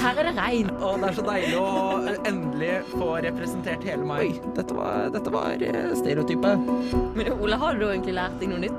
Her 0.00 0.16
er 0.16 0.30
det 0.30 0.32
regn. 0.38 0.68
Og 0.80 1.02
det 1.02 1.10
er 1.10 1.16
så 1.18 1.22
deilig 1.26 1.56
å 1.60 1.70
eh, 2.08 2.18
endelig 2.30 2.70
få 2.94 3.08
representert 3.20 3.82
hele 3.84 4.06
meg. 4.08 4.38
Dette 4.56 4.76
var, 4.76 5.10
dette 5.12 5.32
var 5.34 5.60
eh, 5.66 5.90
stereotypet. 5.98 6.70
Men 7.18 7.28
Ole, 7.36 7.58
har 7.60 7.76
du 7.76 7.84
egentlig 7.90 8.16
lært 8.16 8.38
deg 8.40 8.52
noe 8.54 8.62
nytt? 8.62 8.78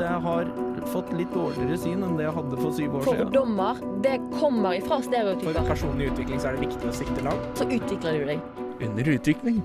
Jeg 0.00 0.22
har 0.24 0.48
fått 0.90 1.12
litt 1.16 1.30
dårligere 1.36 1.76
syn 1.80 2.02
enn 2.04 2.16
det 2.18 2.26
jeg 2.26 2.34
hadde 2.38 2.58
for 2.62 2.76
syv 2.76 2.96
år 2.98 3.06
siden. 3.06 3.22
Fordommer, 3.26 3.84
det 4.04 4.16
kommer 4.38 4.76
ifra 4.80 5.00
stereotyper. 5.04 5.60
For 5.60 5.70
personlig 5.74 6.10
utvikling 6.14 6.40
så 6.40 6.50
er 6.50 6.58
det 6.58 6.66
viktig 6.66 6.90
å 6.90 6.96
sikte 6.96 7.24
langt. 7.28 7.46
Så 7.60 7.68
utvikler 7.68 8.20
du 8.20 8.28
deg. 8.32 8.52
Under 8.88 9.14
utvikling. 9.14 9.62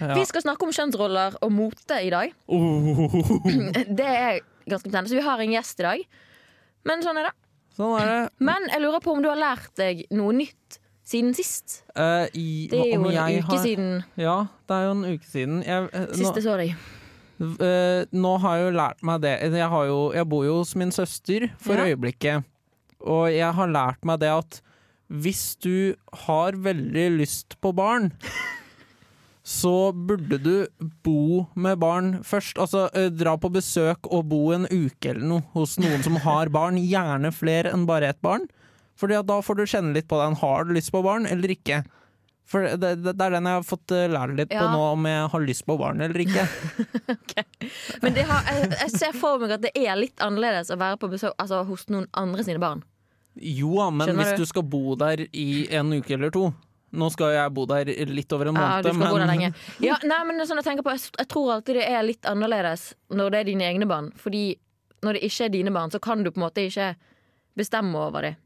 Ja. 0.00 0.12
Vi 0.16 0.26
skal 0.28 0.44
snakke 0.44 0.66
om 0.66 0.74
kjønnsroller 0.76 1.38
og 1.44 1.52
mote 1.56 2.00
i 2.04 2.12
dag. 2.12 2.32
Oh, 2.52 3.16
Det 4.00 4.12
er 4.12 4.40
ganske 4.66 4.88
betennende. 4.88 5.12
så 5.12 5.20
vi 5.20 5.26
har 5.28 5.44
en 5.44 5.56
gjest 5.56 5.84
i 5.84 5.86
dag. 5.86 6.06
Men 6.88 7.04
sånn 7.04 7.20
er 7.20 7.30
det. 7.30 7.36
Sånn 7.76 7.94
er 8.00 8.10
det. 8.10 8.18
Men 8.48 8.68
jeg 8.72 8.82
lurer 8.84 9.04
på 9.04 9.14
om 9.14 9.22
du 9.24 9.28
har 9.30 9.40
lært 9.40 9.72
deg 9.78 10.04
noe 10.16 10.34
nytt 10.36 10.78
siden 11.06 11.34
sist? 11.38 11.80
Eh, 11.94 12.26
i, 12.34 12.46
Det 12.70 12.80
er 12.80 12.92
jo 12.94 13.00
om 13.00 13.06
en 13.12 13.16
uke 13.38 13.46
har, 13.52 13.62
siden 13.62 13.90
Ja, 14.18 14.36
det 14.66 14.76
er 14.76 14.86
jo 14.88 14.94
en 14.96 15.04
uke 15.06 15.30
siden. 15.30 15.60
Jeg, 15.66 15.88
eh, 15.92 16.06
nå, 16.10 16.18
sist 16.18 16.40
så 16.42 16.56
deg. 16.58 16.74
Uh, 17.36 18.08
nå 18.16 18.30
har 18.40 18.56
jeg 18.56 18.64
jo 18.64 18.76
lært 18.78 19.02
meg 19.04 19.20
det. 19.22 19.34
Jeg, 19.44 19.68
har 19.68 19.88
jo, 19.90 19.98
jeg 20.16 20.28
bor 20.32 20.44
jo 20.46 20.54
hos 20.62 20.72
min 20.80 20.92
søster 20.94 21.50
for 21.60 21.76
Ja. 21.76 21.90
øyeblikket. 21.92 22.46
Og 23.06 23.28
jeg 23.30 23.52
har 23.54 23.68
lært 23.68 24.08
meg 24.08 24.22
det 24.24 24.32
at 24.32 24.60
hvis 25.12 25.54
du 25.62 25.94
har 26.26 26.56
veldig 26.58 27.04
lyst 27.20 27.54
på 27.62 27.70
barn, 27.76 28.10
så 29.46 29.92
burde 29.94 30.40
du 30.42 30.54
bo 31.06 31.44
med 31.54 31.78
barn 31.78 32.16
først. 32.26 32.58
Altså 32.58 32.88
eh, 32.98 33.12
dra 33.14 33.36
på 33.38 33.50
besøk 33.54 34.08
og 34.10 34.24
bo 34.32 34.40
en 34.56 34.66
uke 34.66 35.12
eller 35.12 35.22
noe 35.22 35.44
hos 35.54 35.76
noen 35.78 36.02
som 36.02 36.18
har 36.24 36.50
barn. 36.50 36.80
Gjerne 36.82 37.30
flere 37.30 37.70
enn 37.70 37.84
bare 37.86 38.10
ett 38.10 38.22
barn. 38.26 38.48
At 38.96 39.28
da 39.28 39.36
får 39.44 39.60
du 39.60 39.66
kjenne 39.68 39.94
litt 39.94 40.08
på 40.10 40.18
den. 40.18 40.34
Har 40.40 40.66
du 40.66 40.72
lyst 40.74 40.90
på 40.90 41.04
barn 41.06 41.28
eller 41.30 41.52
ikke? 41.54 41.84
For 42.46 42.62
det, 42.62 42.90
det, 43.02 43.12
det 43.18 43.22
er 43.22 43.36
den 43.36 43.46
jeg 43.46 43.58
har 43.58 43.64
fått 43.66 43.94
eh, 43.94 44.08
lære 44.10 44.34
litt 44.38 44.50
på 44.50 44.58
Ja. 44.58 44.66
nå, 44.74 44.82
om 44.96 45.06
jeg 45.10 45.30
har 45.32 45.46
lyst 45.46 45.66
på 45.66 45.78
barn 45.78 46.02
eller 46.02 46.22
ikke. 46.26 46.44
Men 48.02 48.14
det 48.18 48.26
har, 48.26 48.50
jeg, 48.50 48.70
jeg 48.74 48.92
ser 48.98 49.16
for 49.18 49.42
meg 49.42 49.56
at 49.56 49.64
det 49.66 49.72
er 49.78 49.98
litt 49.98 50.22
annerledes 50.22 50.70
å 50.74 50.78
være 50.78 50.98
på 51.02 51.10
besøk 51.14 51.34
altså, 51.42 51.62
hos 51.66 51.86
noen 51.90 52.06
andre 52.18 52.46
sine 52.46 52.62
barn. 52.62 52.82
Jo 53.36 53.90
men 53.92 54.06
Skjønner 54.08 54.22
hvis 54.30 54.38
du? 54.38 54.46
du 54.46 54.48
skal 54.48 54.64
bo 54.64 54.94
der 54.96 55.26
i 55.28 55.66
en 55.76 55.90
uke 55.92 56.14
eller 56.16 56.30
to 56.32 56.46
Nå 56.96 57.10
skal 57.12 57.34
jeg 57.36 57.52
bo 57.56 57.66
der 57.68 57.90
litt 58.08 58.32
over 58.32 58.50
en 58.50 58.60
Ja, 58.60 58.68
du 58.84 58.90
skal 58.90 59.12
bo 59.12 59.18
der 59.20 59.30
lenge. 59.30 59.52
Ja, 59.84 59.98
nei, 60.06 60.20
men 60.28 60.40
sånn 60.48 60.62
jeg, 60.62 60.84
på, 60.84 60.94
jeg 60.96 61.28
tror 61.32 61.56
alltid 61.58 61.80
det 61.80 61.88
er 61.90 62.06
litt 62.06 62.28
annerledes 62.28 62.88
når 63.12 63.34
det 63.34 63.42
er 63.42 63.50
dine 63.50 63.68
egne 63.68 63.88
barn. 63.90 64.10
Fordi 64.20 64.46
når 65.04 65.18
det 65.18 65.28
ikke 65.28 65.46
er 65.46 65.54
dine 65.54 65.74
barn, 65.74 65.92
så 65.92 66.00
kan 66.02 66.24
du 66.24 66.32
på 66.32 66.40
en 66.40 66.46
måte 66.46 66.64
ikke 66.66 66.94
bestemme 67.56 68.00
over 68.08 68.30
dem. 68.30 68.40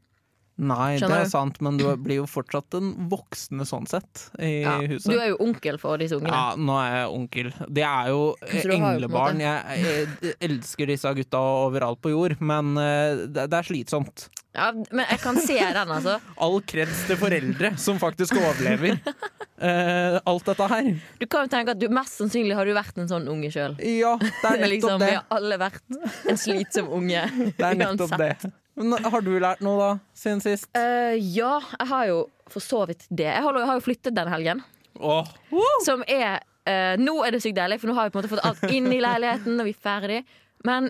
Nei, 0.61 0.99
det 0.99 1.07
er 1.09 1.23
du? 1.23 1.29
sant, 1.31 1.55
men 1.63 1.77
du 1.79 1.85
blir 1.97 2.19
jo 2.19 2.25
fortsatt 2.29 2.75
en 2.77 2.91
voksne 3.09 3.65
sånn 3.65 3.87
sett 3.89 4.27
i 4.37 4.61
Ja. 4.61 4.75
huset. 4.83 5.09
Du 5.09 5.17
er 5.17 5.31
jo 5.31 5.37
onkel 5.41 5.79
for 5.81 5.97
disse 5.97 6.17
ungene. 6.19 6.35
Ja, 6.35 6.55
nå 6.59 6.75
er 6.77 6.91
jeg 6.99 7.07
onkel. 7.15 7.49
Det 7.71 7.83
er 7.87 8.11
jo 8.11 8.35
englebarn. 8.75 9.39
Jeg, 9.41 9.81
jeg 10.21 10.35
elsker 10.41 10.91
disse 10.91 11.13
gutta 11.17 11.41
overalt 11.65 12.01
på 12.03 12.11
jord, 12.13 12.35
men 12.41 12.75
eh, 12.77 13.25
det, 13.31 13.47
det 13.49 13.57
er 13.57 13.63
slitsomt. 13.71 14.27
Ja, 14.53 14.69
men 14.91 15.05
jeg 15.07 15.19
kan 15.23 15.37
se 15.39 15.55
den, 15.57 15.91
altså. 15.95 16.19
All 16.43 16.59
kreds 16.67 17.05
til 17.07 17.17
foreldre 17.17 17.73
som 17.79 17.97
faktisk 18.01 18.35
overlever 18.35 18.97
uh, 18.99 20.19
alt 20.29 20.45
dette 20.51 20.67
her. 20.73 20.89
Du 21.21 21.25
kan 21.31 21.47
jo 21.47 21.51
tenke 21.55 21.71
at 21.73 21.79
du 21.79 21.87
Mest 21.89 22.19
sannsynlig 22.19 22.57
har 22.59 22.67
du 22.67 22.73
vært 22.75 22.99
en 22.99 23.07
sånn 23.09 23.29
unge 23.31 23.49
sjøl. 23.53 23.77
Ja, 23.79 24.17
det 24.19 24.29
er 24.43 24.59
nettopp 24.61 24.73
liksom, 24.75 24.97
det. 24.99 25.07
vi 25.07 25.15
har 25.15 25.25
alle 25.39 25.57
vært 25.61 26.27
en 26.27 26.37
slitsom 26.43 26.91
unge. 26.99 27.23
Det 27.57 27.65
er 27.71 27.79
nettopp 27.79 28.11
uansett. 28.11 28.43
det. 28.43 28.57
Men 28.79 28.95
har 29.03 29.23
du 29.25 29.33
lært 29.41 29.63
noe 29.65 29.79
da, 29.79 29.89
siden 30.15 30.41
sist? 30.43 30.69
Uh, 30.77 31.15
ja, 31.17 31.57
jeg 31.79 31.89
har 31.89 32.05
jo 32.09 32.21
for 32.51 32.63
så 32.63 32.85
vidt 32.89 33.03
det. 33.09 33.27
Jeg 33.27 33.43
har, 33.43 33.59
jeg 33.59 33.69
har 33.69 33.79
jo 33.79 33.83
flyttet 33.85 34.15
denne 34.15 34.31
helgen. 34.33 34.63
Oh. 34.99 35.27
Som 35.85 36.03
er 36.07 36.39
uh, 36.67 36.95
Nå 36.99 37.17
er 37.25 37.35
det 37.35 37.41
sykt 37.43 37.59
deilig, 37.59 37.81
for 37.81 37.91
nå 37.91 37.97
har 37.97 38.07
vi 38.07 38.13
på 38.13 38.19
en 38.19 38.25
måte 38.25 38.33
fått 38.35 38.47
alt 38.47 38.63
inn 38.71 38.89
i 38.91 39.01
leiligheten, 39.03 39.59
og 39.59 39.67
vi 39.67 39.75
er 39.75 39.83
ferdig. 39.89 40.21
Men 40.67 40.89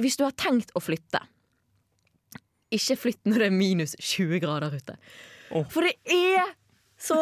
hvis 0.00 0.18
du 0.20 0.26
har 0.26 0.34
tenkt 0.36 0.72
å 0.76 0.82
flytte, 0.82 1.22
ikke 2.72 2.96
flytt 2.96 3.28
når 3.28 3.44
det 3.44 3.48
er 3.50 3.54
minus 3.54 3.94
20 4.00 4.40
grader 4.42 4.72
ute. 4.72 4.96
Oh. 5.52 5.64
For 5.68 5.84
det 5.84 5.96
er 6.08 6.54
så 7.02 7.18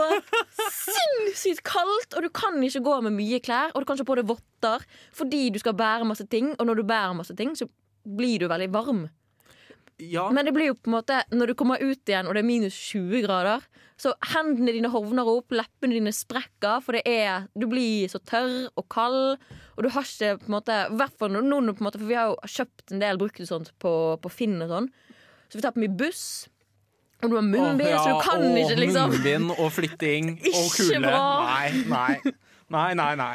sinnssykt 0.74 1.62
kaldt, 1.66 2.14
og 2.14 2.26
du 2.26 2.30
kan 2.34 2.58
ikke 2.62 2.82
gå 2.84 2.98
med 3.06 3.16
mye 3.16 3.40
klær. 3.42 3.72
Og 3.74 3.82
du 3.82 3.88
kan 3.88 3.98
ikke 3.98 4.10
på 4.12 4.18
deg 4.20 4.28
votter 4.28 4.84
fordi 5.16 5.48
du 5.54 5.58
skal 5.62 5.76
bære 5.78 6.08
masse 6.08 6.26
ting, 6.30 6.52
og 6.58 6.68
når 6.68 6.80
du 6.80 6.84
bærer 6.90 7.16
masse 7.16 7.36
ting, 7.36 7.54
så 7.56 7.66
blir 8.04 8.42
du 8.42 8.48
veldig 8.50 8.70
varm. 8.74 9.06
Ja. 10.00 10.26
Men 10.32 10.46
det 10.48 10.54
blir 10.56 10.70
jo 10.70 10.76
på 10.78 10.90
en 10.90 10.96
måte 10.98 11.20
når 11.34 11.52
du 11.52 11.54
kommer 11.58 11.82
ut 11.82 12.08
igjen 12.08 12.28
og 12.28 12.36
det 12.36 12.42
er 12.42 12.48
minus 12.48 12.76
20 12.90 13.24
grader, 13.26 13.64
så 14.00 14.14
hendene 14.32 14.72
dine 14.72 14.88
hovner 14.92 15.28
opp, 15.28 15.52
leppene 15.52 15.98
dine 15.98 16.12
sprekker, 16.16 16.80
for 16.80 16.96
det 16.96 17.02
er 17.04 17.50
Du 17.52 17.66
blir 17.68 18.08
så 18.08 18.20
tørr 18.24 18.70
og 18.72 18.86
kald, 18.92 19.36
og 19.76 19.82
du 19.84 19.90
har 19.92 20.06
ikke 20.08 20.38
på 20.40 20.48
en 20.48 20.56
måte 20.56 20.78
hvert 20.96 21.18
fall 21.20 21.34
nå 21.34 21.42
på 21.42 21.82
en 21.82 21.84
måte, 21.84 22.00
For 22.00 22.08
vi 22.08 22.16
har 22.16 22.32
jo 22.32 22.38
kjøpt 22.48 22.94
en 22.94 23.04
del 23.04 23.20
brukt 23.20 23.42
sånt 23.44 23.74
på, 23.82 23.92
på 24.22 24.32
Finn 24.32 24.56
og 24.64 24.72
sånn, 24.72 24.88
så 25.50 25.58
vi 25.58 25.66
tar 25.66 25.76
på 25.76 25.84
mye 25.84 25.92
buss. 26.00 26.24
Og 27.20 27.28
du 27.28 27.36
har 27.36 27.44
munnbind, 27.44 27.90
ja, 27.90 28.00
så 28.00 28.16
du 28.16 28.22
kan 28.24 28.40
åh, 28.40 28.58
ikke 28.62 28.76
liksom 28.80 29.10
Munnbind 29.12 29.50
og 29.58 29.72
flytting 29.76 30.30
og 30.38 30.46
Ikke 30.48 31.00
bra. 31.04 31.24
Nei, 31.44 31.82
nei. 31.90 32.36
Nei, 32.72 32.90
nei, 32.96 33.10
nei. 33.20 33.34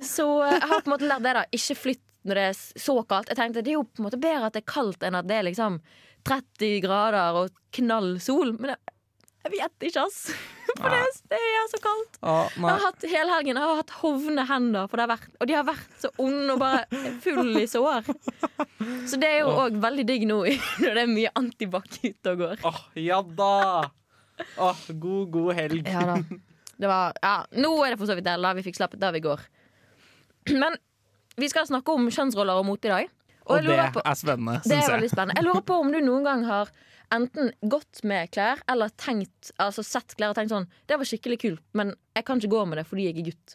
Så 0.00 0.24
eh, 0.46 0.54
jeg 0.54 0.70
har 0.70 0.80
på 0.80 0.88
en 0.88 0.94
måte 0.94 1.08
lært 1.10 1.24
det, 1.26 1.34
da. 1.36 1.42
Ikke 1.58 1.76
flytt 1.76 2.05
når 2.26 2.38
det 2.40 2.44
er 2.50 2.58
så 2.58 2.98
kaldt. 3.08 3.30
Jeg 3.32 3.38
tenkte 3.38 3.62
Det 3.64 3.72
er 3.72 3.78
jo 3.78 3.86
på 3.86 4.02
en 4.02 4.08
måte 4.08 4.20
bedre 4.20 4.50
at 4.50 4.56
det 4.56 4.64
er 4.64 4.72
kaldt 4.72 5.06
enn 5.06 5.18
at 5.18 5.28
det 5.28 5.38
er 5.38 5.48
liksom 5.48 5.80
30 6.26 6.80
grader 6.84 7.40
og 7.42 7.56
knall 7.76 8.16
sol. 8.22 8.52
Men 8.58 8.74
jeg, 8.74 8.94
jeg 9.46 9.54
vet 9.56 9.88
ikke, 9.88 10.06
ass. 10.06 10.20
For 10.76 10.92
det, 10.92 10.98
det 11.32 11.38
er 11.40 11.68
så 11.72 11.78
kaldt. 11.80 12.18
Jeg 12.20 12.66
har 12.66 12.82
hatt 12.82 13.04
hele 13.08 13.32
helgen 13.32 13.56
Jeg 13.56 13.64
har 13.70 13.78
hatt 13.78 13.92
hovne 14.02 14.42
hender, 14.44 14.90
for 14.90 14.98
det 14.98 15.06
har 15.06 15.12
vært, 15.14 15.30
og 15.40 15.48
de 15.48 15.54
har 15.56 15.64
vært 15.64 15.94
så 16.02 16.10
onde 16.20 16.52
og 16.52 16.60
bare 16.60 17.04
full 17.24 17.56
i 17.56 17.62
sår. 17.70 18.10
Så 19.08 19.16
det 19.22 19.30
er 19.30 19.38
jo 19.46 19.54
òg 19.62 19.78
veldig 19.80 20.04
digg 20.10 20.26
nå 20.28 20.42
når 20.82 20.98
det 20.98 21.04
er 21.06 21.14
mye 21.14 21.32
antibac 21.40 21.88
ute 22.02 22.34
og 22.34 22.42
går. 22.42 22.66
Åh, 22.68 22.82
ja 23.06 23.22
da! 23.38 23.54
Åh, 24.60 24.84
god, 25.00 25.30
god 25.32 25.50
helg. 25.62 25.88
Ja 25.88 26.04
da. 26.10 26.18
Det 26.76 26.90
var, 26.90 27.16
ja, 27.24 27.36
nå 27.56 27.70
er 27.86 27.94
det 27.94 28.00
for 28.02 28.10
så 28.10 28.18
vidt. 28.18 28.28
La 28.36 28.52
vi 28.58 28.66
fikk 28.66 28.76
slappet 28.76 29.04
av 29.08 29.16
i 29.16 29.22
går. 29.24 29.40
Men 30.52 30.76
vi 31.36 31.48
skal 31.52 31.66
snakke 31.68 31.92
om 31.94 32.08
kjønnsroller 32.12 32.60
og 32.60 32.66
mot 32.68 32.84
i 32.84 32.92
dag. 32.92 33.12
Og 33.46 33.60
og 33.60 33.68
det 33.68 33.76
på, 33.94 34.02
er 34.02 34.16
spennende, 34.18 34.56
det 34.66 34.74
er 34.74 34.88
veldig 34.90 35.10
spennende. 35.12 35.36
Jeg 35.38 35.46
lurer 35.46 35.62
på 35.68 35.76
om 35.78 35.92
du 35.94 36.00
noen 36.02 36.24
gang 36.26 36.40
har 36.48 36.72
enten 37.14 37.52
gått 37.70 38.00
med 38.02 38.32
klær 38.34 38.58
eller 38.66 38.90
tenkt, 38.98 39.52
altså 39.62 39.84
sett 39.86 40.16
klær 40.18 40.32
og 40.32 40.38
tenkt 40.40 40.50
sånn 40.50 40.66
Det 40.90 40.96
var 40.98 41.06
skikkelig 41.06 41.38
kult, 41.44 41.62
men 41.78 41.92
jeg 42.16 42.26
kan 42.26 42.42
ikke 42.42 42.50
gå 42.56 42.64
med 42.66 42.80
det 42.80 42.86
fordi 42.88 43.04
jeg 43.06 43.14
er 43.20 43.28
gutt. 43.28 43.54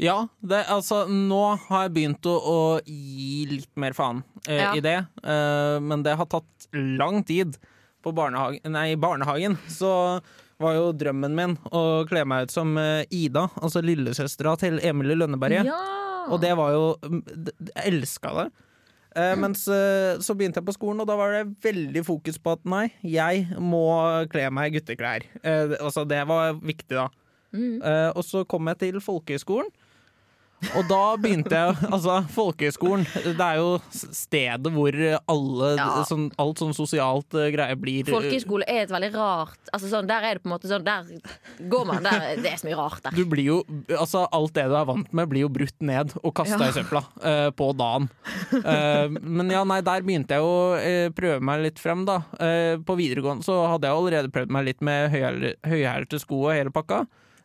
Ja, 0.00 0.16
det, 0.40 0.62
altså 0.72 1.02
nå 1.08 1.42
har 1.68 1.86
jeg 1.86 1.92
begynt 1.96 2.26
å, 2.28 2.32
å 2.36 2.56
gi 2.84 3.44
litt 3.52 3.70
mer 3.80 3.92
faen 3.96 4.22
eh, 4.46 4.56
Ja. 4.62 4.72
i 4.76 4.80
det. 4.84 4.96
Eh, 5.24 5.76
men 5.84 6.02
det 6.04 6.16
har 6.16 6.28
tatt 6.32 6.68
lang 6.72 7.22
tid. 7.28 7.56
På 8.04 8.12
barnehagen, 8.14 8.62
nei, 8.70 8.92
i 8.94 8.98
barnehagen 9.00 9.56
så 9.72 10.20
var 10.62 10.76
jo 10.76 10.92
drømmen 10.96 11.32
min 11.36 11.56
å 11.74 12.04
kle 12.08 12.22
meg 12.28 12.46
ut 12.46 12.52
som 12.54 12.76
eh, 12.80 13.02
Ida, 13.12 13.48
altså 13.60 13.82
lillesøstera 13.84 14.56
til 14.60 14.80
Emilie 14.80 15.16
Lønneberget. 15.20 15.68
Ja! 15.68 16.05
Og 16.30 16.40
det 16.42 16.52
var 16.58 16.72
jo 16.74 16.84
Jeg 17.02 17.82
elska 17.86 18.32
det. 18.40 18.46
Eh, 19.16 19.34
mens 19.42 19.66
eh, 19.72 20.18
så 20.22 20.36
begynte 20.36 20.60
jeg 20.60 20.68
på 20.68 20.76
skolen, 20.76 21.02
og 21.02 21.08
da 21.08 21.16
var 21.18 21.34
det 21.34 21.56
veldig 21.64 22.04
fokus 22.06 22.40
på 22.42 22.56
at 22.56 22.66
nei, 22.68 22.86
jeg 23.06 23.46
må 23.60 23.86
kle 24.32 24.48
meg 24.54 24.70
i 24.70 24.78
gutteklær. 24.78 25.26
Eh, 25.42 25.76
altså, 25.80 26.04
det 26.08 26.22
var 26.28 26.58
viktig, 26.60 26.96
da. 26.96 27.08
Mm. 27.56 27.80
Eh, 27.80 28.10
og 28.12 28.24
så 28.26 28.44
kom 28.48 28.68
jeg 28.72 28.82
til 28.84 29.00
folkehøyskolen. 29.02 29.70
Og 30.76 30.86
da 30.88 31.00
begynte 31.20 31.52
jeg 31.52 31.76
Altså, 31.94 32.14
folkehøyskolen, 32.32 33.04
det 33.26 33.44
er 33.44 33.58
jo 33.60 33.74
stedet 33.92 34.70
hvor 34.72 34.96
alle 35.28 35.68
Ja. 35.76 35.88
sånn, 36.08 36.30
alt 36.40 36.62
sånn 36.62 36.72
sosialt 36.76 37.36
uh, 37.36 37.46
greie 37.52 37.76
blir 37.78 38.08
Folkehøyskole 38.08 38.64
er 38.70 38.86
et 38.86 38.92
veldig 38.94 39.10
rart 39.14 39.70
altså 39.76 39.90
sånn, 39.92 40.08
Der 40.08 40.24
er 40.30 40.38
det 40.38 40.42
på 40.44 40.48
en 40.48 40.54
måte 40.54 40.70
sånn 40.70 40.86
Der 40.86 41.10
går 41.68 41.84
man 41.90 42.02
der, 42.06 42.24
Det 42.40 42.50
er 42.54 42.56
så 42.62 42.68
mye 42.70 42.78
rart 42.80 43.02
der. 43.04 43.16
Du 43.18 43.24
blir 43.28 43.44
jo, 43.50 43.58
altså 43.92 44.24
Alt 44.32 44.54
det 44.56 44.64
du 44.72 44.76
er 44.80 44.88
vant 44.88 45.12
med, 45.12 45.28
blir 45.30 45.44
jo 45.44 45.50
brutt 45.52 45.76
ned 45.84 46.16
og 46.22 46.32
kasta 46.40 46.58
Ja. 46.64 46.70
i 46.72 46.76
søpla 46.78 47.02
uh, 47.20 47.50
på 47.56 47.68
dagen. 47.76 48.08
Uh, 48.56 49.12
men 49.20 49.50
ja, 49.52 49.60
nei, 49.68 49.80
der 49.84 50.04
begynte 50.06 50.36
jeg 50.38 50.44
å 50.46 50.56
eh, 50.80 51.08
prøve 51.14 51.40
meg 51.44 51.62
litt 51.66 51.78
frem, 51.82 52.04
da. 52.08 52.16
Eh, 52.40 52.76
på 52.86 52.96
videregående 52.98 53.44
så 53.46 53.58
hadde 53.70 53.88
jeg 53.90 53.96
allerede 54.00 54.32
prøvd 54.34 54.52
meg 54.56 54.66
litt 54.70 54.82
med 54.84 55.10
høyhæl- 55.12 55.54
høyhælte 55.66 56.20
sko 56.22 56.40
og 56.48 56.54
hele 56.56 56.72
pakka. 56.74 57.04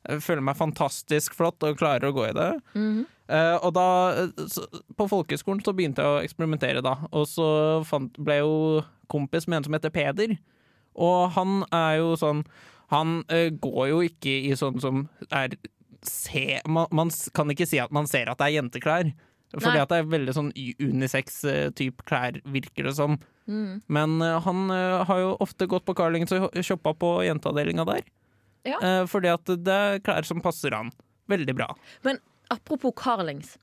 Jeg 0.10 0.24
føler 0.26 0.42
meg 0.46 0.58
fantastisk 0.58 1.36
flott 1.38 1.62
og 1.66 1.78
klarer 1.80 2.10
å 2.10 2.16
gå 2.16 2.26
i 2.30 2.34
det. 2.34 2.50
Mm 2.74 2.86
-hmm. 2.88 3.06
uh, 3.30 3.58
og 3.66 3.74
da, 3.74 3.88
eh, 4.24 4.48
så, 4.48 4.66
på 4.98 5.08
folkehøyskolen 5.08 5.64
så 5.64 5.74
begynte 5.74 6.02
jeg 6.02 6.10
å 6.10 6.24
eksperimentere, 6.24 6.82
da. 6.82 6.96
Og 7.12 7.28
så 7.28 7.84
fant, 7.86 8.18
ble 8.18 8.34
jeg 8.34 8.42
jo 8.42 8.84
kompis 9.08 9.48
med 9.48 9.58
en 9.58 9.64
som 9.64 9.74
heter 9.74 9.90
Peder. 9.90 10.38
Og 10.96 11.30
han 11.32 11.64
er 11.72 11.98
jo 11.98 12.16
sånn 12.16 12.44
Han 12.92 13.24
uh, 13.32 13.50
går 13.50 13.88
jo 13.88 14.00
ikke 14.02 14.52
i 14.52 14.56
sånn 14.56 14.82
som 14.82 15.08
er 15.32 15.50
se, 16.04 16.60
man, 16.68 16.88
man 16.92 17.10
kan 17.34 17.50
ikke 17.50 17.66
si 17.66 17.78
at 17.80 17.92
man 17.92 18.08
ser 18.08 18.28
at 18.28 18.38
det 18.38 18.46
er 18.46 18.62
jenteklær. 18.62 19.14
Fordi 19.54 19.78
Nei. 19.78 19.82
at 19.82 19.90
det 19.90 19.98
er 19.98 20.04
veldig 20.04 20.34
sånn 20.34 20.52
unisex-type 20.80 22.04
klær, 22.04 22.42
virker 22.44 22.84
det 22.84 22.96
som. 22.96 23.18
Mm. 23.48 23.82
Men 23.88 24.22
uh, 24.22 24.42
han 24.42 24.70
har 25.08 25.20
jo 25.20 25.38
ofte 25.40 25.68
gått 25.68 25.86
på 25.86 25.94
Carlings 25.94 26.32
og 26.32 26.52
shoppa 26.62 26.94
på 26.94 27.24
jenteavdelinga 27.24 27.86
der. 27.86 28.02
Ja. 28.68 28.78
Uh, 28.82 29.04
fordi 29.10 29.32
at 29.32 29.46
det 29.66 29.74
er 29.74 30.00
klær 30.06 30.28
som 30.28 30.42
passer 30.44 30.76
han 30.78 30.92
veldig 31.32 31.56
bra. 31.58 31.70
Men 32.06 32.20
apropos 32.54 32.94
Carlings. 33.00 33.58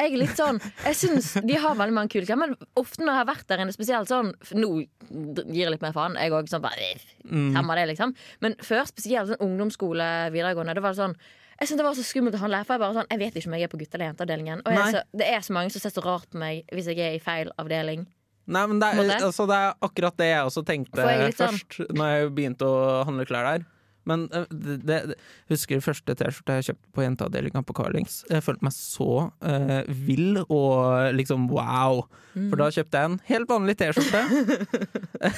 Jeg 0.00 0.14
er 0.14 0.18
litt 0.22 0.38
sånn 0.38 0.56
Jeg 0.86 0.96
syns 0.96 1.26
de 1.44 1.56
har 1.60 1.76
veldig 1.76 1.92
mange 1.94 2.10
kule 2.14 2.24
klær, 2.26 2.38
men 2.40 2.54
ofte 2.80 3.04
når 3.04 3.12
jeg 3.12 3.20
har 3.20 3.28
vært 3.28 3.44
der 3.52 3.60
inne, 3.62 3.74
spesielt 3.76 4.08
sånn 4.08 4.30
Nå 4.56 4.70
gir 4.80 5.60
jeg 5.66 5.70
litt 5.74 5.84
mer 5.84 5.92
faen. 5.94 6.16
Jeg 6.18 6.32
òg 6.32 6.48
sånn 6.50 6.64
bare 6.64 6.94
Mm. 7.22 7.52
Samme 7.54 7.76
det, 7.78 7.84
liksom. 7.92 8.10
Men 8.42 8.56
før, 8.58 8.82
spesielt 8.88 9.28
sånn 9.30 9.44
ungdomsskole, 9.44 10.06
videregående, 10.34 10.74
det 10.74 10.82
var 10.82 10.96
sånn 10.98 11.14
jeg 11.60 11.68
synes 11.68 11.78
Det 11.78 11.84
var 11.86 11.94
så 11.94 12.02
skummelt 12.02 12.34
å 12.34 12.40
handle. 12.42 12.64
For 12.66 12.74
jeg, 12.74 12.80
bare 12.82 12.96
sånn, 12.96 13.06
jeg 13.12 13.20
vet 13.20 13.36
ikke 13.38 13.46
om 13.46 13.54
jeg 13.54 13.62
er 13.62 13.70
på 13.70 13.78
gutte- 13.78 13.94
eller 13.94 14.08
jenteavdelingen. 14.08 14.62
Og 14.66 14.72
så, 14.90 15.02
det 15.14 15.28
er 15.30 15.44
så 15.46 15.52
mange 15.54 15.70
som 15.70 15.80
ser 15.84 15.92
så 15.94 16.02
rart 16.02 16.26
på 16.32 16.40
meg 16.40 16.64
hvis 16.72 16.88
jeg 16.90 16.98
er 16.98 17.14
i 17.14 17.20
feil 17.22 17.52
avdeling. 17.62 18.06
Nei, 18.50 18.66
men 18.66 18.80
det 18.82 18.88
er, 18.88 19.20
altså, 19.22 19.46
det 19.46 19.54
er 19.54 19.76
akkurat 19.86 20.16
det 20.18 20.26
jeg 20.32 20.48
også 20.48 20.64
tenkte 20.66 21.04
jeg 21.06 21.36
sånn- 21.38 21.60
først, 21.62 21.94
når 21.94 22.10
jeg 22.16 22.32
begynte 22.34 22.66
å 22.66 23.04
handle 23.06 23.28
klær 23.28 23.46
der. 23.52 23.66
Men 24.08 24.26
eh, 24.34 24.46
det, 24.50 24.78
det, 24.88 25.16
husker 25.52 25.82
første 25.84 26.16
T-skjorte 26.18 26.58
jeg 26.58 26.68
kjøpte 26.70 26.94
på 26.96 27.04
jenteavdelinga 27.04 27.62
på 27.66 27.76
Carlings. 27.78 28.22
Jeg 28.30 28.44
følte 28.44 28.66
meg 28.66 28.74
så 28.76 29.10
uh, 29.28 29.78
vill 29.88 30.40
og 30.42 31.12
liksom 31.16 31.46
wow. 31.52 32.02
For 32.34 32.58
da 32.58 32.70
kjøpte 32.74 32.98
jeg 32.98 33.10
en 33.10 33.20
helt 33.28 33.50
vanlig 33.50 33.76
T-skjorte 33.80 34.24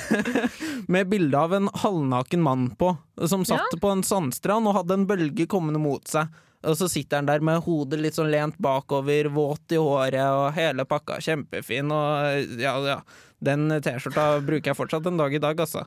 med 0.94 1.11
bilde 1.12 1.40
av 1.40 1.56
en 1.56 1.69
halvnaken 1.82 2.44
mann 2.44 2.70
på, 2.78 2.94
som 3.28 3.44
satt 3.49 3.76
på 3.81 3.93
en 3.93 4.05
sandstrand 4.06 4.70
og 4.70 4.78
hadde 4.81 5.00
en 5.00 5.06
bølge 5.10 5.49
kommende 5.50 5.82
mot 5.82 6.05
seg. 6.08 6.32
Og 6.64 6.78
så 6.81 6.88
sitter 6.88 7.20
han 7.20 7.28
der 7.28 7.44
med 7.44 7.60
hodet 7.67 8.00
litt 8.00 8.17
sånn 8.17 8.32
lent 8.32 8.56
bakover, 8.62 9.28
våt 9.32 9.75
i 9.75 9.81
håret 9.81 10.25
og 10.25 10.46
hele 10.56 10.87
pakka. 10.88 11.20
Kjempefin. 11.25 11.93
Og 11.93 12.60
ja, 12.62 12.75
ja. 12.88 12.99
Den 13.44 13.69
T-skjorta 13.84 14.38
bruker 14.44 14.72
jeg 14.72 14.78
fortsatt 14.78 15.10
en 15.10 15.20
dag 15.20 15.34
i 15.34 15.43
dag, 15.43 15.60
altså. 15.60 15.84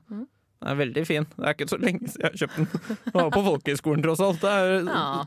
Den 0.58 0.72
er 0.72 0.80
veldig 0.80 1.04
fin. 1.08 1.26
Det 1.38 1.46
er 1.46 1.54
ikke 1.54 1.70
så 1.70 1.78
lenge 1.82 2.08
siden 2.10 2.24
jeg 2.24 2.32
har 2.32 2.38
kjøpt 2.42 2.58
den. 2.58 2.68
Jeg 3.06 3.14
var 3.18 3.30
på 3.36 3.44
folkehøyskolen, 3.46 4.04
tross 4.06 4.24
alt. 4.26 4.42
Det 4.42 4.50
er 4.50 4.86
Ja. 4.88 5.26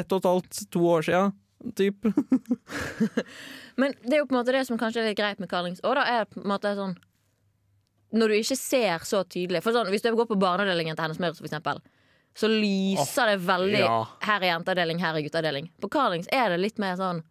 ett 0.00 0.12
og 0.12 0.18
et 0.18 0.28
halvt, 0.30 0.70
to 0.74 0.80
år 0.90 1.04
sia, 1.06 1.20
typ. 1.78 2.04
Men 3.80 3.94
det 4.04 4.12
er 4.16 4.22
jo 4.22 4.26
på 4.26 4.34
en 4.34 4.40
måte 4.40 4.52
det 4.54 4.64
som 4.68 4.78
kanskje 4.78 5.02
er 5.02 5.08
litt 5.10 5.18
greit 5.18 5.40
med 5.42 5.50
Carlings 5.50 5.80
òg, 5.82 5.94
da, 5.98 6.04
er 6.20 6.26
på 6.30 6.40
en 6.42 6.48
måte 6.50 6.70
sånn 6.78 6.96
Når 8.14 8.30
du 8.30 8.34
ikke 8.38 8.56
ser 8.58 9.02
så 9.08 9.24
tydelig 9.26 9.62
For 9.64 9.74
sånn, 9.74 9.88
Hvis 9.90 10.04
du 10.04 10.10
går 10.14 10.28
på 10.30 10.36
barneavdelingen 10.38 10.94
til 10.94 11.02
Hennes 11.06 11.18
Møres, 11.22 11.40
for 11.40 11.48
eksempel, 11.48 11.80
så 12.38 12.50
lyser 12.50 13.32
det 13.32 13.38
veldig 13.46 13.80
ja. 13.82 13.96
Her 14.26 14.42
er 14.42 14.48
jenteavdeling, 14.52 14.98
her 15.02 15.14
er 15.18 15.22
gutteavdeling. 15.26 15.68
På 15.82 15.90
Carlings 15.90 16.26
er 16.34 16.50
det 16.54 16.60
litt 16.62 16.78
mer 16.82 16.96
sånn 16.98 17.22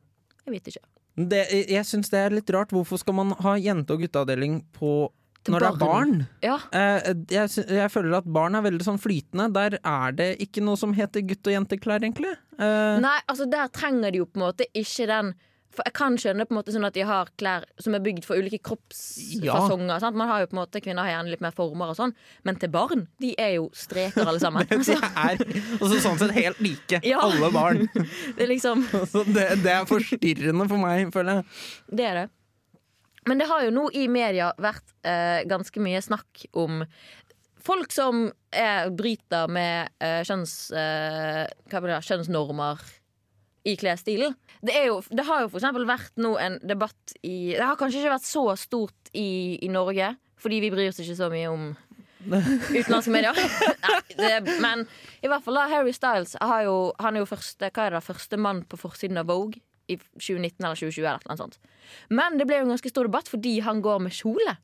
Jeg 0.48 0.56
vet 0.58 0.70
ikke. 0.74 0.84
Det, 1.16 1.42
jeg 1.70 1.86
syns 1.86 2.10
det 2.10 2.20
er 2.26 2.34
litt 2.34 2.50
rart. 2.56 2.72
Hvorfor 2.74 2.98
skal 2.98 3.14
man 3.20 3.36
ha 3.44 3.54
jente- 3.62 3.94
og 3.94 4.02
gutteavdeling 4.02 4.62
på 4.76 5.12
når 5.52 5.60
det 5.60 5.68
er 5.74 5.80
barn. 5.82 6.28
Ja, 6.44 6.58
Eh, 6.72 7.14
jeg, 7.30 7.50
jeg 7.68 7.92
føler 7.92 8.18
at 8.22 8.26
barn 8.26 8.56
er 8.56 8.62
veldig 8.64 8.86
sånn 8.86 9.00
flytende. 9.02 9.50
Der 9.54 9.80
er 9.84 10.12
det 10.16 10.30
ikke 10.40 10.64
noe 10.64 10.78
som 10.80 10.94
heter 10.94 11.22
gutt- 11.28 11.48
og 11.48 11.54
jenteklær, 11.58 12.00
egentlig. 12.06 12.36
Eh, 12.60 13.00
Nei, 13.04 13.18
altså 13.28 13.50
der 13.50 13.68
trenger 13.74 14.12
de 14.12 14.20
jo 14.22 14.26
på 14.30 14.40
en 14.40 14.46
måte 14.48 14.66
ikke 14.74 15.08
den 15.10 15.34
For 15.74 15.82
jeg 15.88 15.94
kan 15.98 16.14
skjønne 16.22 16.46
på 16.46 16.54
en 16.54 16.58
måte 16.60 16.70
sånn 16.70 16.86
at 16.86 16.94
de 16.94 17.02
har 17.02 17.30
klær 17.42 17.64
som 17.82 17.96
er 17.98 18.02
bygd 18.06 18.28
for 18.28 18.38
ulike 18.38 18.60
kroppsfasonger. 18.62 20.00
sant? 20.04 20.16
Man 20.16 20.28
har 20.30 20.44
jo 20.44 20.50
på 20.52 20.54
en 20.54 20.60
måte 20.62 20.82
Kvinner 20.86 21.02
har 21.08 21.16
gjerne 21.16 21.32
litt 21.34 21.42
mer 21.42 21.56
former 21.58 21.90
og 21.90 21.98
sånn, 21.98 22.14
men 22.46 22.60
til 22.62 22.70
barn, 22.70 23.08
de 23.20 23.32
er 23.42 23.56
jo 23.56 23.72
streker 23.74 24.22
alle 24.30 24.38
sammen. 24.44 24.68
de 24.70 24.78
er 24.94 25.42
altså, 25.80 25.98
sånn 26.04 26.20
sett 26.22 26.36
helt 26.38 26.62
like, 26.62 27.00
Ja. 27.04 27.24
alle 27.26 27.50
barn. 27.56 27.88
det 28.38 28.46
er 28.46 28.52
liksom 28.54 28.86
Så 29.14 29.24
det, 29.34 29.48
det 29.64 29.74
er 29.74 29.90
forstyrrende 29.90 30.70
for 30.70 30.78
meg, 30.78 31.10
føler 31.16 31.42
jeg. 31.42 31.46
Det 31.90 32.06
er 32.12 32.22
det. 32.22 32.28
Men 33.30 33.40
det 33.40 33.48
har 33.50 33.64
jo 33.66 33.74
nå 33.74 33.90
i 33.96 34.08
media 34.12 34.52
vært 34.62 34.96
eh, 35.08 35.44
ganske 35.50 35.84
mye 35.84 36.02
snakk 36.04 36.46
om 36.60 36.84
folk 37.64 37.94
som 37.96 38.26
er, 38.52 38.90
bryter 38.96 39.52
med 39.52 39.94
eh, 40.04 40.22
kjønns, 40.28 40.56
eh, 40.76 41.46
det, 41.48 42.02
kjønnsnormer 42.08 42.84
i 43.64 43.78
klesstilen. 43.80 44.36
Det, 44.62 44.76
jo, 44.90 45.00
det 45.12 45.26
har 45.28 45.46
jo 45.46 45.52
for 45.54 45.62
eksempel 45.62 45.88
vært 45.88 46.20
nå 46.20 46.36
en 46.40 46.60
debatt 46.64 47.16
i 47.24 47.56
Det 47.56 47.64
har 47.64 47.80
kanskje 47.80 48.02
ikke 48.02 48.16
vært 48.18 48.28
så 48.28 48.46
stort 48.60 49.12
i, 49.16 49.60
i 49.64 49.72
Norge, 49.72 50.14
fordi 50.40 50.60
vi 50.64 50.72
bryr 50.74 50.92
oss 50.92 51.00
ikke 51.04 51.20
så 51.20 51.30
mye 51.32 51.52
om 51.52 51.70
utenlandske 52.76 53.12
medier. 53.12 53.40
Nei, 53.84 54.00
det, 54.20 54.58
men 54.64 54.86
i 55.24 55.32
hvert 55.32 55.44
fall 55.46 55.60
da, 55.60 55.68
Harry 55.72 55.96
Styles 55.96 56.36
har 56.40 56.66
jo, 56.68 56.78
han 57.04 57.16
er 57.16 57.24
jo 57.24 57.32
første, 57.32 57.72
hva 57.72 57.88
er 57.88 57.96
det, 57.96 58.04
første 58.04 58.40
mann 58.40 58.64
på 58.68 58.80
forsiden 58.80 59.20
av 59.20 59.32
Vogue 59.32 59.60
i 59.88 59.98
2019 59.98 60.64
eller 60.64 60.80
2020. 60.80 61.04
Eller 61.04 61.30
noe 61.30 61.40
sånt. 61.40 61.60
Men 62.10 62.40
det 62.40 62.48
ble 62.50 62.62
jo 62.62 62.68
en 62.68 62.74
ganske 62.76 62.92
stor 62.94 63.10
debatt 63.10 63.30
fordi 63.32 63.58
han 63.66 63.82
går 63.86 64.04
med 64.06 64.16
kjole 64.16 64.58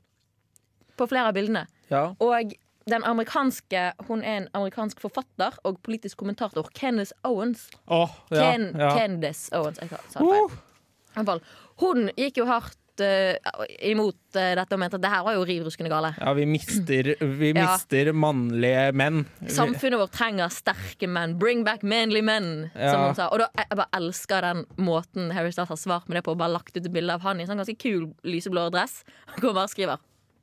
på 1.00 1.07
flere 1.10 1.31
av 1.31 1.38
bildene. 1.38 1.66
Ja. 1.92 2.10
Og 2.24 2.56
den 2.89 3.06
amerikanske, 3.06 3.83
hun 4.07 4.24
er 4.24 4.42
en 4.42 4.50
amerikansk 4.57 5.01
forfatter 5.04 5.56
og 5.68 5.80
politisk 5.86 6.18
kommentator, 6.21 6.69
Candice 6.75 7.13
Owens. 7.27 7.68
Oh, 7.86 8.10
ja, 8.33 8.51
Ken, 8.51 8.71
ja. 8.74 8.92
Candice 8.98 9.54
Owens. 9.56 9.81
Jeg 9.81 9.92
sa 9.94 10.01
det 10.01 11.25
feil. 11.27 11.44
Uh, 11.44 11.56
Hun 11.83 12.10
gikk 12.18 12.42
jo 12.42 12.45
hardt 12.50 12.79
imot 13.00 14.36
eh, 14.36 14.54
dette 14.60 14.75
og 14.75 14.81
mente 14.81 14.98
at 15.00 15.04
det 15.04 15.12
her 15.12 15.24
var 15.25 15.38
jo 15.38 15.46
riv 15.48 15.66
ruskende 15.68 15.92
gale. 15.92 16.12
ja, 16.19 16.34
vi 16.38 16.46
mister, 16.50 17.12
vi 17.19 17.54
Ja. 17.56 17.78
mannlige 18.13 18.92
menn. 18.94 19.25
Samfunnet 19.48 20.00
vårt 20.00 20.12
trenger 20.16 20.50
sterke 20.50 21.07
menn. 21.07 21.38
Bring 21.40 21.63
back 21.63 21.84
manly 21.84 22.22
men, 22.22 22.72
Ja. 22.75 22.92
som 22.92 23.01
hun 23.01 23.16
sa. 23.16 23.28
Og 23.30 23.40
da, 23.40 23.48
jeg 23.57 23.78
bare 23.78 23.90
elsker 23.94 24.42
den 24.42 24.66
måten 24.78 25.31
Harry 25.34 25.51
Styles 25.51 25.69
har 25.69 25.78
svart 25.78 26.07
med 26.10 26.18
det 26.18 26.24
på. 26.24 26.38
Bare 26.38 26.51
lagt 26.51 26.75
ut 26.75 26.86
et 26.86 26.92
bilde 26.94 27.13
av 27.13 27.22
han 27.22 27.40
i 27.40 27.44
en 27.44 27.48
sånn 27.50 27.57
ganske 27.63 27.78
kul 27.78 28.13
lyseblå 28.24 28.72
dress. 28.72 29.04
Og 29.44 29.54
bare 29.54 29.68
skriver 29.68 29.98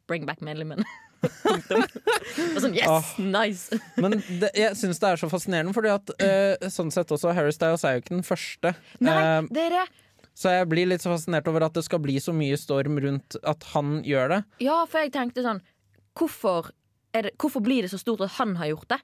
'Bring 0.07 0.27
back 0.27 0.41
manly 0.41 0.65
men'. 0.65 0.85
Og 2.55 2.61
sånn, 2.63 2.75
yes, 2.77 2.87
ah. 2.87 3.05
nice 3.19 3.79
Men 4.03 4.19
det, 4.41 4.51
jeg 4.55 4.77
syns 4.79 5.01
det 5.03 5.09
er 5.09 5.17
så 5.17 5.31
fascinerende, 5.33 5.73
fordi 5.75 5.91
at 5.91 6.13
uh, 6.21 6.69
sånn 6.73 6.93
sett 6.95 7.11
også 7.11 7.33
Harry 7.35 7.55
Styles 7.55 7.85
er 7.85 7.97
jo 7.97 8.03
ikke 8.05 8.15
den 8.15 8.27
første. 8.27 8.75
Nei, 9.01 9.15
Eh, 9.17 9.43
det 9.51 9.65
er 9.67 9.71
det. 9.79 9.87
Så 10.37 10.53
jeg 10.53 10.69
blir 10.69 10.89
litt 10.91 11.01
så 11.05 11.11
fascinert 11.15 11.49
over 11.49 11.65
at 11.65 11.77
det 11.79 11.85
skal 11.87 12.03
bli 12.05 12.19
så 12.21 12.35
mye 12.37 12.59
storm 12.61 12.99
rundt 13.01 13.39
at 13.43 13.65
han 13.73 14.03
gjør 14.05 14.35
det. 14.35 14.41
Ja, 14.67 14.83
for 14.85 15.01
jeg 15.01 15.15
tenkte 15.15 15.45
sånn 15.47 15.63
hvorfor, 16.17 16.71
det, 17.17 17.33
hvorfor 17.41 17.65
blir 17.65 17.87
det 17.87 17.93
så 17.93 18.01
stort 18.01 18.21
at 18.27 18.35
han 18.37 18.55
har 18.61 18.71
gjort 18.75 18.91
det? 18.93 19.01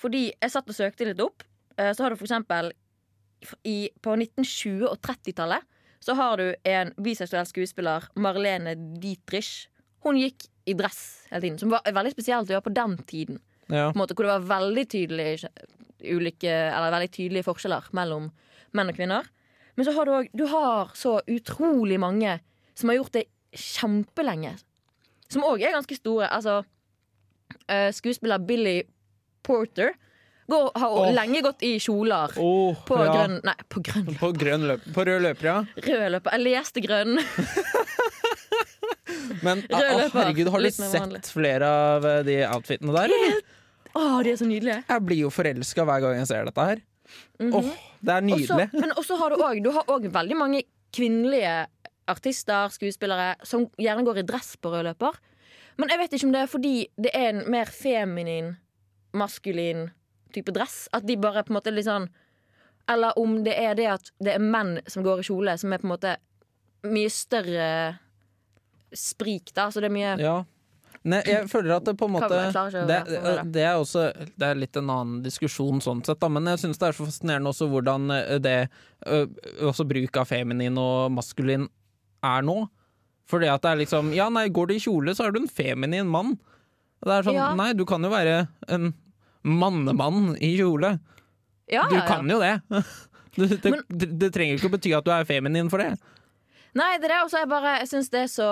Fordi 0.00 0.26
jeg 0.32 0.52
satt 0.52 0.68
og 0.68 0.76
søkte 0.76 1.06
litt 1.08 1.20
opp. 1.24 1.44
eh, 1.78 1.92
Så 1.96 2.04
har 2.04 2.10
du 2.12 2.16
for 2.20 2.26
eksempel 2.28 2.72
i, 3.64 3.90
På 4.02 4.14
1920- 4.16 4.86
og 4.88 5.00
30-tallet 5.04 5.62
så 6.04 6.12
har 6.18 6.36
du 6.36 6.54
en 6.68 6.90
biseksuell 7.00 7.46
skuespiller, 7.48 8.04
Marlene 8.20 8.74
Dietrich. 9.00 9.68
Hun 10.04 10.18
gikk 10.20 10.50
i 10.68 10.74
dress 10.76 10.98
hele 11.30 11.40
tiden, 11.46 11.58
som 11.58 11.70
var 11.72 11.80
veldig 11.88 12.12
spesielt 12.12 12.50
å 12.50 12.52
gjøre 12.58 12.66
på 12.66 12.74
den 12.76 12.96
tiden. 13.08 13.38
Ja. 13.72 13.86
På 13.88 14.02
måte, 14.02 14.12
hvor 14.12 14.26
det 14.28 14.34
var 14.34 14.60
veldig 14.60 14.84
tydelige, 14.92 15.48
ulike, 16.04 16.52
eller 16.52 16.92
veldig 16.92 17.08
tydelige 17.14 17.46
forskjeller 17.46 17.88
mellom 17.96 18.26
menn 18.76 18.92
og 18.92 18.98
kvinner. 18.98 19.30
Men 19.74 19.86
så 19.86 19.94
har 19.96 20.06
du 20.06 20.14
òg 20.14 20.28
Du 20.36 20.44
har 20.50 20.92
så 20.94 21.18
utrolig 21.26 21.98
mange 22.00 22.38
som 22.74 22.90
har 22.90 22.98
gjort 23.00 23.14
det 23.14 23.24
kjempelenge. 23.54 24.56
Som 25.30 25.46
òg 25.46 25.62
er 25.62 25.74
ganske 25.76 25.96
store. 25.98 26.28
Altså 26.30 26.62
eh, 27.68 27.90
Skuespiller 27.94 28.42
Billy 28.42 28.82
Porter 29.46 29.94
går, 30.50 30.70
har 30.78 30.90
oh. 30.90 31.10
lenge 31.14 31.42
gått 31.44 31.62
i 31.66 31.76
kjoler. 31.82 32.34
oh, 32.38 32.76
På 32.86 32.98
ja. 33.00 33.12
grønn 33.12 33.38
Nei, 33.46 33.56
på 33.70 33.82
grønn 33.84 34.10
På, 34.20 34.30
grønn 34.36 34.66
løp, 34.68 34.86
på 34.94 35.06
rød 35.08 35.26
løper, 35.28 35.50
ja. 35.50 35.58
Rød 35.86 36.06
løper. 36.16 36.36
Jeg 36.36 36.44
leste 36.44 36.84
grønn. 36.84 37.18
Men 39.44 39.62
Rød 39.68 39.76
ah, 39.76 39.98
løper. 40.00 40.18
herregud, 40.18 40.50
har 40.50 40.64
du 40.64 40.70
vanlig. 40.70 41.20
sett 41.22 41.30
flere 41.32 41.68
av 41.68 42.08
de 42.26 42.40
outfitene 42.48 42.96
der? 42.96 43.14
Eller? 43.18 43.44
Å, 43.94 44.02
de 44.26 44.32
er 44.32 44.40
så 44.40 44.48
nydelige. 44.48 44.80
Jeg 44.90 45.06
blir 45.06 45.22
jo 45.22 45.30
forelska 45.32 45.86
hver 45.86 46.02
gang 46.02 46.18
jeg 46.18 46.30
ser 46.32 46.48
dette 46.48 46.66
her. 46.66 46.82
Mhm. 47.40 47.54
Åh, 47.54 47.70
det 48.00 48.14
er 48.14 48.20
nydelig. 48.24 48.48
Også, 48.50 48.80
men 48.80 48.92
også 48.96 49.16
har 49.20 49.30
du 49.30 49.36
òg 49.36 49.62
Du 49.62 49.70
har 49.70 49.84
også 49.86 50.10
veldig 50.10 50.36
mange 50.36 50.62
kvinnelige 50.94 51.66
artister, 52.08 52.68
skuespillere, 52.68 53.34
som 53.42 53.66
gjerne 53.80 54.04
går 54.04 54.18
i 54.18 54.26
dress 54.28 54.56
på 54.56 54.70
rød 54.70 54.84
løper. 54.84 55.16
Men 55.76 55.88
jeg 55.90 55.98
vet 55.98 56.12
ikke 56.12 56.26
om 56.26 56.32
det 56.32 56.40
er 56.42 56.46
fordi 56.52 56.74
det 57.00 57.10
er 57.14 57.28
en 57.32 57.50
mer 57.50 57.66
feminin, 57.66 58.56
maskulin 59.12 59.88
type 60.34 60.52
dress. 60.54 60.88
At 60.92 61.06
de 61.06 61.16
bare 61.16 61.42
på 61.42 61.52
en 61.52 61.58
måte 61.60 61.72
litt 61.74 61.88
sånn 61.88 62.08
Eller 62.86 63.16
om 63.18 63.38
det 63.44 63.54
er 63.56 63.74
det 63.74 63.86
at 63.88 64.10
det 64.20 64.34
er 64.34 64.42
menn 64.44 64.78
som 64.86 65.02
går 65.02 65.22
i 65.22 65.24
kjole, 65.24 65.54
som 65.58 65.72
er 65.72 65.78
på 65.80 65.86
en 65.88 65.94
måte 65.94 66.16
mye 66.84 67.08
større 67.08 67.98
sprik, 68.92 69.54
da. 69.56 69.70
Så 69.72 69.80
det 69.80 69.88
er 69.88 69.94
mye 69.94 70.18
Ja. 70.20 70.44
Nei, 71.04 71.18
jeg 71.28 71.48
føler 71.52 71.74
at 71.76 71.84
det 71.84 71.92
på 72.00 72.06
en 72.08 72.14
måte 72.14 72.28
Kan- 72.54 72.70
det, 72.88 72.96
det. 73.52 73.62
er 73.68 73.74
også 73.76 74.06
Det 74.38 74.46
er 74.48 74.54
litt 74.56 74.76
en 74.80 74.88
annen 74.88 75.18
diskusjon 75.22 75.82
sånn 75.84 76.00
sett, 76.06 76.18
da, 76.22 76.30
men 76.32 76.46
jeg 76.48 76.62
syns 76.62 76.78
det 76.80 76.86
er 76.88 76.96
så 76.96 77.04
fascinerende 77.04 77.50
også 77.52 77.68
hvordan 77.68 78.06
eh, 78.14 78.38
det 78.40 78.54
Også 79.60 79.84
bruk 79.84 80.16
av 80.16 80.30
feminin 80.30 80.78
og 80.80 81.12
maskulin 81.12 81.66
er 82.24 82.42
nå. 82.48 82.56
Fordi 83.28 83.50
at 83.52 83.60
det 83.66 83.70
er 83.74 83.80
liksom 83.82 84.14
Ja, 84.16 84.30
nei, 84.32 84.46
går 84.48 84.68
du 84.70 84.74
i 84.74 84.80
kjole, 84.80 85.12
så 85.16 85.26
er 85.26 85.32
du 85.36 85.42
en 85.42 85.48
feminin 85.48 86.08
mann. 86.08 86.38
Det 87.04 87.12
er 87.18 87.22
sånn, 87.28 87.36
Ja. 87.36 87.50
Nei, 87.54 87.72
du 87.76 87.84
kan 87.84 88.00
jo 88.02 88.08
være 88.08 88.48
en 88.72 88.94
mannemann 89.44 90.38
i 90.40 90.54
kjole. 90.56 90.94
Ja, 91.68 91.84
Du 91.88 91.96
ja, 91.96 92.00
ja. 92.00 92.06
kan 92.08 92.28
jo 92.28 92.40
det. 92.40 92.60
Det, 93.34 93.48
det, 93.64 93.70
Men- 93.72 94.18
det, 94.20 94.28
trenger 94.32 94.54
ikke 94.60 94.68
å 94.68 94.72
bety 94.76 94.92
at 94.94 95.04
du 95.04 95.10
er 95.10 95.24
feminin 95.26 95.66
for 95.68 95.82
det. 95.82 95.96
Nei, 96.78 96.92
det 97.02 97.08
er 97.08 97.16
det. 97.16 97.22
Og 97.24 97.30
så 97.32 97.40
er 97.40 97.42
jeg 97.42 97.48
bare 97.50 97.72
Jeg 97.80 97.88
syns 97.90 98.08
det 98.12 98.20
er 98.20 98.28
så 98.30 98.48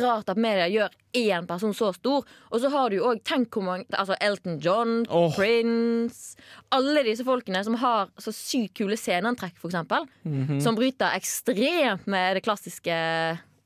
rart 0.00 0.30
at 0.32 0.40
media 0.40 0.66
gjør 0.70 0.92
én 1.14 1.46
person 1.46 1.74
så 1.76 1.92
stor. 1.94 2.26
Og 2.50 2.60
så 2.62 2.70
har 2.72 2.90
du 2.90 2.98
jo 2.98 3.08
òg 3.12 3.22
Tenk 3.26 3.54
hvor 3.54 3.64
mange 3.66 3.86
Altså 3.92 4.16
Elton 4.20 4.58
John, 4.62 5.04
oh. 5.08 5.32
Prince 5.36 6.38
Alle 6.74 7.04
disse 7.06 7.26
folkene 7.26 7.62
som 7.66 7.78
har 7.80 8.10
så 8.18 8.34
sykt 8.34 8.74
kule 8.78 8.98
sceneantrekk, 8.98 9.56
for 9.60 9.70
eksempel. 9.70 10.06
-hmm. 10.24 10.60
Som 10.60 10.74
bryter 10.74 11.14
ekstremt 11.14 12.06
med 12.06 12.36
det 12.36 12.42
klassiske 12.42 12.94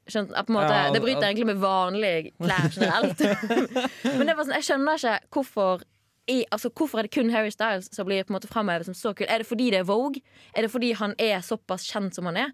skjønt, 0.08 0.32
måte, 0.48 0.72
Ja, 0.72 0.92
Det 0.92 1.00
bryter 1.00 1.22
egentlig 1.28 1.46
med 1.46 1.56
vanlige 1.56 2.32
klær 2.40 2.68
generelt. 2.72 3.20
Men 4.18 4.26
det 4.26 4.36
var 4.36 4.44
sånn, 4.44 4.54
jeg 4.54 4.64
skjønner 4.64 4.94
ikke 4.94 5.18
hvorfor 5.30 5.82
i, 6.28 6.44
altså, 6.52 6.68
Hvorfor 6.68 6.98
er 6.98 7.02
det 7.02 7.14
kun 7.14 7.30
Harry 7.30 7.50
Styles 7.50 7.88
som 7.94 8.06
blir 8.06 8.24
på 8.24 8.32
en 8.32 8.36
måte 8.36 8.50
framhevet 8.50 8.84
som 8.86 8.94
så 8.94 9.14
kul? 9.16 9.26
Er 9.28 9.38
det 9.38 9.48
fordi 9.48 9.70
det 9.70 9.78
er 9.78 9.88
Vogue? 9.88 10.20
Er 10.54 10.62
det 10.62 10.70
fordi 10.70 10.92
han 10.92 11.14
er 11.18 11.40
såpass 11.40 11.86
kjent 11.88 12.14
som 12.14 12.28
han 12.28 12.36
er? 12.36 12.50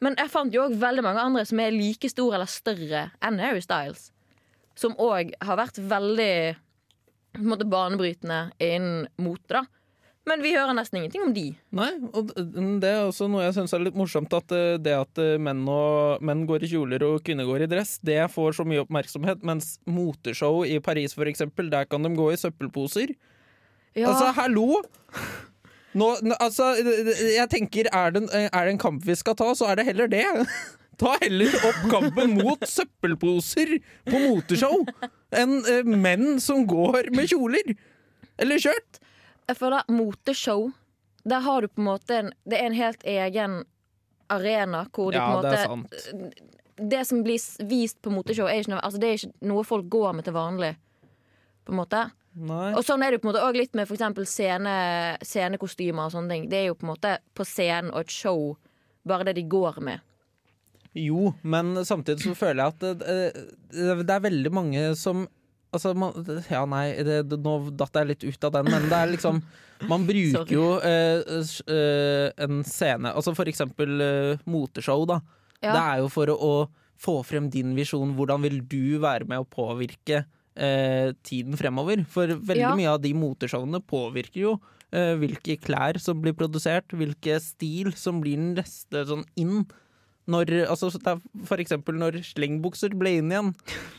Men 0.00 0.16
jeg 0.16 0.32
fant 0.32 0.54
jo 0.54 0.64
òg 0.64 0.78
veldig 0.80 1.04
mange 1.04 1.22
andre 1.26 1.44
som 1.48 1.60
er 1.60 1.74
like 1.74 2.08
store 2.08 2.38
eller 2.38 2.50
større 2.50 3.02
enn 3.24 3.40
Harry 3.42 3.60
Styles. 3.64 4.08
Som 4.78 4.96
òg 4.96 5.34
har 5.44 5.58
vært 5.60 5.80
veldig 5.90 6.32
på 7.36 7.42
en 7.44 7.50
måte, 7.52 7.66
banebrytende 7.68 8.40
innen 8.58 9.06
mote. 9.22 9.60
da 9.60 9.64
Men 10.28 10.42
vi 10.42 10.54
hører 10.56 10.74
nesten 10.76 10.98
ingenting 11.00 11.22
om 11.24 11.34
de. 11.34 11.46
Nei, 11.76 11.90
og 12.12 12.32
det 12.82 12.90
er 12.90 13.04
også 13.06 13.28
noe 13.30 13.44
jeg 13.44 13.56
syns 13.56 13.74
er 13.76 13.84
litt 13.84 13.98
morsomt, 13.98 14.32
at 14.36 14.52
eh, 14.56 14.78
det 14.82 14.96
at 14.96 15.20
eh, 15.22 15.36
menn, 15.42 15.62
og, 15.70 16.22
menn 16.26 16.46
går 16.48 16.66
i 16.66 16.70
kjoler 16.72 17.04
og 17.06 17.20
kvinner 17.26 17.48
går 17.48 17.66
i 17.66 17.70
dress, 17.70 17.98
det 18.04 18.18
får 18.32 18.58
så 18.58 18.66
mye 18.68 18.82
oppmerksomhet, 18.84 19.44
mens 19.46 19.76
moteshow 19.88 20.62
i 20.66 20.80
Paris, 20.84 21.14
for 21.16 21.30
eksempel, 21.30 21.70
der 21.72 21.88
kan 21.90 22.04
de 22.04 22.12
gå 22.16 22.30
i 22.32 22.40
søppelposer. 22.40 23.14
Ja, 23.94 24.10
Altså, 24.10 24.30
hallo! 24.36 24.82
Nå, 25.92 26.10
nå, 26.22 26.36
altså, 26.38 26.74
jeg 26.78 27.46
tenker, 27.50 27.88
er 27.90 28.12
det, 28.14 28.22
er 28.30 28.66
det 28.66 28.74
en 28.76 28.78
kamp 28.82 29.02
vi 29.06 29.16
skal 29.18 29.34
ta, 29.38 29.48
så 29.58 29.72
er 29.72 29.80
det 29.80 29.88
heller 29.90 30.10
det. 30.10 30.26
Ta 31.00 31.14
heller 31.22 31.54
opp 31.64 31.80
kampen 31.88 32.34
mot 32.36 32.60
søppelposer 32.68 33.70
på 34.04 34.18
moteshow 34.20 34.82
enn 35.32 35.54
eh, 35.64 35.86
menn 35.88 36.34
som 36.44 36.66
går 36.68 37.08
med 37.16 37.30
kjoler. 37.32 37.72
Eller 38.40 38.60
skjørt. 38.60 39.00
jeg 39.48 39.56
føler 39.56 39.88
moteshow 39.92 40.70
Der 41.28 41.40
har 41.44 41.60
du 41.60 41.68
på 41.68 41.80
en 41.82 41.88
måte 41.88 42.14
en, 42.16 42.30
Det 42.44 42.56
er 42.56 42.68
en 42.70 42.76
helt 42.76 43.02
egen 43.04 43.56
arena 44.32 44.84
hvor 44.92 45.10
du 45.12 45.18
Ja, 45.18 45.26
på 45.32 45.40
en 45.40 45.48
det 45.48 45.58
er 45.58 45.72
måte 45.72 45.98
sant. 46.04 46.44
Det 46.80 47.00
som 47.08 47.24
blir 47.24 47.66
vist 47.68 47.98
på 48.00 48.12
moteshow, 48.12 48.46
er 48.48 48.60
ikke 48.62 48.74
noe, 48.74 48.84
altså, 48.84 49.00
det 49.00 49.08
er 49.08 49.18
ikke 49.18 49.48
noe 49.50 49.64
folk 49.68 49.88
går 49.92 50.14
med 50.16 50.24
til 50.28 50.36
vanlig. 50.36 50.74
På 51.64 51.72
en 51.74 51.80
måte 51.80 52.04
Nei. 52.38 52.70
Og 52.78 52.84
sånn 52.86 53.02
er 53.02 53.14
det 53.14 53.22
på 53.22 53.26
en 53.26 53.32
måte 53.32 53.42
òg 53.42 53.56
litt 53.58 53.74
med 53.74 53.90
eksempel 53.90 54.26
scene, 54.28 54.74
scenekostymer 55.26 56.06
og 56.06 56.14
sånne 56.14 56.36
ting. 56.36 56.46
Det 56.52 56.60
er 56.60 56.68
jo 56.68 56.76
på 56.78 56.86
en 56.86 56.92
måte 56.92 57.16
på 57.34 57.46
scenen 57.48 57.90
og 57.90 58.04
et 58.04 58.14
show 58.14 58.54
bare 59.08 59.26
det 59.28 59.38
de 59.40 59.44
går 59.50 59.80
med. 59.82 60.06
Jo, 60.94 61.32
men 61.42 61.74
samtidig 61.86 62.24
så 62.24 62.34
føler 62.38 62.64
jeg 62.64 62.74
at 62.74 62.80
det, 63.02 63.18
det, 63.70 63.92
det 64.02 64.14
er 64.14 64.26
veldig 64.30 64.54
mange 64.54 64.88
som 64.98 65.28
Altså, 65.70 65.92
man, 65.94 66.16
ja, 66.50 66.64
nei, 66.66 66.96
det, 67.06 67.20
det, 67.30 67.36
nå 67.44 67.52
datt 67.78 67.94
jeg 67.94 68.08
litt 68.08 68.24
ut 68.26 68.46
av 68.48 68.56
den, 68.56 68.70
men 68.72 68.88
det 68.90 68.96
er 68.96 69.12
liksom 69.12 69.36
Man 69.86 70.02
bruker 70.08 70.50
jo 70.50 70.64
eh, 70.82 71.22
eh, 71.70 72.26
en 72.42 72.64
scene 72.66 73.12
Altså 73.14 73.36
for 73.38 73.46
eksempel 73.46 74.02
eh, 74.02 74.42
moteshow, 74.50 75.04
da. 75.06 75.20
Ja. 75.60 75.70
Det 75.70 75.84
er 75.84 76.02
jo 76.02 76.10
for 76.10 76.32
å, 76.32 76.34
å 76.34 76.98
få 77.00 77.20
frem 77.24 77.46
din 77.52 77.70
visjon. 77.78 78.16
Hvordan 78.18 78.42
vil 78.44 78.58
du 78.66 78.98
være 79.00 79.28
med 79.30 79.44
å 79.44 79.46
påvirke 79.46 80.24
eh, 80.56 81.12
tiden 81.22 81.56
fremover? 81.56 82.04
For 82.08 82.26
veldig 82.26 82.56
Ja. 82.64 82.74
mye 82.76 82.90
av 82.94 83.00
de 83.02 83.12
moteshowene 83.14 83.80
påvirker 83.80 84.40
jo 84.40 84.60
eh, 84.92 85.14
hvilke 85.16 85.58
klær 85.60 85.98
som 86.00 86.20
blir 86.20 86.32
produsert, 86.34 86.88
hvilke 86.90 87.38
stil 87.40 87.92
som 87.94 88.20
blir 88.20 88.36
den 88.36 88.54
neste 88.56 89.04
sånn 89.06 89.24
inn. 89.36 89.66
Når, 90.30 90.66
altså, 90.68 90.90
er 91.06 91.20
for 91.46 91.58
eksempel 91.62 91.94
når 91.98 92.20
slengbukser 92.26 92.94
ble 92.98 93.18
inn 93.18 93.30
igjen. 93.30 93.54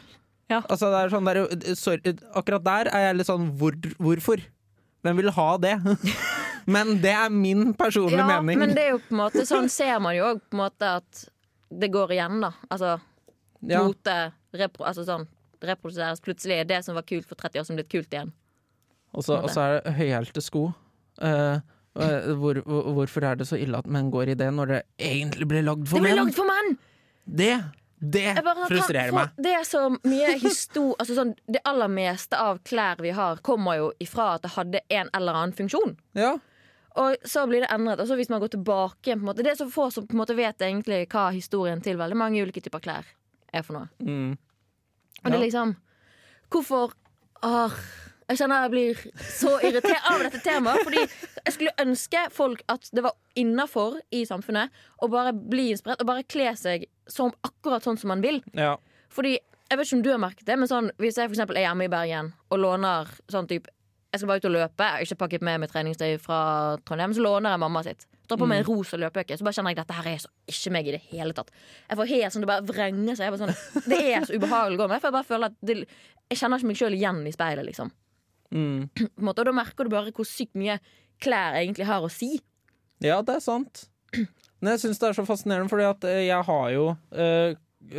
Ja. 0.52 0.58
Altså, 0.68 0.90
det 0.92 0.98
er 1.00 1.12
sånn 1.14 1.24
der, 1.30 1.76
sorry, 1.80 2.12
akkurat 2.36 2.64
der 2.66 2.90
er 2.92 3.06
jeg 3.06 3.16
litt 3.16 3.28
sånn 3.30 3.46
hvor, 3.56 3.72
hvorfor? 4.04 4.42
Hvem 5.02 5.16
vil 5.22 5.32
ha 5.32 5.46
det? 5.64 5.78
Men 6.76 6.98
det 7.00 7.14
er 7.16 7.30
min 7.32 7.70
personlige 7.74 8.20
Ja, 8.20 8.42
mening. 8.42 8.60
men 8.60 8.76
det 8.76 8.84
er 8.84 8.90
jo 8.92 8.98
på 9.00 9.16
en 9.16 9.22
måte 9.22 9.46
sånn 9.48 9.70
ser 9.72 10.02
man 10.04 10.14
jo 10.18 10.26
òg 10.28 10.42
på 10.44 10.58
en 10.58 10.60
måte 10.66 10.90
at 11.00 11.22
det 11.72 11.88
går 11.94 12.12
igjen, 12.18 12.42
da. 12.44 12.52
Altså 12.70 12.98
ja. 13.64 13.80
mote 13.80 14.18
repro, 14.60 14.84
altså 14.92 15.06
sånn, 15.08 15.24
reproduseres. 15.68 16.24
Plutselig 16.24 16.62
er 16.62 16.70
det 16.70 16.82
som 16.86 16.98
var 16.98 17.06
kult 17.08 17.28
for 17.30 17.40
30 17.40 17.62
år 17.62 17.68
som 17.68 17.80
blitt 17.80 17.92
kult 17.92 18.14
igjen. 18.14 18.34
Og 19.12 19.26
så 19.26 19.42
er 19.44 19.78
det 19.78 19.94
høyhælte 19.98 20.44
sko. 20.44 20.70
Uh, 21.22 21.60
hvor, 21.94 22.62
hvor, 22.64 22.94
hvorfor 22.96 23.28
er 23.28 23.42
det 23.42 23.50
så 23.50 23.60
ille 23.60 23.78
at 23.78 23.90
menn 23.92 24.12
går 24.14 24.32
i 24.32 24.40
det 24.40 24.48
når 24.56 24.72
det 24.72 24.82
egentlig 25.12 25.48
ble 25.52 25.64
lagd 25.68 25.90
for 25.92 26.00
menn? 26.00 26.08
Det 26.08 26.16
ble 26.16 26.22
lagd 26.24 26.38
for 26.38 26.52
menn! 26.52 26.78
Det, 27.32 27.52
det 28.02 28.42
bare 28.42 28.66
frustrerer 28.66 29.14
meg. 29.14 29.34
Det 29.38 29.52
er 29.54 29.66
så 29.68 29.84
mye 29.94 30.38
histor... 30.42 30.96
Altså 31.02 31.18
sånn, 31.18 31.36
det 31.52 31.62
aller 31.70 31.92
meste 31.92 32.40
av 32.40 32.62
klær 32.66 33.04
vi 33.04 33.12
har, 33.14 33.44
kommer 33.46 33.78
jo 33.78 33.92
ifra 34.02 34.36
at 34.38 34.48
det 34.48 34.56
hadde 34.56 34.82
en 34.90 35.12
eller 35.18 35.38
annen 35.38 35.54
funksjon. 35.58 35.94
Ja. 36.18 36.38
Og 37.00 37.28
så 37.28 37.44
blir 37.48 37.64
det 37.64 37.70
endret. 37.72 38.02
Og 38.02 38.10
så 38.10 38.18
hvis 38.20 38.32
man 38.32 38.42
går 38.42 38.56
tilbake 38.56 39.16
måte, 39.22 39.44
Det 39.44 39.54
er 39.54 39.60
så 39.60 39.70
få 39.70 39.90
som 39.94 40.08
vet 40.08 40.62
egentlig 40.62 41.06
hva 41.12 41.30
historien 41.32 41.82
til 41.82 42.00
veldig 42.00 42.18
mange 42.18 42.42
ulike 42.42 42.64
typer 42.64 42.80
klær 42.80 43.06
er 43.54 43.64
for 43.68 43.78
noe. 43.78 43.88
Mm. 44.00 44.38
Og 45.22 45.32
det 45.32 45.38
er 45.38 45.46
liksom 45.46 45.76
Hvorfor 46.52 46.96
Arr. 47.46 47.76
Jeg 48.32 48.40
kjenner 48.40 48.62
jeg 48.64 48.72
blir 48.72 49.00
så 49.28 49.50
irritert 49.60 50.06
av 50.08 50.22
dette 50.24 50.40
temaet. 50.44 50.86
Fordi 50.88 51.02
jeg 51.02 51.54
skulle 51.56 51.74
ønske 51.84 52.22
folk 52.32 52.62
at 52.72 52.88
det 52.96 53.04
var 53.04 53.18
innafor 53.36 53.98
i 54.16 54.22
samfunnet 54.28 54.72
å 55.04 55.10
bare 55.12 55.34
bli 55.36 55.72
inspirert 55.74 56.04
og 56.04 56.08
bare 56.08 56.24
kle 56.24 56.54
seg 56.56 56.86
som, 57.12 57.34
akkurat 57.44 57.84
sånn 57.84 58.00
som 58.00 58.14
man 58.14 58.24
vil. 58.24 58.40
ja. 58.56 58.78
Fordi, 59.12 59.34
jeg 59.68 59.76
vet 59.76 59.88
ikke 59.88 59.98
om 59.98 60.04
du 60.06 60.10
har 60.14 60.20
merket 60.24 60.48
det, 60.48 60.56
men 60.56 60.70
sånn, 60.72 60.86
hvis 60.96 61.18
jeg 61.20 61.28
for 61.28 61.52
er 61.52 61.66
hjemme 61.66 61.84
i 61.84 61.92
Bergen 61.92 62.30
og 62.48 62.62
låner 62.64 63.10
sånn 63.32 63.50
type 63.50 63.68
Jeg 64.12 64.20
skal 64.20 64.28
bare 64.28 64.42
ut 64.44 64.46
og 64.50 64.52
løpe, 64.52 64.84
jeg 64.84 64.92
har 64.92 65.06
ikke 65.06 65.20
pakket 65.22 65.44
med 65.48 65.60
meg 65.64 65.70
treningstøy 65.72 66.18
fra 66.20 66.40
Trondheim, 66.84 67.14
så 67.16 67.22
låner 67.24 67.54
jeg 67.54 67.62
mamma 67.64 67.82
sitt. 67.86 68.06
Drar 68.28 68.40
på 68.42 68.48
meg 68.48 68.60
en 68.62 68.66
rosa 68.68 68.98
løpejakke, 69.00 69.38
så 69.40 69.46
bare 69.48 69.56
kjenner 69.56 69.72
jeg 69.72 69.80
dette 69.80 69.96
her 69.96 70.10
er 70.12 70.18
så 70.24 70.30
ikke 70.52 70.72
meg 70.76 70.88
i 70.88 70.92
det 70.98 71.02
hele 71.14 71.34
tatt. 71.38 71.52
Jeg 71.90 71.98
får 72.00 72.10
helt 72.12 72.34
sånn, 72.36 72.44
Det 72.44 72.50
bare 72.52 72.68
vrenger 72.68 73.16
seg. 73.16 73.30
Jeg 73.32 73.40
sånn, 73.40 73.86
det 73.88 74.00
er 74.12 74.26
så 74.28 74.36
ubehagelig 74.36 74.78
å 74.80 74.82
gå 74.84 74.88
med, 74.92 75.00
for 75.00 75.08
jeg 75.08 75.16
bare 75.16 75.30
føler 75.32 75.52
at 75.52 75.56
det, 75.64 75.78
jeg 76.32 76.42
kjenner 76.42 76.60
ikke 76.60 76.68
meg 76.74 76.82
sjøl 76.82 76.98
igjen 77.00 77.22
i 77.28 77.32
speilet, 77.36 77.66
liksom. 77.72 77.92
Mm. 78.52 78.90
Og 79.32 79.36
da 79.40 79.56
merker 79.56 79.88
du 79.88 79.94
bare 79.96 80.12
hvor 80.12 80.28
sykt 80.28 80.56
mye 80.60 80.76
klær 81.24 81.56
egentlig 81.62 81.88
har 81.88 82.04
å 82.04 82.12
si. 82.12 82.34
ja, 83.00 83.22
det 83.24 83.36
er 83.40 83.44
sant. 83.48 83.86
Men 84.62 84.74
jeg 84.76 84.84
syns 84.84 85.00
det 85.00 85.08
er 85.10 85.14
så 85.18 85.24
fascinerende, 85.26 85.72
fordi 85.72 85.88
at 85.88 86.04
eh, 86.04 86.26
jeg 86.28 86.44
har 86.52 86.68
jo 86.76 86.90
øh, 87.16 87.56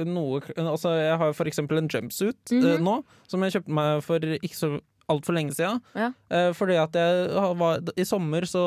noe 0.07 0.41
Altså, 0.61 0.93
jeg 0.95 1.17
har 1.19 1.33
for 1.35 1.49
eksempel 1.51 1.81
en 1.81 1.89
jumpsuit 1.91 2.53
eh, 2.53 2.77
Mhm. 2.77 2.85
nå, 2.85 2.99
som 3.27 3.43
jeg 3.43 3.57
kjøpte 3.57 3.75
meg 3.81 4.03
for 4.05 4.19
ikke 4.21 4.55
så 4.61 4.71
altfor 5.11 5.37
lenge 5.37 5.55
siden. 5.57 5.81
Ja. 5.99 6.11
Eh, 6.33 6.51
fordi 6.57 6.79
at 6.81 6.97
jeg 6.99 7.45
var 7.61 7.83
I 7.97 8.07
sommer 8.09 8.47
så 8.49 8.65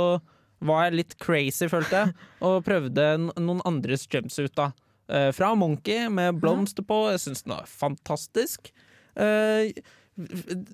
var 0.66 0.88
jeg 0.88 1.02
litt 1.02 1.18
crazy, 1.22 1.68
følte 1.72 2.06
jeg, 2.06 2.16
og 2.46 2.64
prøvde 2.66 3.10
noen 3.36 3.62
andres 3.68 4.08
jumpsuit, 4.12 4.56
da. 4.58 4.72
Eh, 5.12 5.30
fra 5.36 5.52
Monkey 5.56 6.08
med 6.10 6.40
blomster 6.42 6.86
på. 6.88 7.06
Jeg 7.14 7.22
syns 7.26 7.46
den 7.46 7.54
var 7.58 7.70
fantastisk. 7.70 8.72
Eh, 9.16 9.70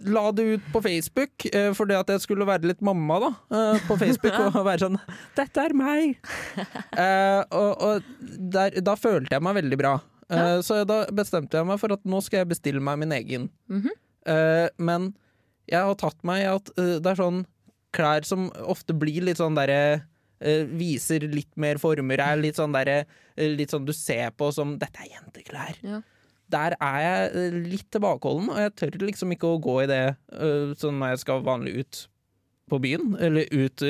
la 0.06 0.24
det 0.38 0.44
ut 0.46 0.66
på 0.70 0.84
Facebook 0.86 1.48
fordi 1.74 1.96
at 1.98 2.12
jeg 2.14 2.22
skulle 2.22 2.46
være 2.46 2.70
litt 2.70 2.84
mamma 2.86 3.16
da 3.24 3.30
på 3.88 3.96
Facebook 3.98 4.36
og 4.52 4.60
være 4.68 4.84
sånn 4.84 5.00
'Dette 5.34 5.64
er 5.66 5.74
meg!' 5.74 6.20
Og 7.58 7.82
og 7.82 8.12
der, 8.54 8.78
da 8.86 8.94
følte 8.94 9.34
jeg 9.34 9.42
meg 9.42 9.58
veldig 9.58 9.80
bra. 9.82 9.96
Ja. 10.30 10.62
Så 10.62 10.84
da 10.86 11.08
bestemte 11.10 11.58
jeg 11.58 11.68
meg 11.68 11.82
for 11.82 11.98
at 11.98 12.06
nå 12.06 12.22
skal 12.22 12.44
jeg 12.44 12.52
bestille 12.54 12.86
meg 12.86 13.02
min 13.02 13.18
egen. 13.18 13.50
Mhm. 13.66 13.90
Eh, 14.30 14.70
men 14.78 15.14
jeg 15.70 15.88
har 15.88 15.98
tatt 16.00 16.24
meg 16.28 16.46
at 16.50 16.72
uh, 16.78 16.98
det 17.02 17.12
er 17.12 17.20
sånn 17.20 17.44
klær 17.96 18.26
som 18.28 18.48
ofte 18.72 18.96
blir 18.98 19.26
litt 19.28 19.42
sånn 19.42 19.58
derre 19.58 19.82
uh, 20.02 20.64
Viser 20.80 21.28
litt 21.30 21.52
mer 21.60 21.82
former, 21.82 22.24
er 22.24 22.40
litt 22.40 22.60
sånn 22.60 22.74
derre 22.74 23.04
eh, 23.04 23.52
Litt 23.52 23.74
sånn 23.74 23.86
du 23.86 23.94
ser 23.96 24.32
på 24.38 24.50
som 24.56 24.78
'Dette 24.80 25.04
er 25.04 25.12
jenteklær'. 25.18 25.82
Ja. 25.86 26.02
Der 26.52 26.76
er 26.84 26.98
jeg 27.06 27.52
litt 27.70 27.88
tilbakeholden, 27.94 28.50
og 28.52 28.58
jeg 28.60 28.74
tør 28.76 28.98
liksom 29.06 29.32
ikke 29.32 29.54
å 29.54 29.62
gå 29.64 29.76
i 29.86 29.88
det 29.88 30.02
sånn 30.82 30.98
når 31.00 31.14
jeg 31.14 31.22
skal 31.22 31.46
vanlig 31.46 31.78
ut 31.80 32.00
på 32.68 32.80
byen, 32.84 33.14
eller 33.24 33.48
ut 33.56 33.84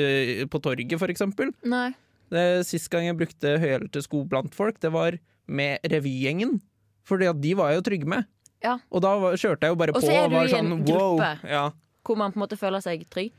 på 0.46 0.60
torget, 0.62 0.94
for 1.00 1.10
eksempel. 1.10 1.50
Nei. 1.66 1.88
Det, 2.30 2.62
sist 2.68 2.86
gang 2.92 3.08
jeg 3.08 3.18
brukte 3.18 3.56
høyhælte 3.58 4.04
sko 4.06 4.22
blant 4.30 4.54
folk, 4.54 4.78
det 4.78 4.92
var 4.94 5.18
med 5.50 5.82
revygjengen. 5.90 6.60
Fordi 7.02 7.28
at 7.32 7.42
de 7.42 7.56
var 7.58 7.72
jeg 7.72 7.80
jo 7.80 7.86
trygge 7.90 8.12
med. 8.14 8.30
Ja. 8.62 8.76
Og 8.90 9.02
da 9.04 9.14
kjørte 9.34 9.66
jeg 9.66 9.74
jo 9.74 9.78
bare 9.80 9.94
på. 9.94 10.02
Og 10.02 10.06
så 10.06 10.12
er 10.14 10.28
du 10.30 10.36
i 10.38 10.44
en 10.44 10.52
sånn 10.52 10.74
wow. 10.86 11.16
gruppe. 11.16 11.32
Ja. 11.50 11.64
hvor 12.02 12.18
man 12.18 12.34
på 12.34 12.40
en 12.40 12.44
måte 12.44 12.58
føler 12.58 12.82
seg 12.82 13.04
trygg. 13.10 13.34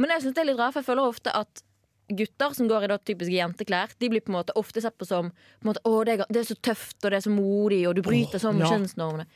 Men 0.00 0.12
jeg 0.14 0.24
synes 0.24 0.36
det 0.36 0.42
er 0.42 0.50
litt 0.50 0.60
rart, 0.60 0.74
for 0.74 0.80
jeg 0.82 0.88
føler 0.88 1.10
ofte 1.10 1.32
at 1.36 1.64
gutter 2.08 2.54
som 2.54 2.68
går 2.70 2.86
i 2.86 2.90
da 2.92 2.98
typiske 3.02 3.34
jenteklær, 3.34 3.92
de 3.98 4.08
blir 4.12 4.22
på 4.22 4.30
en 4.30 4.38
måte 4.38 4.54
ofte 4.58 4.80
sett 4.82 4.94
på 4.98 5.08
som 5.08 5.32
på 5.32 5.68
måte, 5.68 5.82
å, 5.88 5.98
det, 6.06 6.20
er, 6.20 6.30
det 6.30 6.42
er 6.42 6.48
så 6.52 6.56
tøft 6.62 7.02
og 7.02 7.10
det 7.10 7.18
er 7.18 7.24
så 7.24 7.32
modig, 7.34 7.82
og 7.88 7.96
du 7.98 8.02
bryter 8.06 8.42
sånn 8.42 8.56
med 8.60 8.68
ja. 8.68 8.72
kjønnsnormene. 8.76 9.26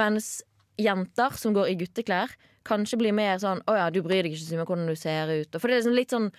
Mens 0.00 0.32
jenter 0.80 1.36
som 1.38 1.54
går 1.54 1.70
i 1.70 1.76
gutteklær, 1.84 2.32
kanskje 2.64 2.98
blir 3.02 3.14
mer 3.14 3.36
sånn 3.42 3.60
å 3.68 3.76
ja, 3.76 3.90
du 3.92 4.00
bryr 4.02 4.24
deg 4.24 4.34
ikke 4.34 4.46
så 4.46 4.56
mye 4.56 4.64
om 4.64 4.72
hvordan 4.72 4.90
du 4.90 4.98
ser 4.98 5.32
ut. 5.34 5.58
For 5.60 5.68
det 5.68 5.76
er 5.76 5.82
liksom 5.82 5.98
litt 5.98 6.16
sånn 6.16 6.30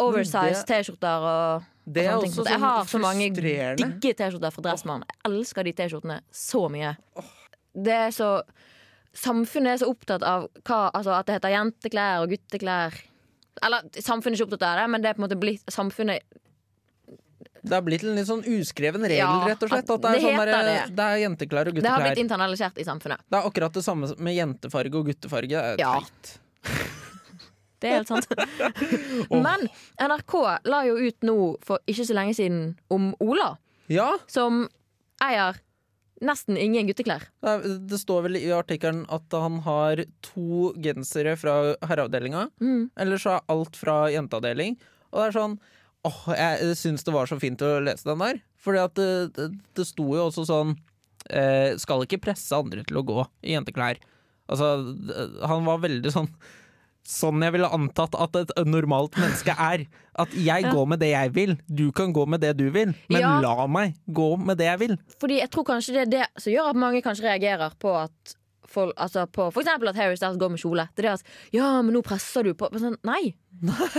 oversize 0.00 0.62
T-skjorter 0.68 1.26
og, 1.30 1.64
og 1.64 1.94
Det 1.96 2.04
er 2.04 2.12
sånne 2.12 2.28
ting. 2.28 2.52
Jeg 2.52 2.62
har 2.62 2.84
så 2.84 2.94
sånn 2.94 3.04
mange 3.04 3.30
digge 3.34 4.14
T-skjorter 4.20 4.54
fra 4.54 4.66
Dressmann. 4.68 5.04
Jeg 5.08 5.20
elsker 5.30 5.66
de 5.66 5.76
T-skjortene 5.80 6.20
så 6.44 6.66
mye. 6.72 6.94
Det 7.74 7.92
er 8.08 8.10
så 8.14 8.40
Samfunnet 9.12 9.72
er 9.74 9.78
så 9.82 9.88
opptatt 9.90 10.22
av 10.22 10.44
hva, 10.62 10.76
altså 10.94 11.10
at 11.16 11.26
det 11.26 11.34
heter 11.40 11.50
jenteklær 11.50 12.20
og 12.22 12.30
gutteklær. 12.30 12.94
Eller 13.66 13.88
samfunnet 13.98 14.36
er 14.38 14.44
ikke 14.44 14.46
opptatt 14.52 14.66
av 14.68 14.76
det, 14.78 14.84
men 14.92 15.02
det 15.02 15.08
er 15.10 15.16
på 15.16 15.20
en 15.20 15.24
måte 15.26 15.38
blitt 15.40 15.64
Samfunnet 15.74 16.22
Det 17.60 17.74
har 17.74 17.82
blitt 17.82 18.04
en 18.06 18.14
litt 18.16 18.28
sånn 18.28 18.44
uskreven 18.46 19.02
regel, 19.02 19.18
Ja, 19.18 19.48
rett 19.50 19.64
og 19.66 19.72
slett. 19.72 19.90
at 19.90 20.04
det, 20.04 20.12
er 20.12 20.14
det 20.14 20.22
sånn 20.22 20.38
der, 20.38 20.68
det. 20.68 20.76
det 20.96 21.06
er 21.08 21.18
jenteklær 21.24 21.68
og 21.72 21.80
Det 21.82 21.90
har 21.90 22.04
blitt 22.06 22.22
internalisert 22.22 22.78
i 22.78 22.86
samfunnet. 22.86 23.20
Det 23.28 23.40
er 23.40 23.48
akkurat 23.50 23.74
det 23.74 23.82
samme 23.84 24.12
med 24.16 24.36
jentefarge 24.38 24.94
og 25.02 25.10
guttefarge. 25.10 25.48
Det 25.50 25.74
er 25.74 25.82
Ja. 25.82 25.96
teit. 25.98 26.38
Det 27.80 27.90
er 27.90 27.96
helt 27.98 28.08
sant. 28.08 28.26
Men 29.32 29.66
NRK 29.98 30.34
la 30.70 30.82
jo 30.86 30.96
ut 31.02 31.26
nå 31.26 31.36
for 31.66 31.82
ikke 31.90 32.06
så 32.06 32.14
lenge 32.16 32.34
siden 32.38 32.76
om 32.94 33.10
Ola, 33.20 33.56
Ja, 33.90 34.12
som 34.30 34.68
eier 35.20 35.58
nesten 36.24 36.58
ingen 36.60 36.88
gutteklær. 36.90 37.26
Nei, 37.46 37.56
det 37.90 38.00
står 38.02 38.26
vel 38.28 38.38
i 38.40 38.46
artikkelen 38.54 39.02
at 39.12 39.32
han 39.36 39.60
har 39.64 40.02
to 40.24 40.72
gensere 40.82 41.36
fra 41.40 41.74
herreavdelinga. 41.86 42.46
Mm. 42.60 42.90
Eller 43.00 43.20
så 43.20 43.38
er 43.38 43.52
alt 43.52 43.78
fra 43.78 44.02
jenteavdeling. 44.12 44.78
Og 45.10 45.22
det 45.22 45.28
er 45.28 45.38
sånn 45.40 45.60
Åh, 46.08 46.20
jeg 46.32 46.76
syns 46.80 47.04
det 47.04 47.12
var 47.12 47.28
så 47.28 47.36
fint 47.36 47.60
å 47.60 47.74
lese 47.84 48.08
den 48.08 48.22
der. 48.22 48.38
Fordi 48.64 48.78
at 48.80 48.94
det, 48.96 49.10
det, 49.36 49.50
det 49.76 49.84
sto 49.84 50.06
jo 50.16 50.22
også 50.30 50.46
sånn 50.48 50.70
eh, 51.28 51.76
Skal 51.80 52.06
ikke 52.06 52.22
presse 52.24 52.56
andre 52.56 52.86
til 52.88 53.02
å 53.02 53.04
gå 53.04 53.18
i 53.44 53.52
jenteklær. 53.52 54.00
Altså, 54.50 54.70
han 55.46 55.68
var 55.68 55.82
veldig 55.84 56.12
sånn 56.14 56.30
Sånn 57.10 57.42
jeg 57.42 57.56
ville 57.56 57.66
antatt 57.74 58.14
at 58.14 58.36
et 58.38 58.52
normalt 58.70 59.16
menneske 59.18 59.50
er. 59.58 59.86
At 60.20 60.30
jeg 60.36 60.62
Ja. 60.62 60.70
går 60.72 60.86
med 60.92 61.00
det 61.02 61.08
jeg 61.10 61.32
vil, 61.34 61.56
du 61.66 61.90
kan 61.92 62.12
gå 62.14 62.26
med 62.28 62.40
det 62.40 62.56
du 62.56 62.68
vil. 62.70 62.94
Men 63.08 63.20
Ja. 63.20 63.40
la 63.40 63.66
meg 63.66 63.96
gå 64.12 64.36
med 64.38 64.58
det 64.58 64.66
jeg 64.68 64.78
vil. 64.78 64.96
Fordi 65.18 65.40
jeg 65.40 65.50
tror 65.50 65.64
kanskje 65.64 65.94
det 65.94 66.02
er 66.06 66.10
det 66.20 66.26
som 66.38 66.52
gjør 66.52 66.70
at 66.70 66.76
mange 66.76 67.02
kanskje 67.02 67.24
reagerer 67.26 67.72
på 67.80 67.94
at 68.04 68.36
folk, 68.70 68.94
altså 68.96 69.26
på 69.26 69.48
for 69.52 69.62
eksempel 69.64 69.88
at 69.90 69.96
Harry 69.96 70.14
Styles 70.14 70.36
går 70.38 70.50
med 70.50 70.60
kjole. 70.62 70.88
Det 70.94 71.04
er 71.04 71.08
det 71.08 71.20
at 71.20 71.22
Ja, 71.52 71.82
men 71.82 71.92
nå 71.94 72.02
presser 72.06 72.44
du 72.44 72.54
på. 72.54 72.68
Men 72.70 72.80
Sånn, 72.80 72.96
nei. 73.02 73.34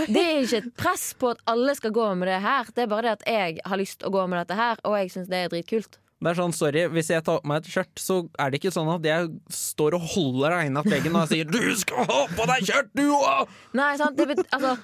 Det 0.08 0.16
er 0.16 0.42
ikke 0.42 0.64
et 0.64 0.76
press 0.76 1.12
på 1.14 1.30
at 1.32 1.38
alle 1.46 1.74
skal 1.76 1.92
gå 1.92 2.16
med 2.16 2.28
det 2.28 2.40
her. 2.40 2.64
Det 2.74 2.78
er 2.84 2.86
bare 2.86 3.02
det 3.02 3.12
at 3.20 3.26
jeg 3.26 3.60
har 3.66 3.76
lyst 3.76 4.00
å 4.02 4.10
gå 4.10 4.26
med 4.28 4.40
dette 4.48 4.56
her, 4.56 4.76
og 4.84 4.96
jeg 4.96 5.10
syns 5.10 5.28
det 5.28 5.44
er 5.44 5.48
dritkult. 5.52 5.98
Det 6.22 6.30
er 6.30 6.36
sånn, 6.38 6.52
sorry, 6.54 6.84
Hvis 6.94 7.08
jeg 7.10 7.24
tar 7.26 7.40
på 7.42 7.48
meg 7.50 7.64
et 7.64 7.70
skjørt, 7.72 7.98
så 7.98 8.16
er 8.38 8.50
det 8.52 8.60
ikke 8.60 8.70
sånn 8.74 8.90
at 8.94 9.06
jeg 9.08 9.30
står 9.50 9.96
og 9.98 10.04
holder 10.14 10.54
deg 10.54 10.68
innat 10.70 10.86
veggen 10.92 11.16
og 11.18 11.28
sier 11.30 11.48
'du 11.50 11.74
skal 11.80 12.06
ha 12.06 12.20
på 12.30 12.46
deg 12.46 12.68
skjørt, 12.68 12.90
du 12.94 13.08
òg'! 13.10 13.48
Nei, 13.74 13.96
sant? 13.98 14.16
Det 14.16 14.28
bet, 14.30 14.44
altså 14.52 14.76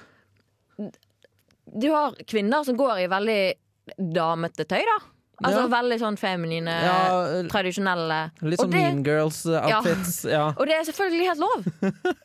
Du 1.79 1.91
har 1.93 2.15
kvinner 2.27 2.63
som 2.65 2.75
går 2.77 3.03
i 3.05 3.07
veldig 3.07 3.39
damete 4.15 4.65
tøy, 4.65 4.81
da. 4.85 4.97
Altså 5.43 5.61
Ja. 5.61 5.67
veldig 5.71 5.99
sånn 6.01 6.17
feminine, 6.19 6.67
Ja, 6.83 7.43
tradisjonelle. 7.47 8.31
Litt 8.41 8.59
sånn 8.59 8.73
Mean 8.73 9.03
Girls-outfits. 9.05 10.25
Ja. 10.29 10.47
Og 10.57 10.65
det 10.67 10.75
er 10.75 10.83
selvfølgelig 10.91 11.29
helt 11.29 11.39
lov. 11.39 11.63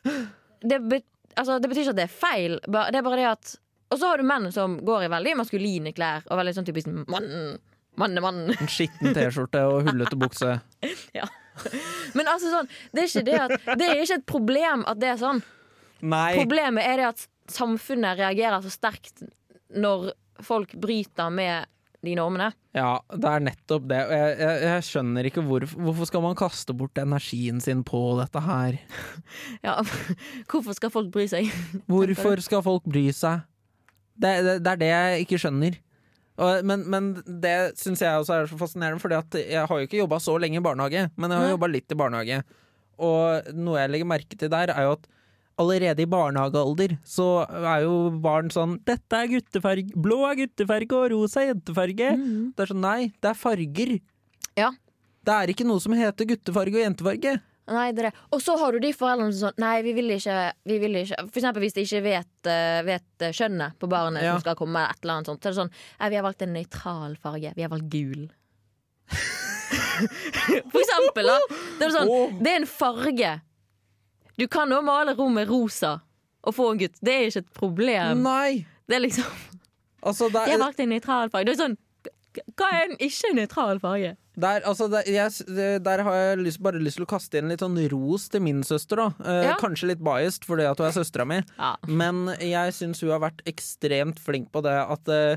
Det, 0.65 0.79
bet, 0.89 1.05
altså, 1.37 1.59
det 1.61 1.69
betyr 1.69 1.83
ikke 1.83 1.91
at 1.93 1.97
det 1.97 2.05
er 2.09 2.15
feil. 2.15 2.59
Det 2.65 2.97
er 2.97 3.03
bare 3.05 3.17
det 3.21 3.27
at 3.29 3.57
Og 3.93 3.99
så 4.01 4.09
har 4.09 4.17
du 4.17 4.25
menn 4.25 4.51
som 4.51 4.79
går 4.81 5.05
i 5.05 5.09
veldig 5.13 5.37
maskuline 5.37 5.93
klær 5.93 6.23
og 6.31 6.39
veldig 6.41 6.55
sånn 6.57 6.65
typisk 6.67 6.89
mann. 7.07 7.59
Mannemann. 8.01 8.49
En 8.61 8.71
skitten 8.71 9.15
T-skjorte 9.17 9.63
og 9.71 9.89
hullete 9.89 10.19
bukse. 10.19 10.57
ja. 11.19 11.29
Men 12.19 12.27
altså 12.31 12.51
sånn, 12.51 12.71
det 12.91 13.05
er 13.05 13.11
ikke 13.13 13.27
det 13.29 13.37
at 13.39 13.79
Det 13.79 13.87
er 13.87 14.01
ikke 14.03 14.17
et 14.19 14.27
problem 14.27 14.83
at 14.91 14.99
det 14.99 15.13
er 15.13 15.21
sånn. 15.21 15.45
Nei! 16.03 16.33
Problemet 16.37 16.87
er 16.87 17.01
det 17.01 17.07
at 17.13 17.29
samfunnet 17.55 18.19
reagerer 18.19 18.65
så 18.65 18.73
sterkt 18.73 19.23
når 19.75 20.11
folk 20.43 20.75
bryter 20.81 21.31
med 21.33 21.71
de 22.05 22.15
normene. 22.19 22.51
Ja, 22.77 22.99
det 23.15 23.31
er 23.31 23.45
nettopp 23.47 23.87
det. 23.89 24.01
Jeg, 24.13 24.35
jeg, 24.43 24.59
jeg 24.67 24.85
skjønner 24.89 25.29
ikke 25.29 25.45
hvor, 25.47 25.65
hvorfor 25.73 26.11
skal 26.11 26.25
man 26.25 26.37
kaste 26.39 26.75
bort 26.77 26.99
energien 27.01 27.63
sin 27.65 27.85
på 27.87 28.03
dette 28.21 28.43
her. 28.45 28.79
Ja, 29.65 29.79
Hvorfor 30.51 30.77
skal 30.77 30.93
folk 30.93 31.09
bry 31.15 31.25
seg? 31.31 31.49
Hvorfor 31.89 32.43
skal 32.45 32.65
folk 32.67 32.85
bry 32.89 33.07
seg? 33.17 33.47
Det, 34.15 34.35
det, 34.47 34.59
det 34.67 34.73
er 34.75 34.81
det 34.83 34.91
jeg 34.91 35.25
ikke 35.25 35.41
skjønner. 35.43 35.79
Men, 36.37 36.83
men 36.91 37.11
det 37.25 37.79
syns 37.79 38.03
jeg 38.03 38.19
også 38.19 38.35
er 38.35 38.49
så 38.51 38.57
fascinerende, 38.59 38.99
Fordi 38.99 39.15
at 39.21 39.37
jeg 39.39 39.67
har 39.71 39.81
jo 39.81 39.87
ikke 39.87 40.01
jobba 40.01 40.19
så 40.19 40.35
lenge 40.43 40.59
i 40.59 40.65
barnehage, 40.65 41.09
men 41.15 41.31
jeg 41.31 41.45
har 41.45 41.53
jobba 41.55 41.69
litt 41.71 41.95
i 41.95 41.99
barnehage. 41.99 42.41
Og 42.99 43.53
noe 43.55 43.79
jeg 43.79 43.93
legger 43.93 44.09
merke 44.11 44.39
til 44.39 44.51
der, 44.51 44.73
er 44.75 44.89
jo 44.89 44.97
at 44.97 45.07
allerede 45.63 46.03
i 46.03 46.11
barnehagealder 46.11 46.97
så 47.07 47.47
er 47.47 47.85
jo 47.85 48.11
barn 48.23 48.51
sånn 48.51 48.81
'Dette 48.83 49.21
er 49.21 49.31
guttefarge, 49.31 49.95
blå 49.95 50.25
er 50.27 50.41
guttefarge, 50.43 50.95
og 50.99 51.11
rosa 51.13 51.43
er 51.43 51.53
jentefarge'. 51.53 52.11
Det 52.55 52.65
er 52.65 52.73
sånn, 52.73 52.83
nei, 52.83 53.13
det 53.23 53.31
er 53.31 53.39
farger. 53.39 54.01
Ja. 54.59 54.73
Det 55.25 55.35
er 55.35 55.55
ikke 55.55 55.67
noe 55.67 55.81
som 55.81 55.95
heter 55.95 56.27
guttefarge 56.27 56.75
og 56.75 56.83
jentefarge. 56.85 57.41
Nei, 57.73 57.87
det 57.97 58.03
er 58.03 58.11
det. 58.11 58.17
Og 58.37 58.43
så 58.45 58.59
har 58.61 58.75
du 58.75 58.83
de 58.83 58.91
foreldrene 58.93 59.33
som 59.33 59.49
sånn 59.49 59.63
Nei, 59.63 59.79
vi 59.87 59.95
vil 59.97 60.11
ikke, 60.13 60.37
vi 60.69 60.77
vil 60.83 60.99
ikke 61.01 61.23
For 61.31 61.41
eksempel 61.41 61.65
hvis 61.65 61.77
de 61.77 61.85
ikke 61.87 62.03
vet, 62.05 62.49
eh, 62.53 62.81
vet 62.85 63.25
eh, 63.25 63.33
kjønnet 63.33 63.79
på 63.81 63.89
barnet 63.89 64.27
Ja. 64.27 64.35
som 64.35 64.43
skal 64.45 64.59
komme, 64.59 64.83
eller 64.83 64.93
et 64.93 65.05
eller 65.07 65.15
annet 65.15 65.31
sånt. 65.31 65.41
Så 65.41 65.49
er 65.49 65.55
det 65.55 65.61
sånn 65.63 65.73
Nei, 66.01 66.11
vi 66.13 66.19
har 66.19 66.27
valgt 66.27 66.45
en 66.45 66.53
nøytral 66.59 67.17
farge. 67.23 67.53
Vi 67.57 67.65
har 67.65 67.73
valgt 67.73 67.89
gul. 67.95 68.27
For 70.73 70.81
eksempel, 70.83 71.31
da. 71.31 71.39
Det 71.79 71.87
er, 71.87 71.95
sånn, 71.95 72.13
det 72.45 72.53
er 72.53 72.61
en 72.61 72.69
farge. 72.69 73.33
Du 74.37 74.47
kan 74.51 74.71
jo 74.75 74.83
male 74.85 75.15
rommet 75.17 75.49
rosa 75.49 75.97
og 76.45 76.55
få 76.57 76.73
en 76.73 76.81
gutt. 76.83 76.99
Det 77.01 77.15
er 77.15 77.31
ikke 77.31 77.45
et 77.47 77.53
problem. 77.57 78.25
Nei! 78.27 78.65
Det 78.85 78.99
er 78.99 79.07
liksom 79.07 79.43
Altså, 80.05 80.29
det 80.29 80.43
er, 80.53 80.59
valgt 80.61 80.83
en 80.85 80.91
nøytral 80.93 81.31
farge. 81.33 81.49
Det 81.49 81.55
er 81.55 81.63
sånn 81.63 81.79
Hva 82.59 82.67
er 82.77 82.91
en 82.91 82.99
ikke 83.01 83.31
nøytral 83.39 83.81
farge? 83.81 84.11
Der, 84.37 84.61
altså, 84.67 84.89
der, 84.91 85.03
jeg, 85.07 85.31
der 85.85 86.03
har 86.03 86.15
jeg 86.15 86.39
lyst, 86.43 86.61
bare 86.63 86.81
lyst 86.83 86.97
til 86.99 87.05
å 87.07 87.11
kaste 87.11 87.39
inn 87.39 87.49
litt 87.53 87.61
sånn 87.63 87.77
ros 87.93 88.29
til 88.29 88.41
min 88.43 88.63
søster. 88.67 88.97
da 88.97 89.07
eh, 89.25 89.43
Ja. 89.51 89.57
Kanskje 89.61 89.89
litt 89.93 90.03
biased 90.03 90.45
fordi 90.45 90.65
at 90.71 90.79
hun 90.79 90.87
er 90.89 90.97
søstera 90.97 91.27
mi, 91.27 91.43
Ja. 91.59 91.77
men 91.87 92.27
jeg 92.41 92.73
syns 92.75 93.01
hun 93.01 93.11
har 93.15 93.21
vært 93.21 93.45
ekstremt 93.47 94.19
flink 94.19 94.51
på 94.51 94.63
det 94.63 94.75
at 94.75 95.09
eh, 95.09 95.37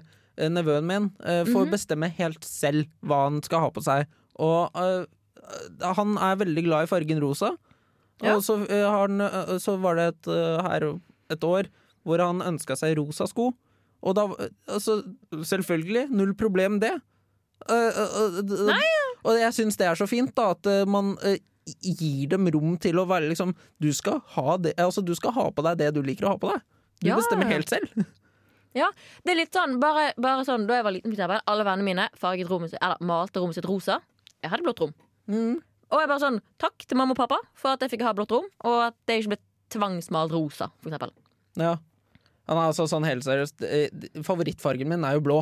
nevøen 0.50 0.86
min 0.86 1.12
eh, 1.24 1.44
får 1.46 1.66
Mhm. 1.68 1.72
bestemme 1.72 2.10
helt 2.18 2.44
selv 2.44 2.86
hva 3.06 3.24
han 3.30 3.42
skal 3.44 3.60
ha 3.60 3.70
på 3.70 3.84
seg. 3.84 4.08
Og 4.40 4.70
eh, 4.76 5.06
han 5.82 6.18
er 6.18 6.36
veldig 6.42 6.64
glad 6.66 6.84
i 6.84 6.92
fargen 6.92 7.22
rosa. 7.22 7.56
Ja. 8.22 8.36
Og 8.36 8.42
så, 8.42 8.58
eh, 8.70 8.90
han, 8.90 9.22
eh, 9.22 9.58
så 9.62 9.80
var 9.80 9.96
det 9.96 10.08
et, 10.16 10.26
her 10.66 11.00
et 11.30 11.44
år 11.44 11.68
hvor 12.06 12.18
han 12.20 12.40
ønska 12.42 12.76
seg 12.78 12.98
rosa 12.98 13.28
sko. 13.28 13.52
Og 14.04 14.16
da 14.16 14.28
Altså, 14.70 15.04
selvfølgelig, 15.34 16.10
null 16.12 16.34
problem 16.34 16.80
det. 16.80 16.96
Eh, 17.66 17.74
eh, 17.74 18.18
eh, 18.22 18.42
d- 18.46 18.74
Og 19.26 19.38
jeg 19.40 19.54
syns 19.58 19.78
det 19.80 19.88
er 19.90 19.96
så 20.00 20.06
fint, 20.08 20.34
da, 20.38 20.52
at 20.54 20.68
man 20.88 21.16
gir 21.84 22.28
dem 22.32 22.48
rom 22.54 22.78
til 22.80 22.96
å 23.02 23.04
være 23.10 23.28
liksom 23.28 23.50
Du 23.82 23.90
skal 23.92 24.22
ha 24.38 24.56
det 24.62 24.76
Altså, 24.80 25.02
du 25.04 25.14
skal 25.18 25.34
ha 25.36 25.50
på 25.52 25.64
deg 25.66 25.78
det 25.82 25.90
du 25.98 26.02
liker 26.06 26.28
å 26.30 26.36
ha 26.36 26.38
på 26.40 26.52
deg. 26.54 26.62
Du 27.02 27.10
Ja. 27.10 27.18
bestemmer 27.18 27.46
helt 27.50 27.70
selv. 27.70 27.90
Ja, 28.78 28.92
det 29.26 29.32
er 29.34 29.40
litt 29.40 29.56
sånn, 29.56 29.80
bare, 29.82 30.12
bare 30.22 30.44
sånn 30.46 30.68
Da 30.70 30.76
jeg 30.78 30.84
var 30.86 30.94
liten, 30.94 31.16
alle 31.48 31.64
vennene 31.66 31.84
mine 31.88 32.10
farget 32.20 32.48
rommet 32.52 32.76
eller 32.80 32.98
malte 33.02 33.42
rommet 33.42 33.56
sitt 33.58 33.66
rosa. 33.66 34.00
Jeg 34.44 34.52
hadde 34.52 34.64
blått 34.68 34.80
rom. 34.84 34.94
Mm. 35.28 35.56
Og 35.90 36.00
jeg 36.04 36.08
bare 36.12 36.22
sånn 36.22 36.40
Takk 36.62 36.86
til 36.86 36.98
mamma 37.00 37.16
og 37.16 37.18
pappa 37.18 37.40
for 37.58 37.74
at 37.74 37.82
jeg 37.82 37.96
fikk 37.96 38.04
ha 38.06 38.14
blått 38.14 38.32
rom, 38.36 38.46
og 38.70 38.78
at 38.92 38.96
det 39.10 39.24
ikke 39.24 39.34
ble 39.34 39.40
tvangsmalt 39.74 40.32
rosa, 40.36 40.70
for 40.84 40.92
eksempel. 40.92 41.12
Ja. 41.58 41.74
Han 42.48 42.58
er 42.62 42.70
altså 42.70 42.86
sånn 42.88 43.04
helt 43.08 43.26
seriøst 43.26 43.66
Favorittfargen 44.24 44.88
min 44.88 45.04
er 45.04 45.18
jo 45.18 45.24
blå. 45.26 45.40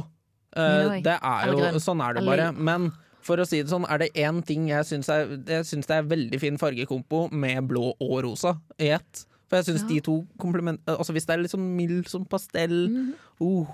Eh, 0.55 0.85
også. 0.85 1.03
det 1.03 1.17
er 1.21 1.51
jo. 1.51 1.79
Sånn 1.83 2.01
er 2.07 2.13
det 2.13 2.25
bare. 2.25 2.51
Men 2.55 2.91
for 3.25 3.37
å 3.41 3.45
si 3.47 3.61
det 3.61 3.69
sånn, 3.71 3.85
er 3.89 3.97
det 4.03 4.11
én 4.13 4.43
ting 4.45 4.67
jeg 4.69 4.85
syns 4.85 5.09
er 5.09 5.27
Jeg 5.47 5.65
syns 5.65 5.87
det 5.89 5.95
er 5.97 6.03
veldig 6.03 6.39
fin 6.39 6.57
fargekompo 6.61 7.29
med 7.31 7.67
blå 7.67 7.93
og 7.99 8.23
rosa 8.23 8.55
i 8.79 8.89
ett. 8.95 9.25
For 9.49 9.57
jeg 9.61 9.65
syns 9.69 9.81
Ja. 9.83 9.87
de 9.87 9.99
to 10.01 10.15
komplement... 10.41 10.79
Altså 10.87 11.13
hvis 11.13 11.25
det 11.25 11.33
er 11.35 11.41
litt 11.43 11.51
sånn 11.51 11.75
mild 11.75 12.07
som 12.09 12.25
pastell 12.25 12.89
Mhm. 12.89 13.13
uh, 13.41 13.65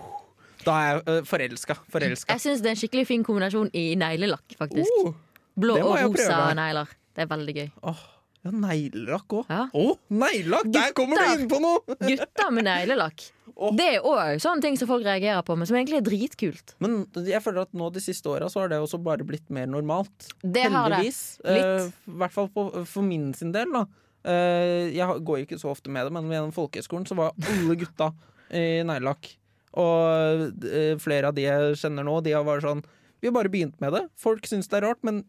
Da 0.66 0.72
er 0.72 0.90
jeg 0.96 1.08
uh, 1.08 1.22
forelska. 1.26 1.76
Forelska. 1.90 2.34
Jeg 2.36 2.42
syns 2.44 2.62
det 2.62 2.68
er 2.68 2.76
en 2.76 2.82
skikkelig 2.82 3.08
fin 3.08 3.24
kombinasjon 3.24 3.70
i 3.74 3.96
neglelakk, 3.96 4.58
faktisk. 4.60 4.90
Uh, 5.06 5.14
Blå 5.58 5.78
og 5.80 5.98
rosa 6.12 6.54
negler. 6.54 6.88
Det 7.16 7.24
er 7.24 7.28
veldig 7.28 7.56
gøy. 7.56 7.72
åh, 7.84 7.98
ja, 8.42 8.52
neglelakk 8.54 9.36
òg. 9.38 9.52
Ja. 9.52 9.68
oh, 9.78 10.00
neglelakk! 10.10 10.72
Der 10.74 10.96
kommer 10.98 11.20
du 11.20 11.36
inn 11.36 11.50
på 11.52 11.60
noe! 11.62 11.84
Gutter 12.10 12.50
med 12.56 12.66
neglelakk. 12.66 13.28
Oh. 13.54 13.76
Det 13.78 13.88
er 13.98 14.06
òg 14.08 14.40
sånne 14.42 14.64
ting 14.64 14.78
som 14.80 14.90
folk 14.90 15.06
reagerer 15.06 15.44
på, 15.46 15.54
men 15.60 15.70
som 15.70 15.78
egentlig 15.78 16.00
er 16.00 16.06
dritkult. 16.08 16.74
Men 16.82 17.04
jeg 17.28 17.44
føler 17.46 17.68
at 17.68 17.76
nå 17.78 17.92
de 17.94 18.02
siste 18.02 18.32
åra 18.32 18.48
så 18.50 18.64
har 18.64 18.72
det 18.72 18.80
også 18.82 18.98
bare 19.04 19.28
blitt 19.28 19.52
mer 19.54 19.70
normalt. 19.70 20.32
Det 20.42 20.64
har 20.66 20.90
det. 20.90 21.02
Heldigvis. 21.02 21.22
Litt. 21.46 21.68
Eh, 21.68 22.16
hvert 22.24 22.34
fall 22.34 22.50
på, 22.56 22.66
for 22.90 23.06
min 23.06 23.30
sin 23.38 23.54
del, 23.54 23.70
da. 23.76 23.86
Eh, 24.26 24.90
jeg 24.96 25.22
går 25.28 25.44
ikke 25.44 25.60
så 25.62 25.76
ofte 25.76 25.94
med 25.94 26.08
det, 26.08 26.16
men 26.16 26.34
gjennom 26.34 26.56
folkehøyskolen 26.56 27.06
så 27.10 27.18
var 27.20 27.38
alle 27.54 27.78
gutta 27.78 28.10
i 28.58 28.82
neglelakk. 28.88 29.36
Og 29.82 30.66
eh, 30.66 30.98
flere 31.02 31.30
av 31.30 31.38
de 31.38 31.46
jeg 31.46 31.78
kjenner 31.84 32.08
nå, 32.08 32.18
de 32.26 32.34
har 32.36 32.44
vært 32.44 32.66
sånn 32.66 32.82
Vi 33.22 33.30
har 33.30 33.38
bare 33.38 33.54
begynt 33.54 33.78
med 33.84 33.94
det. 33.94 34.08
Folk 34.20 34.50
syns 34.50 34.68
det 34.72 34.82
er 34.82 34.90
rart, 34.90 35.06
men 35.06 35.22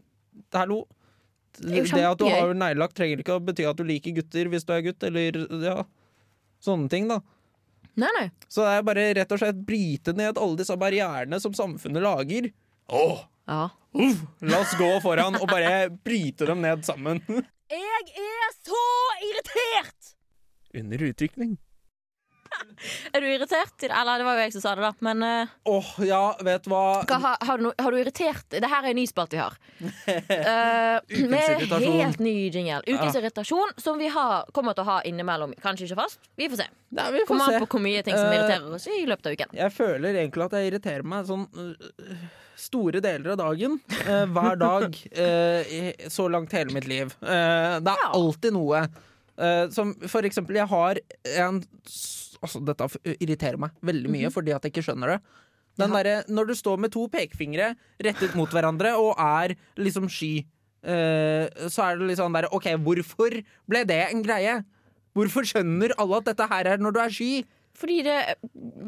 hallo. 0.56 0.86
Det 1.60 2.04
at 2.06 2.18
du 2.18 2.24
har 2.28 2.54
neglelakk 2.54 2.94
trenger 2.96 3.20
ikke 3.22 3.36
å 3.36 3.42
bety 3.44 3.66
at 3.68 3.76
du 3.76 3.84
liker 3.84 4.14
gutter 4.16 4.48
hvis 4.52 4.64
du 4.64 4.72
er 4.72 4.84
gutt, 4.86 5.02
eller 5.04 5.36
ja. 5.64 5.76
Sånne 6.62 6.88
ting, 6.88 7.08
da. 7.10 7.20
Nei, 7.98 8.08
nei. 8.16 8.26
Så 8.48 8.62
det 8.64 8.72
er 8.78 8.86
bare 8.86 9.06
rett 9.18 9.32
og 9.34 9.40
slett 9.42 9.58
bryte 9.66 10.14
ned 10.16 10.38
alle 10.40 10.56
disse 10.60 10.76
barrierene 10.80 11.40
som 11.42 11.52
samfunnet 11.52 12.02
lager. 12.04 12.50
Åh, 12.88 13.24
Ja. 13.50 13.70
uff, 13.92 14.20
la 14.40 14.60
oss 14.62 14.72
gå 14.78 14.88
foran 15.02 15.34
og 15.36 15.48
bare 15.50 15.90
bryte 15.90 16.46
dem 16.46 16.62
ned 16.62 16.84
sammen. 16.86 17.20
Jeg 17.72 18.04
er 18.22 18.54
så 18.62 18.80
irritert! 19.26 20.14
Under 20.78 21.04
utvikling. 21.10 21.58
Er 23.14 23.20
du 23.22 23.26
irritert? 23.30 23.82
Eller 23.86 24.18
det 24.18 24.24
var 24.26 24.36
jo 24.38 24.42
jeg 24.46 24.52
som 24.56 24.62
sa 24.64 24.72
det, 24.74 24.82
da. 24.82 24.92
Men 25.06 25.22
uh, 25.22 25.52
Åh, 25.70 25.90
ja, 26.08 26.20
vet 26.42 26.66
hva? 26.70 26.82
hva, 27.06 27.18
har, 27.24 27.36
har, 27.46 27.58
du, 27.62 27.68
har 27.78 27.94
du 27.94 27.98
irritert 28.00 28.48
Det 28.56 28.68
her 28.70 28.82
er 28.82 28.90
en 28.90 28.98
ny 28.98 29.04
spalte 29.10 29.36
vi 29.38 29.42
har. 29.42 29.58
Uh, 30.12 31.28
med 31.30 31.62
helt 31.70 32.18
ny 32.22 32.34
jingle. 32.50 32.80
Ukens 32.86 33.14
Ja. 33.14 33.20
irritasjon, 33.20 33.72
som 33.80 33.98
vi 34.00 34.08
har, 34.12 34.46
kommer 34.54 34.74
til 34.76 34.84
å 34.84 34.88
ha 34.88 34.96
innimellom. 35.08 35.52
Kanskje 35.62 35.86
ikke 35.88 35.98
fast. 36.02 36.18
Vi 36.38 36.48
får 36.50 36.62
se. 36.62 36.66
Nei, 36.92 37.06
vi 37.14 37.22
får 37.22 37.30
Kommer 37.30 37.48
se. 37.52 37.58
an 37.58 37.64
på 37.64 37.68
hvor 37.76 37.82
mye 37.84 38.02
ting 38.04 38.16
som 38.16 38.26
Eh, 38.28 38.36
irriterer 38.38 38.74
oss 38.76 38.86
i 38.90 39.02
løpet 39.08 39.26
av 39.30 39.36
uken. 39.36 39.54
Jeg 39.58 39.74
føler 39.76 40.18
egentlig 40.22 40.46
at 40.48 40.56
jeg 40.58 40.70
irriterer 40.72 41.06
meg 41.14 41.28
sånn 41.28 41.46
uh, 41.56 42.26
store 42.58 43.00
deler 43.04 43.34
av 43.34 43.40
dagen. 43.42 43.78
Uh, 44.02 44.26
hver 44.34 44.58
dag. 44.60 44.98
uh, 45.16 45.72
i 45.78 46.10
så 46.12 46.28
langt 46.32 46.52
hele 46.56 46.74
mitt 46.74 46.88
liv. 46.90 47.14
Uh, 47.22 47.78
det 47.80 47.94
er 47.94 48.04
Ja. 48.04 48.10
alltid 48.18 48.56
noe. 48.58 48.84
Eh, 49.42 49.64
som 49.72 49.94
for 50.12 50.22
eksempel, 50.28 50.58
jeg 50.60 50.68
har 50.68 50.98
en 51.40 51.62
Altså, 52.42 52.60
dette 52.66 52.88
irriterer 53.20 53.60
meg 53.60 53.76
veldig 53.86 54.10
mye 54.10 54.30
fordi 54.34 54.54
at 54.54 54.64
jeg 54.66 54.74
ikke 54.74 54.84
skjønner 54.88 55.14
det. 55.14 55.20
Den 55.80 55.94
Ja. 55.94 56.02
Der, 56.02 56.24
når 56.28 56.50
du 56.50 56.54
står 56.58 56.76
med 56.78 56.92
to 56.92 57.06
pekefingre 57.08 57.72
rettet 58.02 58.34
mot 58.36 58.50
hverandre 58.50 58.92
og 59.00 59.14
er 59.16 59.54
liksom 59.80 60.10
sky, 60.10 60.44
uh, 60.84 61.48
så 61.72 61.86
er 61.86 61.96
det 61.96 62.10
litt 62.10 62.20
sånn 62.20 62.34
derre 62.34 62.52
OK, 62.52 62.68
hvorfor 62.84 63.38
ble 63.70 63.84
det 63.88 64.02
en 64.10 64.22
greie? 64.26 64.58
Hvorfor 65.16 65.46
skjønner 65.48 65.94
alle 66.00 66.20
at 66.20 66.28
dette 66.32 66.48
her 66.50 66.74
er 66.74 66.82
når 66.82 66.96
du 66.96 67.00
er 67.00 67.14
sky? 67.14 67.32
Fordi 67.78 68.02
det 68.04 68.18
er 68.20 68.36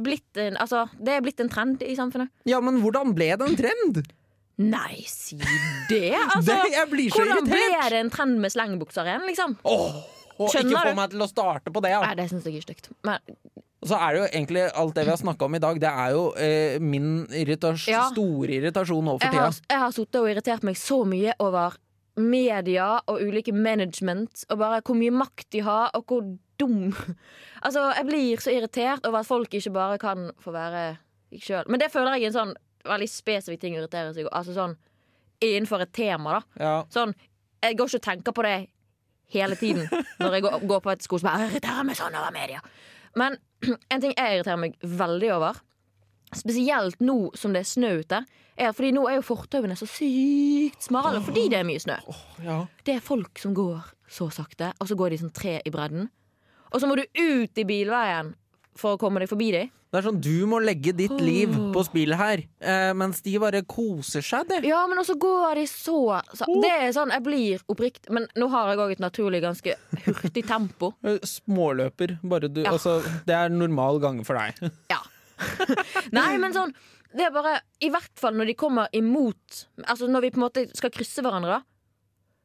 blitt 0.04 0.40
en, 0.40 0.58
altså, 0.60 0.84
det 1.00 1.14
er 1.14 1.24
blitt 1.24 1.40
en 1.40 1.48
trend 1.48 1.80
i 1.84 1.96
samfunnet. 1.96 2.28
Ja, 2.48 2.60
men 2.60 2.82
hvordan 2.82 3.14
ble 3.16 3.30
det 3.32 3.48
en 3.48 3.56
trend? 3.56 4.02
Nei, 4.60 5.00
si 5.08 5.38
det! 5.88 6.14
Altså, 6.14 6.52
det, 6.52 6.74
jeg 6.76 6.90
blir 6.92 7.10
så 7.10 7.24
hvordan 7.24 7.48
ble 7.48 7.62
det 7.90 8.02
en 8.02 8.12
trend 8.12 8.38
med 8.42 8.52
slengbukser 8.54 9.08
igjen, 9.08 9.24
liksom? 9.30 9.56
Åh, 9.66 9.96
Skjønner 10.38 10.70
ikke 10.74 10.90
få 10.90 10.96
meg 10.98 11.10
til 11.14 11.22
å 11.24 11.28
starte 11.30 11.70
på 11.74 11.82
det. 11.84 11.90
Ja. 11.94 12.00
Nei, 12.06 12.14
det 12.18 12.28
syns 12.30 12.44
jeg 12.48 12.56
er 12.58 12.66
stygt. 12.66 12.88
Men 13.06 13.18
Og 13.84 13.88
så 13.90 13.98
er 14.00 14.12
det 14.14 14.20
jo 14.22 14.26
egentlig 14.32 14.62
alt 14.80 14.94
det 14.96 15.04
vi 15.04 15.10
har 15.12 15.20
snakka 15.20 15.44
om 15.44 15.54
i 15.54 15.60
dag, 15.60 15.80
det 15.80 15.90
er 15.92 16.10
jo 16.16 16.22
eh, 16.40 16.78
min 16.80 17.26
irritas 17.36 17.86
Ja. 17.86 18.06
store 18.10 18.48
irritasjon 18.56 19.04
nå 19.04 19.18
for 19.20 19.28
tida. 19.30 19.50
jeg 19.68 19.78
har 19.78 19.92
sittet 19.92 20.20
og 20.22 20.28
irritert 20.30 20.62
meg 20.64 20.76
så 20.80 21.02
mye 21.06 21.34
over 21.38 21.76
media 22.16 23.00
og 23.10 23.20
ulike 23.20 23.52
management, 23.52 24.44
og 24.50 24.58
bare 24.58 24.80
hvor 24.86 24.96
mye 24.96 25.10
makt 25.12 25.48
de 25.52 25.60
har, 25.66 25.90
og 25.94 26.04
hvor 26.06 26.22
dum 26.58 26.94
Altså, 27.64 27.80
jeg 27.96 28.06
blir 28.06 28.40
så 28.40 28.52
irritert 28.54 29.06
over 29.06 29.18
at 29.20 29.26
folk 29.26 29.52
ikke 29.54 29.72
bare 29.72 29.98
kan 29.98 30.30
få 30.40 30.52
være 30.52 30.96
seg 31.32 31.40
sjøl. 31.42 31.64
Men 31.68 31.80
det 31.80 31.90
føler 31.90 32.14
jeg 32.18 32.22
er 32.22 32.32
en 32.32 32.36
sånn 32.38 32.54
veldig 32.84 33.08
spesifikk 33.10 33.60
ting 33.62 33.74
å 33.76 33.80
irritere 33.80 34.12
seg 34.14 34.26
over. 34.26 34.34
Altså 34.36 34.52
sånn 34.54 34.74
innenfor 35.44 35.80
et 35.82 35.92
tema, 35.96 36.38
da. 36.38 36.42
Ja. 36.60 36.74
Sånn, 36.92 37.14
jeg 37.64 37.76
går 37.76 37.88
ikke 37.88 38.00
og 38.00 38.04
tenker 38.04 38.32
på 38.36 38.44
det 38.44 38.56
hele 39.32 39.56
tiden 39.56 39.86
når 40.20 40.36
jeg 40.36 40.44
går, 40.46 40.58
går 40.68 40.82
på 40.84 40.92
et 40.92 41.04
skole 41.06 41.24
som 41.24 41.46
irriterer 41.46 41.86
meg 41.86 41.98
sånn 41.98 42.16
over 42.18 42.34
media. 42.34 42.60
Men 43.18 43.38
en 43.92 44.02
ting 44.02 44.14
jeg 44.16 44.38
irriterer 44.38 44.60
meg 44.60 44.76
veldig 44.82 45.30
over, 45.36 45.60
spesielt 46.34 47.00
nå 47.04 47.18
som 47.38 47.54
det 47.54 47.62
er 47.62 47.70
snø 47.70 47.92
ute, 48.02 48.24
er 48.54 48.70
at 48.70 48.76
fordi 48.76 48.92
nå 48.94 49.04
er 49.10 49.18
jo 49.18 49.26
fortauene 49.26 49.76
så 49.78 49.86
sykt 49.90 50.86
smale 50.86 51.22
fordi 51.24 51.48
det 51.50 51.60
er 51.60 51.66
mye 51.66 51.82
snø. 51.82 51.96
Det 52.86 52.96
er 52.96 53.04
folk 53.04 53.38
som 53.42 53.54
går 53.56 53.82
så 54.14 54.28
sakte, 54.34 54.72
og 54.78 54.88
så 54.90 54.96
går 54.98 55.14
de 55.14 55.20
sånn 55.24 55.34
tre 55.34 55.58
i 55.64 55.72
bredden. 55.74 56.08
Og 56.74 56.82
så 56.82 56.90
må 56.90 56.96
du 56.98 57.04
ut 57.06 57.58
i 57.58 57.66
bilveien 57.66 58.34
for 58.78 58.94
å 58.94 59.00
komme 59.00 59.22
deg 59.22 59.30
forbi 59.30 59.50
dem. 59.54 59.72
Det 59.94 60.00
er 60.00 60.06
sånn, 60.08 60.16
Du 60.18 60.46
må 60.50 60.58
legge 60.58 60.90
ditt 60.98 61.12
liv 61.22 61.52
på 61.70 61.82
spill 61.86 62.16
her, 62.18 62.40
eh, 62.58 62.90
mens 62.98 63.20
de 63.22 63.36
bare 63.38 63.60
koser 63.62 64.24
seg, 64.26 64.48
det. 64.50 64.64
Ja, 64.66 64.80
men 64.90 64.98
også 64.98 65.14
går 65.22 65.60
de 65.60 65.66
så, 65.70 65.98
så 66.34 66.48
Det 66.64 66.70
er 66.72 66.90
sånn, 66.96 67.12
jeg 67.14 67.22
blir 67.22 67.62
oppriktig 67.70 68.10
Men 68.10 68.26
nå 68.34 68.48
har 68.50 68.72
jeg 68.72 68.80
òg 68.82 68.94
et 68.96 69.02
naturlig 69.04 69.40
ganske 69.44 69.76
hurtig 70.08 70.42
tempo. 70.50 70.90
Eh, 71.06 71.20
Småløper. 71.22 72.16
Bare 72.26 72.48
du, 72.50 72.62
Ja. 72.64 72.72
altså, 72.74 72.96
det 73.28 73.36
er 73.38 73.54
normal 73.54 74.00
gange 74.02 74.26
for 74.26 74.34
deg. 74.34 74.58
Ja. 74.90 74.98
Nei, 76.14 76.36
men 76.42 76.52
sånn 76.54 76.74
Det 77.14 77.28
er 77.28 77.32
bare 77.34 77.56
I 77.82 77.90
hvert 77.94 78.18
fall 78.18 78.34
når 78.38 78.50
de 78.50 78.54
kommer 78.58 78.90
imot 78.94 79.64
Altså 79.86 80.06
når 80.10 80.26
vi 80.26 80.30
på 80.34 80.38
en 80.40 80.44
måte 80.48 80.66
skal 80.74 80.90
krysse 80.94 81.22
hverandre. 81.22 81.60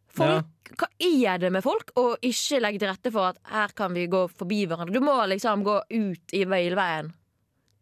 Folk, 0.10 0.30
ja. 0.30 0.76
Hva 0.78 0.88
er 1.06 1.38
det 1.42 1.52
med 1.54 1.64
folk 1.66 1.92
å 1.98 2.12
ikke 2.26 2.62
legge 2.62 2.82
til 2.82 2.90
rette 2.90 3.12
for 3.14 3.30
at 3.32 3.42
her 3.54 3.74
kan 3.78 3.94
vi 3.94 4.08
gå 4.10 4.24
forbi 4.30 4.64
hverandre? 4.70 4.94
Du 4.94 5.02
må 5.06 5.16
liksom 5.30 5.62
gå 5.66 5.80
ut 5.90 6.34
i 6.38 6.44
veilveien. 6.50 7.12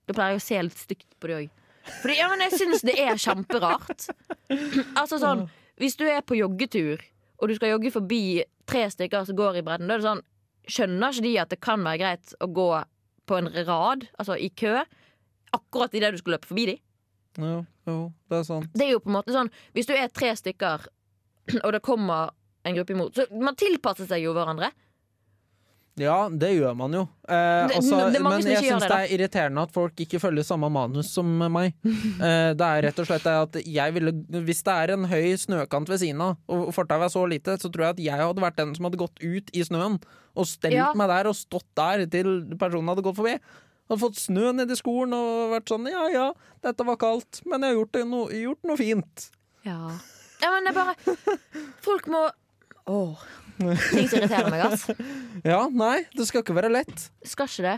Da 0.07 0.15
pleier 0.15 0.35
jeg 0.35 0.41
å 0.41 0.45
se 0.45 0.63
litt 0.69 0.81
stygt 0.81 1.17
på 1.19 1.29
det 1.29 1.37
òg. 1.41 1.53
Fordi, 2.01 2.17
ja, 2.19 2.27
men 2.31 2.43
jeg 2.43 2.59
syns 2.59 2.83
det 2.87 2.97
er 2.99 3.19
kjemperart. 3.19 4.09
Altså 4.97 5.19
sånn 5.21 5.45
Hvis 5.79 5.95
du 5.99 6.03
er 6.09 6.23
på 6.25 6.35
joggetur, 6.35 7.03
og 7.37 7.51
du 7.51 7.55
skal 7.55 7.75
jogge 7.75 7.91
forbi 7.93 8.41
tre 8.67 8.87
stykker 8.91 9.27
som 9.27 9.37
går 9.37 9.59
i 9.59 9.63
bredden, 9.67 9.87
da 9.87 9.95
er 9.97 10.03
det 10.03 10.09
sånn 10.09 10.25
Skjønner 10.67 11.13
ikke 11.15 11.23
de 11.23 11.29
at 11.39 11.51
det 11.53 11.57
kan 11.63 11.83
være 11.85 11.99
greit 12.01 12.33
å 12.43 12.47
gå 12.51 12.71
på 13.27 13.37
en 13.37 13.47
rad, 13.67 14.01
altså 14.19 14.35
i 14.35 14.49
kø, 14.51 14.81
akkurat 15.55 15.93
idet 15.95 16.09
du 16.11 16.17
skal 16.19 16.35
løpe 16.35 16.49
forbi 16.49 16.65
de? 16.67 16.75
Jo, 17.39 17.61
jo, 17.87 17.95
det 18.27 18.39
er 18.41 18.43
sant. 18.49 18.67
Det 18.73 18.83
er 18.83 18.91
jo 18.95 18.99
på 19.03 19.11
en 19.11 19.15
måte 19.15 19.31
sånn 19.35 19.51
Hvis 19.77 19.87
du 19.87 19.93
er 19.95 20.11
tre 20.11 20.33
stykker, 20.35 20.87
og 21.65 21.71
det 21.75 21.83
kommer 21.85 22.33
en 22.67 22.75
gruppe 22.75 22.95
imot 22.97 23.15
Så 23.15 23.27
man 23.31 23.55
tilpasser 23.55 24.09
seg 24.09 24.25
jo 24.25 24.33
hverandre. 24.35 24.73
Ja, 25.97 26.27
det 26.29 26.51
gjør 26.53 26.75
man 26.77 26.93
jo. 26.93 27.01
Eh, 27.27 27.63
altså, 27.73 27.97
det 28.05 28.17
det 28.17 28.21
men 28.21 28.43
jeg 28.45 28.61
syns 28.61 28.83
det, 28.85 28.89
det 28.91 28.97
er 28.97 29.13
irriterende 29.15 29.63
at 29.65 29.73
folk 29.73 29.97
ikke 30.03 30.19
følger 30.21 30.45
samme 30.45 30.69
manus 30.73 31.09
som 31.13 31.29
meg. 31.51 31.73
Eh, 32.17 32.51
det 32.57 32.65
er 32.65 32.83
rett 32.87 32.99
og 33.01 33.05
slett 33.07 33.25
at 33.29 33.55
jeg 33.61 33.93
ville 33.93 34.11
Hvis 34.45 34.63
det 34.65 34.73
er 34.73 34.91
en 34.95 35.03
høy 35.09 35.35
snøkant 35.37 35.89
ved 35.89 35.99
siden 36.01 36.21
av, 36.23 36.37
og 36.49 36.71
fortauet 36.75 37.07
er 37.07 37.11
så 37.13 37.23
lite, 37.29 37.55
så 37.61 37.69
tror 37.73 37.87
jeg 37.87 37.95
at 37.95 38.01
jeg 38.07 38.21
hadde 38.23 38.43
vært 38.43 38.57
den 38.57 38.73
som 38.77 38.87
hadde 38.87 38.99
gått 38.99 39.21
ut 39.21 39.51
i 39.53 39.63
snøen 39.65 39.99
og 40.37 40.47
stelt 40.49 40.75
Ja. 40.77 40.89
meg 40.97 41.09
der 41.11 41.29
og 41.29 41.37
stått 41.37 41.67
der 41.77 42.05
til 42.11 42.31
personen 42.59 42.89
hadde 42.91 43.05
gått 43.05 43.17
forbi. 43.19 43.35
Hadde 43.87 44.01
fått 44.01 44.19
snø 44.21 44.51
nedi 44.57 44.77
skolen 44.77 45.15
og 45.17 45.53
vært 45.55 45.71
sånn 45.71 45.87
ja 45.89 46.05
ja, 46.13 46.27
dette 46.65 46.85
var 46.87 46.99
kaldt, 47.01 47.41
men 47.45 47.63
jeg 47.63 47.73
har 47.73 47.79
gjort, 47.79 47.93
det 47.97 48.05
no, 48.09 48.23
gjort 48.33 48.69
noe 48.69 48.79
fint. 48.81 49.27
Ja. 49.67 49.79
ja, 50.43 50.53
men 50.53 50.67
det 50.67 50.73
er 50.73 50.77
bare 50.77 51.17
Folk 51.85 52.07
må 52.11 52.27
Åh. 52.87 53.25
Ting 53.57 54.07
som 54.09 54.19
irriterer 54.21 54.49
meg, 54.53 54.65
ass. 54.67 54.87
Ja, 55.47 55.59
nei, 55.69 56.01
det 56.17 56.25
skal 56.29 56.41
ikke 56.43 56.55
være 56.57 56.69
lett. 56.73 57.07
Skal 57.29 57.49
ikke 57.49 57.65
det. 57.67 57.77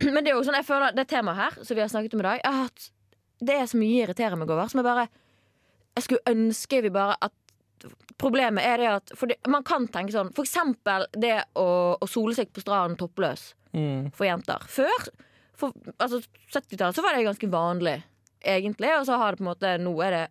Men 0.14 0.24
det 0.24 0.32
er 0.32 0.36
jo 0.38 0.42
sånn, 0.46 0.56
jeg 0.60 0.66
føler 0.68 0.92
det 0.96 1.06
temaet 1.10 1.38
her 1.40 1.58
som 1.64 1.76
vi 1.76 1.82
har 1.84 1.88
snakket 1.92 2.16
om 2.16 2.22
i 2.22 2.26
dag, 2.28 2.42
at 2.44 2.90
det 3.40 3.56
er 3.56 3.68
så 3.70 3.78
mye 3.80 4.02
irriterer 4.04 4.36
meg 4.40 4.50
over. 4.52 4.68
Som 4.68 4.82
jeg 4.82 4.88
bare 4.90 5.06
Jeg 5.96 6.04
skulle 6.06 6.32
ønske 6.34 6.82
vi 6.84 6.90
bare 6.92 7.16
at 7.24 7.32
Problemet 8.20 8.60
er 8.68 8.76
det 8.82 8.88
at 8.92 9.12
det, 9.30 9.36
Man 9.48 9.64
kan 9.64 9.86
tenke 9.88 10.12
sånn 10.12 10.28
For 10.36 10.44
eksempel 10.44 11.06
det 11.16 11.38
å, 11.56 11.64
å 11.96 12.08
sole 12.10 12.34
seg 12.36 12.50
på 12.52 12.60
stranden 12.64 12.98
toppløs 13.00 13.54
Mm. 13.70 14.08
for 14.10 14.26
jenter. 14.26 14.64
Før, 14.66 15.04
for 15.54 15.70
altså 16.02 16.18
70-tallet, 16.50 16.96
så 16.96 17.04
var 17.04 17.14
det 17.14 17.20
ganske 17.22 17.46
vanlig, 17.52 17.92
egentlig. 18.42 18.88
Og 18.98 19.04
så 19.06 19.14
har 19.20 19.30
det 19.30 19.38
på 19.38 19.44
en 19.44 19.50
måte 19.52 19.70
Nå 19.78 19.92
er 20.02 20.10
det 20.16 20.22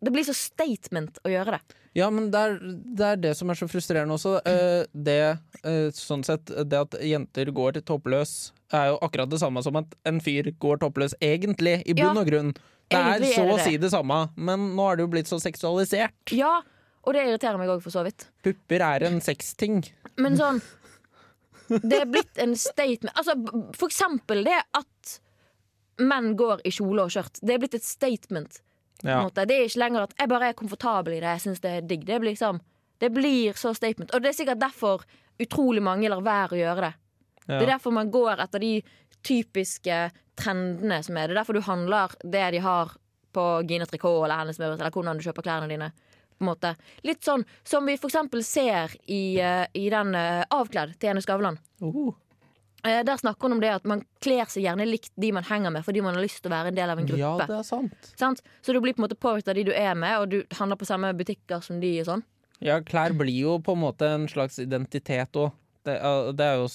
Det 0.00 0.12
blir 0.14 0.26
så 0.26 0.34
statement 0.36 1.18
å 1.26 1.30
gjøre 1.32 1.56
det. 1.56 1.76
Ja, 1.98 2.06
men 2.14 2.28
det 2.30 2.38
er, 2.38 2.56
det 2.98 3.06
er 3.06 3.20
det 3.22 3.32
som 3.34 3.50
er 3.50 3.58
så 3.58 3.66
frustrerende 3.70 4.14
også. 4.14 4.36
Eh, 4.46 4.86
det, 4.94 5.18
eh, 5.64 5.88
sånn 5.96 6.22
sett, 6.26 6.52
det 6.70 6.78
at 6.78 6.94
jenter 7.02 7.50
går 7.54 7.80
toppløs, 7.88 8.52
er 8.76 8.92
jo 8.92 8.98
akkurat 9.02 9.30
det 9.32 9.40
samme 9.42 9.62
som 9.64 9.78
at 9.80 9.96
en 10.06 10.20
fyr 10.22 10.52
går 10.62 10.78
toppløs, 10.84 11.16
egentlig, 11.24 11.80
i 11.88 11.96
bunn 11.98 12.12
Ja, 12.12 12.22
og 12.22 12.30
grunn. 12.30 12.52
Det 12.88 12.96
er 12.96 13.18
er 13.18 13.34
så 13.34 13.44
det 13.44 13.56
å 13.56 13.58
si 13.64 13.76
det 13.80 13.90
samme, 13.92 14.20
men 14.36 14.70
nå 14.76 14.86
er 14.88 14.96
det 14.96 15.04
jo 15.04 15.12
blitt 15.12 15.28
så 15.28 15.40
seksualisert. 15.42 16.32
Ja, 16.36 16.60
og 17.02 17.16
det 17.16 17.24
irriterer 17.26 17.58
meg 17.60 17.72
òg, 17.72 17.82
for 17.84 17.92
så 17.92 18.04
vidt. 18.06 18.28
Pupper 18.44 18.84
er 18.84 19.08
en 19.08 19.18
sexting. 19.24 19.82
Men 20.20 20.38
sånn 20.38 20.62
Det 21.68 21.98
er 22.00 22.06
blitt 22.08 22.38
en 22.40 22.54
statement 22.56 23.12
Altså, 23.12 23.34
For 23.76 23.90
eksempel 23.90 24.40
det 24.46 24.56
at 24.74 25.18
menn 26.00 26.32
går 26.38 26.62
i 26.64 26.72
kjole 26.72 27.04
og 27.04 27.12
skjørt. 27.12 27.40
Det 27.42 27.54
er 27.54 27.60
blitt 27.60 27.74
et 27.76 27.84
statement. 27.84 28.60
Ja. 29.06 29.22
Det 29.30 29.54
er 29.54 29.66
ikke 29.66 29.82
lenger 29.82 30.06
at 30.08 30.14
jeg 30.18 30.30
bare 30.30 30.50
er 30.50 30.58
komfortabel 30.58 31.16
i 31.16 31.20
det. 31.22 31.34
Jeg 31.36 31.44
synes 31.46 31.62
det 31.64 31.70
er 31.70 31.86
digg. 31.86 32.06
Det 32.06 32.18
blir, 32.20 32.32
liksom, 32.32 32.60
det 32.98 33.10
blir 33.14 33.58
så 33.58 33.74
statement. 33.76 34.14
Og 34.14 34.22
det 34.22 34.32
er 34.32 34.38
sikkert 34.40 34.62
derfor 34.62 35.04
utrolig 35.38 35.82
mange 35.84 36.10
lar 36.10 36.24
være 36.24 36.56
å 36.56 36.60
gjøre 36.62 36.88
det. 36.88 36.94
Ja. 37.46 37.52
Det 37.54 37.62
er 37.62 37.72
derfor 37.76 37.94
man 37.94 38.10
går 38.12 38.42
etter 38.44 38.62
de 38.62 38.72
typiske 39.24 40.00
trendene 40.38 41.00
som 41.04 41.16
er. 41.16 41.28
Det 41.28 41.36
er 41.36 41.40
derfor 41.42 41.58
du 41.58 41.64
handler 41.66 42.14
det 42.22 42.44
de 42.54 42.62
har 42.64 42.94
på 43.34 43.46
Gina 43.68 43.86
Tricot 43.86 44.24
eller 44.24 44.42
Hennes 44.42 44.58
Mauritz, 44.58 44.80
eller 44.80 44.94
hvordan 44.94 45.18
du 45.18 45.26
kjøper 45.26 45.46
klærne 45.46 45.70
dine. 45.70 45.90
Litt 47.02 47.26
sånn 47.26 47.42
som 47.66 47.86
vi 47.86 47.96
for 47.98 48.10
eksempel 48.10 48.44
ser 48.46 48.94
i, 49.10 49.40
eh, 49.42 49.64
i 49.74 49.88
den 49.90 50.14
uh, 50.14 50.46
Avkledd 50.54 50.94
til 50.94 51.10
Jenny 51.10 51.22
Skavlan. 51.24 51.58
Uh 51.82 52.14
Eh, 52.14 52.27
Der 53.06 53.16
snakker 53.20 53.48
hun 53.48 53.52
om 53.56 53.60
det 53.60 53.70
at 53.74 53.84
man 53.88 54.02
kler 54.24 54.44
seg 54.50 54.62
gjerne 54.64 54.86
likt 54.88 55.10
de 55.20 55.30
man 55.36 55.44
henger 55.48 55.70
med, 55.74 55.84
fordi 55.86 56.02
man 56.04 56.14
har 56.14 56.22
lyst 56.24 56.42
til 56.42 56.50
å 56.50 56.54
være 56.56 56.72
en 56.72 56.78
del 56.78 56.90
av 56.94 56.98
en 57.02 57.06
Ja, 57.10 57.14
gruppe. 57.36 57.46
det 57.50 57.58
er 57.58 57.66
sant. 57.68 58.10
Sant? 58.18 58.42
Så 58.62 58.72
du 58.72 58.80
blir 58.80 58.94
på 58.96 59.02
en 59.02 59.06
måte 59.08 59.18
påvirket 59.18 59.48
av 59.52 59.54
de 59.60 59.64
du 59.68 59.72
er 59.72 59.94
med, 59.94 60.16
og 60.22 60.28
du 60.32 60.42
handler 60.58 60.76
på 60.80 60.86
samme 60.88 61.12
butikker 61.18 61.62
som 61.64 61.80
de. 61.80 62.00
og 62.00 62.06
sånn 62.06 62.22
Ja, 62.60 62.80
klær 62.80 63.12
blir 63.16 63.36
jo 63.38 63.58
på 63.60 63.72
en 63.76 63.82
måte 63.84 64.08
en 64.14 64.26
slags 64.28 64.58
identitet 64.58 65.32
òg. 65.38 65.52
Det, 65.84 65.94
er- 66.02 66.32
det 66.32 66.44
er 66.44 66.56
jo 66.56 66.68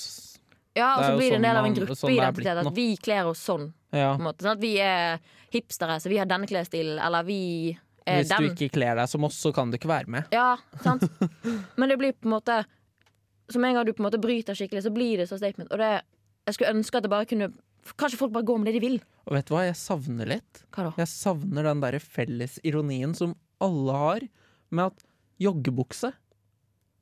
Ja, 0.76 0.96
og 0.98 1.04
så 1.04 1.18
blir 1.18 1.30
det 1.30 1.36
en 1.36 1.42
sånn 1.42 1.48
del 1.50 1.58
av 1.58 1.66
en 1.66 1.74
gruppeidentitet. 1.76 2.58
sånn 2.64 2.68
at 2.68 2.74
vi 2.76 2.96
kler 2.98 3.26
oss 3.30 3.40
sånn. 3.46 3.74
Ja. 3.94 4.18
Måte, 4.18 4.42
sånn 4.42 4.56
at 4.58 4.62
vi 4.64 4.78
er 4.82 5.20
hipstere, 5.54 6.00
så 6.02 6.10
vi 6.10 6.18
har 6.18 6.26
denne 6.26 6.48
klesstilen, 6.50 6.98
eller 7.00 7.24
vi 7.24 7.78
er 8.08 8.22
Hvis 8.24 8.30
den. 8.30 8.42
du 8.42 8.56
ikke 8.56 8.72
kler 8.74 8.96
deg 8.96 9.08
som 9.08 9.24
oss, 9.24 9.36
så 9.38 9.54
kan 9.54 9.70
du 9.70 9.78
ikke 9.78 9.88
være 9.92 10.08
med. 10.08 10.26
Ja, 10.32 10.58
sant? 10.82 11.04
Men 11.78 11.90
det 11.90 11.98
blir 12.00 12.14
på 12.14 12.26
en 12.26 12.32
måte 12.40 12.66
Som 13.52 13.66
en 13.68 13.76
gang 13.76 13.86
du 13.86 13.94
på 13.94 14.04
en 14.04 14.08
måte 14.08 14.22
bryter 14.22 14.56
skikkelig, 14.58 14.86
så 14.86 14.92
blir 14.94 15.20
det 15.20 15.28
så 15.30 15.38
statement. 15.40 15.72
Og 15.74 15.82
det, 15.82 15.92
jeg 16.48 16.58
skulle 16.58 16.74
ønske 16.76 17.00
at 17.00 17.06
det 17.08 17.14
bare 17.14 17.30
kunne 17.30 17.54
Kanskje 18.00 18.16
folk 18.16 18.32
bare 18.32 18.48
går 18.48 18.62
med 18.62 18.70
det 18.70 18.78
de 18.78 18.80
vil. 18.80 18.94
Og 19.28 19.34
vet 19.36 19.50
du 19.50 19.58
hva 19.58 19.66
jeg 19.66 19.76
savner 19.76 20.30
litt? 20.30 20.62
Hva 20.72 20.86
da? 20.86 20.92
Jeg 21.02 21.10
savner 21.12 21.66
den 21.68 21.82
der 21.84 21.98
fellesironien 22.00 23.12
som 23.18 23.34
alle 23.60 23.98
har, 24.00 24.24
med 24.72 24.94
at 24.94 25.04
joggebukse 25.44 26.14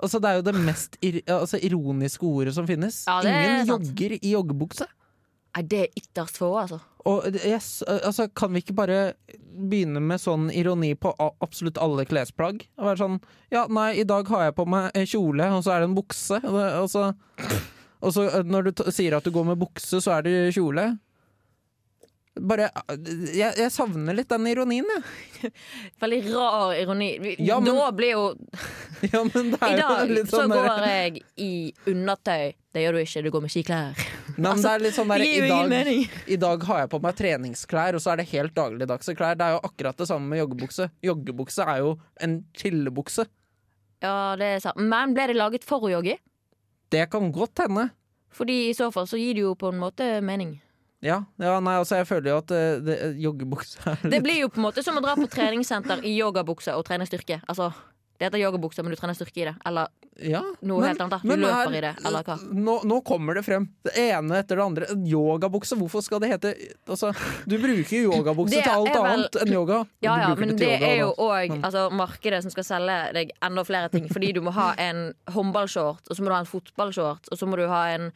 Altså 0.02 0.18
Det 0.18 0.30
er 0.32 0.40
jo 0.40 0.46
det 0.48 0.54
mest 0.58 0.98
ir 1.06 1.20
altså, 1.30 1.60
ironiske 1.62 2.26
ordet 2.26 2.56
som 2.56 2.66
finnes. 2.66 3.04
Ja, 3.06 3.20
Ingen 3.22 3.70
jogger 3.70 4.16
i 4.18 4.32
joggebukse. 4.32 4.88
Nei, 5.52 5.64
det 5.68 5.80
er 5.84 6.00
ytterst 6.00 6.38
få, 6.40 6.50
altså. 6.62 6.80
Og 7.10 7.26
yes, 7.34 7.82
altså, 7.88 8.28
kan 8.38 8.54
vi 8.54 8.62
ikke 8.62 8.76
bare 8.78 8.98
begynne 9.52 10.00
med 10.06 10.22
sånn 10.22 10.52
ironi 10.54 10.94
på 10.96 11.12
absolutt 11.44 11.80
alle 11.82 12.06
klesplagg? 12.08 12.62
Og 12.78 12.86
være 12.92 13.02
sånn 13.02 13.18
Ja, 13.52 13.66
nei, 13.68 13.90
i 14.00 14.06
dag 14.08 14.30
har 14.32 14.46
jeg 14.48 14.56
på 14.60 14.68
meg 14.70 14.96
kjole, 15.10 15.50
og 15.58 15.64
så 15.66 15.74
er 15.76 15.82
det 15.84 15.90
en 15.90 15.98
bukse. 15.98 16.38
Og, 16.46 16.86
så, 16.94 17.08
og 18.00 18.14
så 18.16 18.28
eh, 18.30 18.44
når 18.48 18.70
du 18.70 18.84
sier 18.94 19.18
at 19.18 19.26
du 19.28 19.34
går 19.36 19.50
med 19.50 19.60
bukse, 19.66 20.00
så 20.00 20.14
er 20.20 20.28
det 20.30 20.36
kjole. 20.56 20.92
Bare 22.40 22.70
Jeg, 23.36 23.50
jeg 23.60 23.72
savner 23.76 24.16
litt 24.16 24.30
den 24.32 24.46
ironien, 24.48 24.88
jeg. 24.88 25.52
Veldig 26.06 26.22
rar 26.32 26.78
ironi. 26.80 27.10
Ja, 27.44 27.58
men- 27.60 27.74
Nå 27.76 27.90
blir 27.98 28.14
jo 28.14 28.24
Ja, 29.12 29.26
I 29.74 29.76
dag 29.82 30.16
så 30.30 30.38
sånn 30.46 30.54
går 30.54 30.86
jeg 30.88 31.24
i 31.42 31.52
undertøy. 31.92 32.54
Det 32.72 32.86
gjør 32.86 32.96
du 32.96 33.02
ikke, 33.04 33.24
du 33.26 33.32
går 33.36 33.44
med 33.50 33.52
skiklær. 33.58 34.06
Men 34.42 34.64
det 34.64 34.72
er 34.72 34.84
litt 34.84 34.98
sånn 34.98 35.12
der, 35.12 35.24
i, 35.26 35.42
dag. 35.48 36.18
I 36.26 36.38
dag 36.42 36.66
har 36.70 36.82
jeg 36.84 36.92
på 36.92 37.00
meg 37.04 37.20
treningsklær, 37.20 37.98
og 37.98 38.04
så 38.04 38.14
er 38.14 38.22
det 38.22 38.30
helt 38.32 38.56
dagligdagse 38.58 39.16
klær. 39.18 39.38
Det 39.38 39.48
er 39.48 39.56
jo 39.58 39.62
akkurat 39.70 40.02
det 40.02 40.08
samme 40.10 40.32
med 40.32 40.42
joggebukse. 40.42 40.90
Joggebukse 41.06 41.68
er 41.68 41.84
jo 41.84 41.94
en 42.26 42.42
chillebukse. 42.58 43.28
Ja, 44.02 44.16
det 44.40 44.50
er 44.56 44.64
sant. 44.64 44.82
Men 44.82 45.14
ble 45.18 45.30
det 45.30 45.38
laget 45.38 45.68
for 45.68 45.86
å 45.86 45.94
jogge? 45.94 46.18
Det 46.92 47.06
kan 47.14 47.32
godt 47.36 47.62
hende. 47.64 47.92
Fordi 48.32 48.58
i 48.70 48.76
så 48.76 48.90
fall 48.94 49.08
så 49.08 49.20
gir 49.20 49.38
det 49.38 49.46
jo 49.46 49.56
på 49.60 49.72
en 49.72 49.80
måte 49.82 50.08
mening. 50.26 50.56
Ja, 51.02 51.24
ja 51.42 51.56
nei, 51.64 51.78
altså 51.82 51.98
jeg 51.98 52.08
føler 52.12 52.30
jo 52.30 52.40
at 52.44 52.52
uh, 52.54 53.06
joggebukse 53.18 53.82
er 53.90 54.04
litt 54.04 54.14
Det 54.14 54.20
blir 54.22 54.44
jo 54.44 54.52
på 54.54 54.62
en 54.62 54.68
måte 54.68 54.84
som 54.86 55.00
å 55.00 55.02
dra 55.02 55.16
på 55.18 55.26
treningssenter 55.34 56.04
i 56.06 56.14
yogabukse 56.20 56.76
og 56.78 56.86
trene 56.88 57.08
styrke. 57.10 57.40
Altså, 57.50 57.72
det 58.22 58.28
heter 58.28 58.38
yogabukse, 58.44 58.84
men 58.86 58.94
du 58.94 58.98
trener 59.00 59.16
styrke 59.18 59.40
i 59.42 59.46
det. 59.48 59.56
Eller 59.66 59.88
ja, 60.22 60.44
noe 60.70 60.84
helt 60.86 61.00
annet. 61.02 61.24
Du 61.26 61.32
løper 61.42 61.74
i 61.74 61.80
det, 61.82 61.92
eller 62.06 62.28
hva. 62.28 62.36
Nå, 62.54 62.76
nå 62.86 63.00
kommer 63.08 63.34
det 63.40 63.42
frem. 63.48 63.66
Det 63.88 63.96
ene 63.98 64.38
etter 64.38 64.60
det 64.60 64.66
andre. 64.68 64.90
Yogabukse, 65.10 65.74
hvorfor 65.80 66.04
skal 66.06 66.22
det 66.22 66.30
hete 66.30 66.52
Altså, 66.86 67.10
du 67.50 67.56
bruker 67.58 68.06
yogabukse 68.12 68.60
til 68.62 68.70
alt 68.70 68.92
vel- 68.94 69.10
annet 69.10 69.40
enn 69.42 69.56
yoga. 69.56 69.80
Ja, 70.06 70.20
ja, 70.22 70.30
men 70.38 70.54
det 70.54 70.70
yoga, 70.70 70.92
er 70.92 71.00
jo 71.00 71.10
òg 71.18 71.56
altså, 71.64 71.88
markedet 71.98 72.44
som 72.46 72.54
skal 72.54 72.68
selge 72.70 73.00
deg 73.18 73.34
enda 73.42 73.66
flere 73.66 73.90
ting. 73.90 74.06
Fordi 74.14 74.30
du 74.38 74.44
må 74.46 74.54
ha 74.54 74.76
en 74.78 75.16
håndballshort, 75.34 76.06
og 76.06 76.14
så 76.14 76.22
må 76.22 76.30
du 76.30 76.36
ha 76.38 76.44
en 76.46 76.52
fotballshort, 76.54 77.32
og 77.32 77.42
så 77.42 77.50
må 77.50 77.58
du 77.58 77.66
ha 77.72 77.88
en 77.96 78.12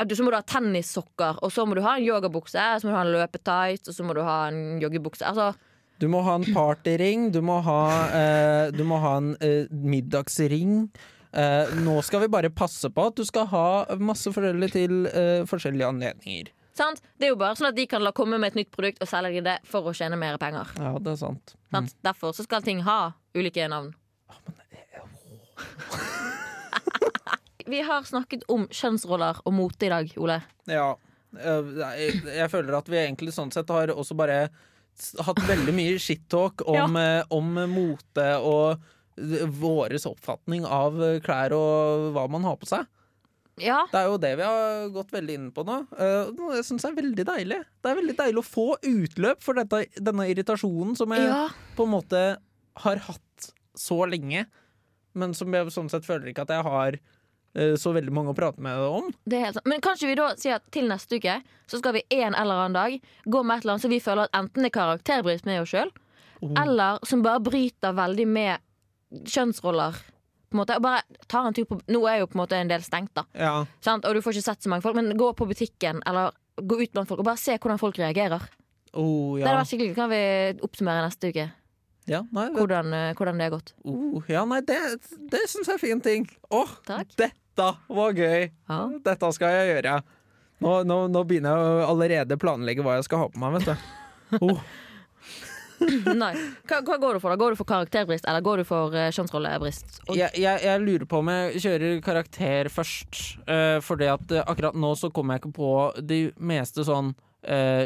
så 0.00 0.22
må 0.24 0.30
du 0.30 0.36
ha 0.38 0.44
tennissokker, 0.46 1.40
og 1.42 1.50
så 1.52 1.66
må 1.66 1.74
du 1.76 1.82
ha 1.84 1.98
en 1.98 2.04
yogabukse, 2.06 2.62
så 2.80 2.86
må 2.86 2.94
du 2.94 2.96
ha 2.96 3.04
en 3.04 3.12
løpetights, 3.18 3.90
og 3.90 3.96
så 3.96 4.06
må 4.06 4.14
du 4.16 4.22
ha 4.24 4.46
en 4.48 4.78
joggebukse. 4.80 5.26
Altså, 5.26 5.52
Du 6.00 6.06
må 6.08 6.22
ha 6.24 6.34
en 6.40 6.46
partyring, 6.54 7.26
du 7.34 7.42
må 7.44 7.58
ha, 7.66 7.80
eh, 8.16 8.70
du 8.72 8.80
må 8.88 8.96
ha 9.02 9.16
en 9.20 9.34
eh, 9.44 9.66
middagsring. 9.70 10.88
Eh, 11.36 11.74
nå 11.84 11.98
skal 12.02 12.24
vi 12.24 12.28
bare 12.32 12.48
passe 12.50 12.88
på 12.90 13.04
at 13.10 13.18
du 13.20 13.24
skal 13.28 13.44
ha 13.52 13.66
masse 14.00 14.32
forskjellig 14.32 14.70
til 14.72 15.04
eh, 15.10 15.42
forskjellige 15.46 15.90
anledninger. 15.92 16.48
sant? 16.80 17.02
Det 17.20 17.28
er 17.28 17.34
jo 17.34 17.38
bare 17.42 17.54
sånn 17.58 17.68
at 17.68 17.76
de 17.76 17.84
kan 17.90 18.00
la 18.02 18.10
komme 18.16 18.38
med 18.40 18.54
et 18.54 18.58
nytt 18.62 18.70
produkt 18.72 19.02
og 19.04 19.08
selge 19.10 19.42
det 19.44 19.58
for 19.68 19.84
å 19.84 19.92
tjene 19.94 20.16
mer 20.16 20.38
penger. 20.40 20.72
Ja, 20.80 20.94
det 20.98 21.12
er 21.12 21.20
sant. 21.20 21.52
Mm. 21.68 21.76
Sant? 21.76 21.92
Derfor 22.08 22.32
så 22.34 22.42
skal 22.48 22.64
ting 22.64 22.80
ha 22.88 23.12
ulike 23.36 23.68
navn. 23.68 23.92
Vi 27.70 27.80
har 27.86 28.02
snakket 28.08 28.42
om 28.50 28.64
kjønnsroller 28.72 29.42
og 29.46 29.52
mote 29.54 29.86
i 29.86 29.90
dag, 29.92 30.10
Ole. 30.18 30.40
Ja. 30.66 30.88
eh, 31.36 31.70
Jeg, 32.00 32.22
jeg 32.40 32.50
føler 32.50 32.74
at 32.80 32.88
vi 32.90 32.98
egentlig 33.04 33.34
sånn 33.36 33.52
sett 33.54 33.68
har 33.70 33.92
også 33.94 34.16
bare 34.18 34.48
hatt 35.26 35.42
veldig 35.48 35.74
mye 35.76 35.98
shit-talk 36.02 36.64
om, 36.68 36.96
ja. 37.00 37.26
om 37.34 37.52
mote 37.72 38.28
og 38.38 38.80
eh, 39.20 39.44
våres 39.60 40.06
oppfatning 40.08 40.66
av 40.66 40.98
eh, 41.04 41.20
klær 41.24 41.54
og 41.56 42.10
hva 42.16 42.26
man 42.32 42.46
har 42.48 42.58
på 42.60 42.70
seg. 42.70 42.88
Ja, 43.60 43.82
Det 43.92 43.98
er 43.98 44.08
jo 44.08 44.18
det 44.20 44.30
vi 44.38 44.46
har 44.46 44.88
gått 44.94 45.12
veldig 45.12 45.36
inn 45.36 45.48
på 45.52 45.64
nå. 45.68 45.76
Eh, 46.00 46.30
noe 46.36 46.58
jeg 46.58 46.66
syns 46.68 46.86
er 46.88 46.96
veldig 46.96 47.26
deilig. 47.28 47.60
Det 47.82 47.90
er 47.90 47.98
veldig 47.98 48.16
deilig 48.18 48.42
å 48.42 48.46
få 48.46 48.66
utløp 48.78 49.44
for 49.44 49.60
dette, 49.60 49.84
denne 50.00 50.28
irritasjonen 50.32 50.96
som 50.98 51.12
jeg 51.16 51.26
ja. 51.28 51.44
på 51.76 51.86
en 51.86 51.94
måte 51.94 52.22
har 52.84 53.02
hatt 53.08 53.50
så 53.76 54.02
lenge, 54.08 54.46
men 55.18 55.34
som 55.36 55.52
jeg 55.54 55.72
sånn 55.74 55.90
sett 55.92 56.06
føler 56.06 56.30
ikke 56.30 56.46
at 56.46 56.54
jeg 56.54 56.66
har 56.66 56.96
eh, 56.96 57.18
så 57.80 57.90
veldig 57.96 58.12
mange 58.14 58.30
å 58.30 58.36
prate 58.38 58.60
med 58.62 58.78
om. 58.78 59.08
Det 59.26 59.38
er 59.40 59.44
helt 59.48 59.56
sant. 59.58 59.66
Men 59.66 59.80
kanskje 59.82 60.06
vi 60.10 60.14
da 60.18 60.28
sier 60.38 60.58
at 60.60 60.68
til 60.70 60.86
neste 60.90 61.18
uke 61.18 61.38
så 61.66 61.80
skal 61.80 61.96
vi 61.96 62.04
en 62.10 62.34
eller 62.38 62.54
annen 62.66 62.76
dag 62.78 62.94
gå 63.26 63.42
med 63.42 63.56
et 63.58 63.64
eller 63.64 63.74
annet 63.74 63.82
som 63.82 63.90
vi 63.90 63.98
føler 64.04 64.28
at 64.28 64.36
enten 64.38 64.64
er 64.68 64.70
karakterbryt 64.74 65.44
med 65.48 65.62
oss 65.64 65.72
sjøl, 65.74 65.90
Oh. 66.40 66.54
eller 66.56 66.96
som 67.04 67.20
bare 67.20 67.36
bryter 67.44 67.92
veldig 67.92 68.24
med 68.26 68.62
kjønnsroller. 69.28 69.92
På 70.50 70.56
en 70.56 70.60
måte, 70.62 70.76
og 70.78 70.82
bare 70.82 71.02
tar 71.28 71.46
en 71.46 71.54
tur 71.54 71.66
på 71.68 71.76
Nå 71.92 72.00
er 72.08 72.22
jo 72.22 72.26
på 72.30 72.38
en 72.38 72.40
måte 72.42 72.56
en 72.58 72.70
del 72.70 72.80
stengt, 72.82 73.12
da. 73.14 73.26
Ja. 73.38 73.52
Sant? 73.84 74.06
Og 74.08 74.14
du 74.16 74.22
får 74.24 74.38
ikke 74.38 74.46
sett 74.48 74.64
så 74.64 74.70
mange 74.72 74.82
folk, 74.86 74.96
men 74.96 75.12
gå 75.20 75.28
på 75.36 75.46
butikken 75.50 76.00
eller 76.08 76.32
gå 76.56 76.80
ut 76.80 76.92
blant 76.96 77.08
folk 77.10 77.20
og 77.22 77.28
bare 77.28 77.40
se 77.40 77.58
hvordan 77.58 77.78
folk 77.82 78.00
reagerer. 78.00 78.42
Oh, 78.96 79.36
Det 79.36 79.44
ja. 79.44 79.46
hadde 79.50 79.58
vært 79.60 79.68
skikkelig 79.70 79.94
Kan 79.94 80.08
vi 80.10 80.22
oppsummere 80.66 81.04
neste 81.04 81.28
uke 81.30 81.44
ja. 82.10 82.24
Nei, 82.34 82.48
hvordan, 82.56 82.88
eh, 82.96 83.12
hvordan 83.14 83.38
det 83.38 83.44
har 83.46 83.52
gått? 83.52 83.68
oh, 83.86 84.24
ja, 84.26 84.40
nei, 84.48 84.58
det, 84.66 84.80
det 85.30 85.44
syns 85.46 85.68
jeg 85.68 85.76
er 85.76 85.82
fin 85.84 86.00
ting. 86.02 86.24
Åh, 86.50 86.72
Takk. 86.88 87.12
Dette 87.56 87.68
var 87.88 88.12
gøy! 88.16 88.50
Ja. 88.70 88.78
Dette 89.04 89.32
skal 89.36 89.50
jeg 89.58 89.66
gjøre. 89.74 89.94
Nå, 90.60 90.70
nå, 90.84 90.96
nå 91.08 91.20
begynner 91.28 91.56
jeg 91.56 91.64
å 91.80 91.88
allerede 91.94 92.36
planlegge 92.40 92.82
hva 92.84 92.98
jeg 92.98 93.06
skal 93.08 93.18
ha 93.24 93.28
på 93.32 93.40
meg, 93.42 93.50
vet 93.58 93.66
du. 93.72 93.74
Oh. 94.46 94.60
Nei. 95.80 96.34
Hva, 96.68 96.76
hva 96.84 96.96
går 97.00 97.16
du 97.16 97.20
for? 97.22 97.32
da? 97.32 97.36
Går 97.40 97.50
du 97.54 97.58
for 97.58 97.66
karakterbrist, 97.66 98.26
eller 98.28 98.42
går 98.44 98.60
du 98.60 98.64
for 98.68 98.92
uh, 98.94 99.08
kjønnsrollebrist? 99.16 100.02
Og- 100.06 100.16
Jeg, 100.20 100.30
jeg, 100.38 100.60
jeg 100.68 100.80
lurer 100.84 101.06
på 101.08 101.18
om 101.22 101.28
jeg 101.32 101.62
kjører 101.64 102.00
karakter 102.04 102.68
først. 102.70 103.10
Uh, 103.48 103.80
fordi 103.82 104.06
at 104.12 104.30
eh, 104.36 104.44
akkurat 104.44 104.76
nå 104.78 104.92
så 105.00 105.08
kommer 105.10 105.34
jeg 105.34 105.40
ikke 105.42 105.56
på 105.56 105.70
de 106.12 106.20
meste 106.52 106.84
sånn 106.86 107.10
uh, 107.16 107.84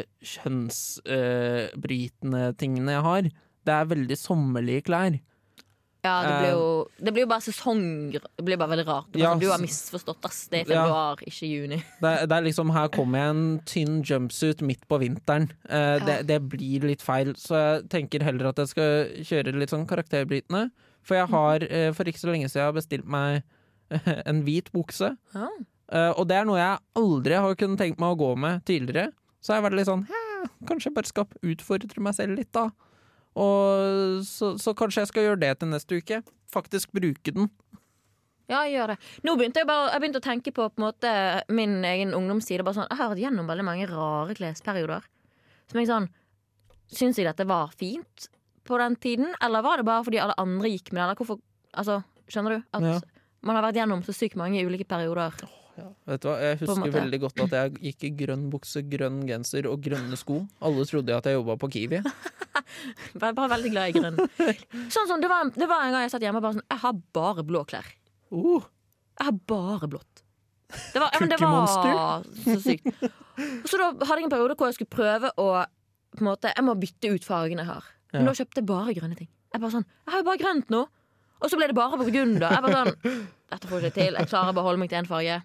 kjønnsbrytende 1.15 2.43
tingene 2.59 2.91
jeg 2.97 3.05
har. 3.07 3.23
Det 3.65 3.73
er 3.79 3.89
veldig 3.95 4.17
sommerlige 4.19 4.85
klær. 4.91 5.15
Ja, 6.05 6.15
det 6.23 6.33
blir 6.39 6.51
jo 6.53 6.65
det 7.01 7.13
blir 7.15 7.25
jo 7.25 7.29
bare 7.31 7.43
sesong 7.43 7.81
Det 8.13 8.43
blir 8.45 8.57
bare 8.61 8.71
veldig 8.75 8.85
rart. 8.87 9.09
Er 9.15 9.19
Ja, 9.23 9.31
sånn, 9.33 9.41
du 9.41 9.47
har 9.51 9.59
misforstått, 9.63 10.25
ass. 10.29 10.39
Det 10.51 10.61
er 10.67 10.73
Ja. 10.75 11.15
ikke 11.17 11.49
juni. 11.49 11.79
Det, 12.03 12.13
det 12.29 12.37
er 12.37 12.45
liksom 12.45 12.71
Her 12.75 12.87
kommer 12.93 13.19
jeg 13.23 13.35
en 13.35 13.45
tynn 13.65 13.99
jumpsuit 14.05 14.61
midt 14.61 14.87
på 14.87 14.99
vinteren. 15.01 15.49
Eh, 15.67 15.97
det, 16.05 16.17
det 16.29 16.39
blir 16.53 16.85
litt 16.91 17.01
feil, 17.05 17.33
så 17.35 17.57
jeg 17.59 17.89
tenker 17.89 18.23
heller 18.23 18.51
at 18.53 18.61
jeg 18.61 18.71
skal 18.75 19.23
kjøre 19.25 19.55
litt 19.57 19.73
sånn 19.73 19.87
karakterbrytende. 19.89 20.69
For 21.05 21.17
jeg 21.19 21.29
har 21.33 21.65
eh, 21.69 21.91
for 21.93 22.05
ikke 22.09 22.21
så 22.23 22.31
lenge 22.31 22.49
siden 22.49 22.73
bestilt 22.77 23.05
meg 23.05 23.43
en 24.29 24.43
hvit 24.45 24.71
bukse. 24.73 25.11
Ja. 25.35 25.49
Eh, 25.93 26.11
og 26.17 26.25
det 26.29 26.39
er 26.39 26.47
noe 26.49 26.57
jeg 26.57 26.79
aldri 26.97 27.35
har 27.37 27.57
kunnet 27.59 27.77
tenkt 27.81 27.99
meg 28.01 28.15
å 28.15 28.19
gå 28.23 28.31
med 28.41 28.63
tidligere. 28.65 29.11
Så 29.41 29.53
har 29.53 29.59
jeg 29.61 29.67
vært 29.69 29.77
litt 29.81 29.89
sånn 29.91 30.07
Kanskje 30.65 30.89
jeg 30.89 30.95
bare 30.95 31.09
skal 31.09 31.25
utfordre 31.45 32.01
meg 32.05 32.13
selv 32.17 32.37
litt, 32.37 32.51
da. 32.53 32.67
Og 33.35 34.23
så, 34.25 34.53
så 34.61 34.73
kanskje 34.77 35.03
jeg 35.03 35.11
skal 35.11 35.25
gjøre 35.27 35.41
det 35.43 35.53
til 35.59 35.71
neste 35.71 35.97
uke. 35.99 36.21
Faktisk 36.51 36.91
bruke 36.95 37.33
den. 37.35 37.49
Ja, 38.47 38.61
jeg 38.67 38.75
gjør 38.77 38.91
det. 38.93 38.97
Nå 39.25 39.33
begynte 39.39 39.63
jeg 39.63 39.67
bare 39.67 39.87
Jeg 39.89 40.01
begynte 40.03 40.19
å 40.21 40.25
tenke 40.27 40.51
på, 40.53 40.67
på 40.69 40.83
måte, 40.83 41.11
min 41.49 41.79
egen 41.87 42.13
ungdomstid. 42.13 42.61
Sånn, 42.61 42.85
jeg 42.91 42.99
har 42.99 43.09
vært 43.11 43.23
gjennom 43.23 43.47
veldig 43.49 43.65
mange 43.65 43.87
rare 43.89 44.35
klesperioder. 44.37 45.07
Som 45.71 45.81
jeg 45.81 45.89
sånn 45.89 46.07
Syns 46.95 47.17
jeg 47.17 47.25
dette 47.25 47.47
var 47.49 47.71
fint 47.73 48.27
på 48.65 48.77
den 48.77 48.93
tiden, 49.01 49.31
eller 49.41 49.63
var 49.65 49.81
det 49.81 49.87
bare 49.87 50.03
fordi 50.05 50.19
alle 50.21 50.35
andre 50.41 50.69
gikk 50.69 50.91
med 50.93 50.99
det? 51.01 51.05
Eller 51.07 51.17
hvorfor 51.17 51.41
Altså, 51.75 51.97
skjønner 52.31 52.53
du? 52.55 52.63
At 52.77 52.83
Ja. 52.85 52.99
man 53.41 53.57
har 53.57 53.65
vært 53.65 53.75
gjennom 53.81 54.03
så 54.05 54.13
sykt 54.15 54.37
mange 54.39 54.61
ulike 54.63 54.85
perioder. 54.87 55.33
Vet 56.07 56.21
du 56.21 56.27
hva, 56.29 56.37
Jeg 56.39 56.59
husker 56.61 56.91
veldig 56.93 57.19
godt 57.19 57.41
at 57.43 57.51
jeg 57.51 57.73
gikk 57.81 58.03
i 58.07 58.11
grønn 58.25 58.45
bukse, 58.53 58.79
grønn 58.87 59.25
genser 59.27 59.65
og 59.67 59.81
grønne 59.83 60.15
sko. 60.15 60.47
Alle 60.61 60.85
trodde 60.87 61.17
at 61.17 61.25
jeg 61.27 61.35
jobba 61.35 61.57
på 61.59 61.69
Kiwi. 61.73 61.99
Bare, 63.21 63.33
bare 63.37 63.51
veldig 63.55 63.71
glad 63.73 63.89
i 63.91 63.95
grønn. 63.99 64.17
Sånn 64.95 65.09
som 65.09 65.21
det 65.21 65.29
var, 65.31 65.51
det 65.53 65.67
var 65.69 65.85
en 65.85 65.93
gang 65.95 66.05
jeg 66.05 66.13
satt 66.15 66.25
hjemme 66.25 66.39
og 66.41 66.45
bare 66.47 66.57
sånn 66.57 66.65
Jeg 66.71 66.81
har 66.81 66.95
bare 67.15 67.45
blå 67.47 67.61
klær. 67.69 67.87
Uh, 68.33 68.65
Jeg 69.19 69.27
har 69.29 69.37
bare 69.51 69.89
blått. 69.91 70.23
Det 70.93 70.99
var, 70.99 71.11
ja, 71.13 71.19
men 71.21 71.29
det 71.29 71.37
var 71.39 72.25
så 72.41 72.55
sykt. 72.63 72.89
Og 73.05 73.67
så 73.69 73.77
da 73.79 73.91
hadde 73.93 74.17
jeg 74.23 74.27
en 74.27 74.33
periode 74.33 74.55
hvor 74.57 74.71
jeg 74.71 74.79
skulle 74.79 74.91
prøve 74.95 75.29
å 75.39 75.47
på 76.15 76.23
en 76.23 76.29
måte, 76.29 76.51
Jeg 76.55 76.63
må 76.65 76.73
bytte 76.79 77.11
ut 77.11 77.25
fargene 77.27 77.63
jeg 77.63 77.69
har. 77.69 77.87
Men 78.15 78.27
da 78.29 78.33
kjøpte 78.37 78.61
jeg 78.61 78.67
bare 78.69 78.93
grønne 78.97 79.17
ting. 79.19 79.29
Jeg 79.53 79.61
bare 79.61 79.73
sånn, 79.75 79.85
jeg 80.05 80.13
har 80.13 80.21
jo 80.21 80.27
bare 80.27 80.39
grønt 80.41 80.71
nå 80.73 80.81
Og 81.43 81.51
så 81.51 81.57
ble 81.59 81.67
det 81.69 81.75
bare 81.77 81.99
burgunder. 81.99 82.49
Jeg 82.55 82.63
bare 82.65 82.81
sånn 82.81 83.23
Dette 83.53 83.69
får 83.69 83.83
jeg 83.83 83.91
ikke 83.93 83.99
til. 84.01 84.17
Jeg 84.19 84.29
klarer 84.31 84.55
bare 84.57 84.63
å 84.65 84.69
holde 84.71 84.81
meg 84.81 84.89
til 84.91 84.99
én 85.03 85.07
farge. 85.09 85.35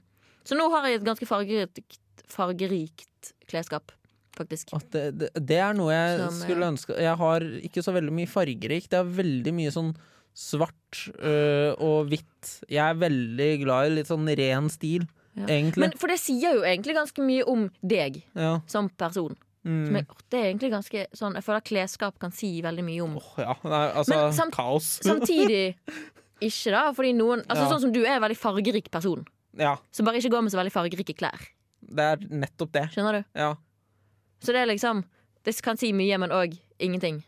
Så 0.49 0.57
nå 0.57 0.67
har 0.73 0.87
jeg 0.89 1.01
et 1.03 1.07
ganske 1.07 1.27
fargerikt, 1.29 2.25
fargerikt 2.33 3.33
klesskap, 3.51 3.93
faktisk. 4.41 4.73
Det, 4.93 5.05
det, 5.21 5.29
det 5.51 5.59
er 5.63 5.77
noe 5.79 5.93
jeg 5.95 6.19
Som, 6.25 6.39
skulle 6.43 6.65
eh, 6.67 6.73
ønske 6.75 6.97
Jeg 6.99 7.17
har 7.21 7.47
ikke 7.71 7.85
så 7.87 7.95
veldig 7.97 8.15
mye 8.17 8.31
fargerik. 8.31 8.89
Det 8.91 8.99
er 9.01 9.13
veldig 9.21 9.55
mye 9.61 9.75
sånn 9.77 9.93
svart 10.41 11.01
øh, 11.19 11.75
og 11.83 12.11
hvitt. 12.11 12.51
Jeg 12.71 12.83
er 12.85 12.99
veldig 13.01 13.49
glad 13.65 13.89
i 13.91 13.95
litt 13.99 14.11
sånn 14.11 14.29
ren 14.39 14.69
stil, 14.73 15.07
Ja. 15.37 15.47
egentlig. 15.47 15.85
Men, 15.85 15.93
for 16.01 16.11
det 16.11 16.19
sier 16.23 16.57
jo 16.59 16.63
egentlig 16.67 16.95
ganske 16.97 17.23
mye 17.23 17.45
om 17.51 17.69
deg 17.87 18.23
ja. 18.35 18.57
som 18.71 18.89
person. 18.99 19.37
Mm. 19.67 19.93
Jeg, 19.99 20.07
det 20.33 20.39
er 20.39 20.47
egentlig 20.49 20.71
ganske 20.73 21.03
sånn 21.13 21.35
Jeg 21.37 21.45
føler 21.45 21.59
at 21.61 21.67
klesskap 21.69 22.15
kan 22.23 22.33
si 22.33 22.49
veldig 22.65 22.81
mye 22.87 23.03
om 23.05 23.19
Åh, 23.21 23.27
ja. 23.43 23.55
Nei, 23.69 23.81
altså, 24.01 24.15
Men 24.17 24.33
samt- 24.39 24.55
kaos. 24.57 24.87
Samtidig 25.05 25.75
ikke, 26.41 26.71
da. 26.73 26.87
Fordi 26.97 27.11
noen 27.19 27.43
Altså. 27.45 27.67
Sånn 27.75 27.83
som 27.85 27.93
du 27.93 28.01
er 28.07 28.15
en 28.17 28.23
veldig 28.25 28.39
fargerik 28.41 28.89
person, 28.95 29.27
Ja, 29.61 29.75
Så 29.93 30.07
bare 30.07 30.17
ikke 30.23 30.33
går 30.33 30.47
med 30.47 30.55
så 30.55 30.63
veldig 30.63 30.73
fargerike 30.73 31.13
klær. 31.19 31.45
det 31.91 32.07
er 32.07 32.25
nettopp 32.31 32.73
det. 32.73 32.87
Skjønner 32.95 33.19
du? 33.21 33.23
Ja. 33.37 33.51
Så 34.41 34.55
det 34.55 34.63
er 34.65 34.71
liksom 34.73 35.05
Det 35.45 35.55
kan 35.65 35.79
si 35.81 35.93
mye, 35.97 36.19
men 36.21 36.33
òg 36.37 36.59
ingenting. 36.79 37.23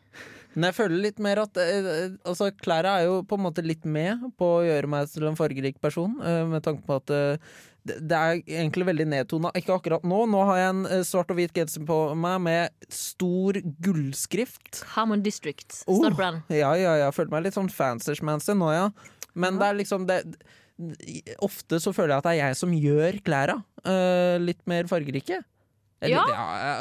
Men 0.53 0.68
jeg 0.68 0.77
føler 0.77 1.01
litt 1.01 1.20
mer 1.22 1.40
at 1.46 1.57
eh, 1.61 2.12
Altså, 2.29 2.51
klærne 2.53 2.92
er 2.98 3.07
jo 3.09 3.20
på 3.25 3.38
en 3.38 3.46
måte 3.46 3.64
litt 3.64 3.87
med 3.88 4.20
på 4.37 4.48
å 4.59 4.64
gjøre 4.66 4.90
meg 4.90 5.09
til 5.12 5.29
en 5.31 5.38
fargerik 5.38 5.81
person, 5.81 6.18
eh, 6.20 6.42
med 6.48 6.64
tanke 6.64 6.85
på 6.85 6.98
at 7.01 7.12
eh, 7.14 7.55
det, 7.88 8.14
er 8.14 8.40
egentlig 8.46 8.87
veldig 8.87 9.07
nedtona. 9.11 9.51
Ikke 9.59 9.75
akkurat 9.75 10.05
nå. 10.07 10.20
Nå 10.31 10.42
har 10.51 10.61
jeg 10.61 10.72
en 10.75 10.83
eh, 10.87 11.05
svart 11.07 11.33
og 11.35 11.38
hvit 11.40 11.55
genser 11.57 11.85
på 11.88 11.98
meg 12.18 12.38
med 12.44 12.90
stor 12.92 13.59
gullskrift. 13.83 14.85
Harmon 14.94 15.25
District. 15.25 15.83
Oh. 15.87 15.98
Står 15.98 16.18
det? 16.18 16.61
Ja, 16.61 16.75
ja, 16.79 16.96
ja. 17.05 17.11
Føler 17.14 17.35
meg 17.35 17.48
litt 17.48 17.59
sånn 17.59 17.72
fancy-schmancy 17.72 18.55
nå, 18.59 18.70
ja. 18.77 18.90
Men 19.33 19.59
det 19.61 19.70
er 19.70 19.79
liksom 19.79 20.05
det 20.11 20.25
Ofte 21.44 21.79
så 21.79 21.92
føler 21.94 22.14
jeg 22.14 22.22
at 22.22 22.27
det 22.27 22.31
er 22.33 22.38
jeg 22.40 22.57
som 22.59 22.70
gjør 22.75 23.18
klærne 23.22 23.59
eh, 23.87 24.38
litt 24.42 24.62
mer 24.66 24.88
fargerike. 24.90 25.42
Eller, 26.03 26.17
Ja. 26.19 26.25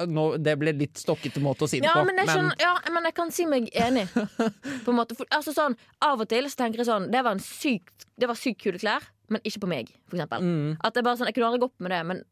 ja, 0.01 0.05
nå, 0.09 0.23
det 0.41 0.55
ble 0.59 0.71
litt 0.73 0.97
stokkete 0.97 1.39
måte 1.45 1.67
å 1.67 1.69
si 1.69 1.79
det 1.79 1.85
Ja 1.85 1.93
på. 1.99 2.05
men, 2.09 2.17
jeg 2.17 2.27
skjønner, 2.31 2.55
ja, 2.59 2.71
men 2.91 3.03
jeg 3.05 3.13
kan 3.19 3.29
si 3.31 3.45
meg 3.45 3.67
enig. 3.77 4.07
På 4.85 4.89
en 4.91 4.97
måte. 4.97 5.13
For, 5.15 5.29
altså 5.29 5.53
sånn, 5.53 5.75
av 6.01 6.19
og 6.23 6.27
til 6.31 6.47
så 6.49 6.57
tenker 6.63 6.81
jeg 6.81 6.87
sånn 6.89 7.05
Det 7.13 7.21
var, 7.23 7.35
en 7.37 7.43
sykt, 7.45 8.07
det 8.17 8.27
var 8.31 8.39
sykt 8.39 8.61
kule 8.63 8.79
klær, 8.81 9.05
men 9.29 9.41
ikke 9.45 9.61
på 9.61 9.69
meg, 9.69 9.91
for 10.09 10.17
eksempel. 10.17 10.41
Mm. 10.41 10.77
At 10.83 10.93
det 10.97 11.03
bare 11.05 11.19
sånn, 11.21 11.29
Jeg 11.29 11.35
kunne 11.37 11.51
aldri 11.51 11.61
gått 11.67 11.77
med 11.79 11.91
det, 11.93 12.01
men 12.09 12.23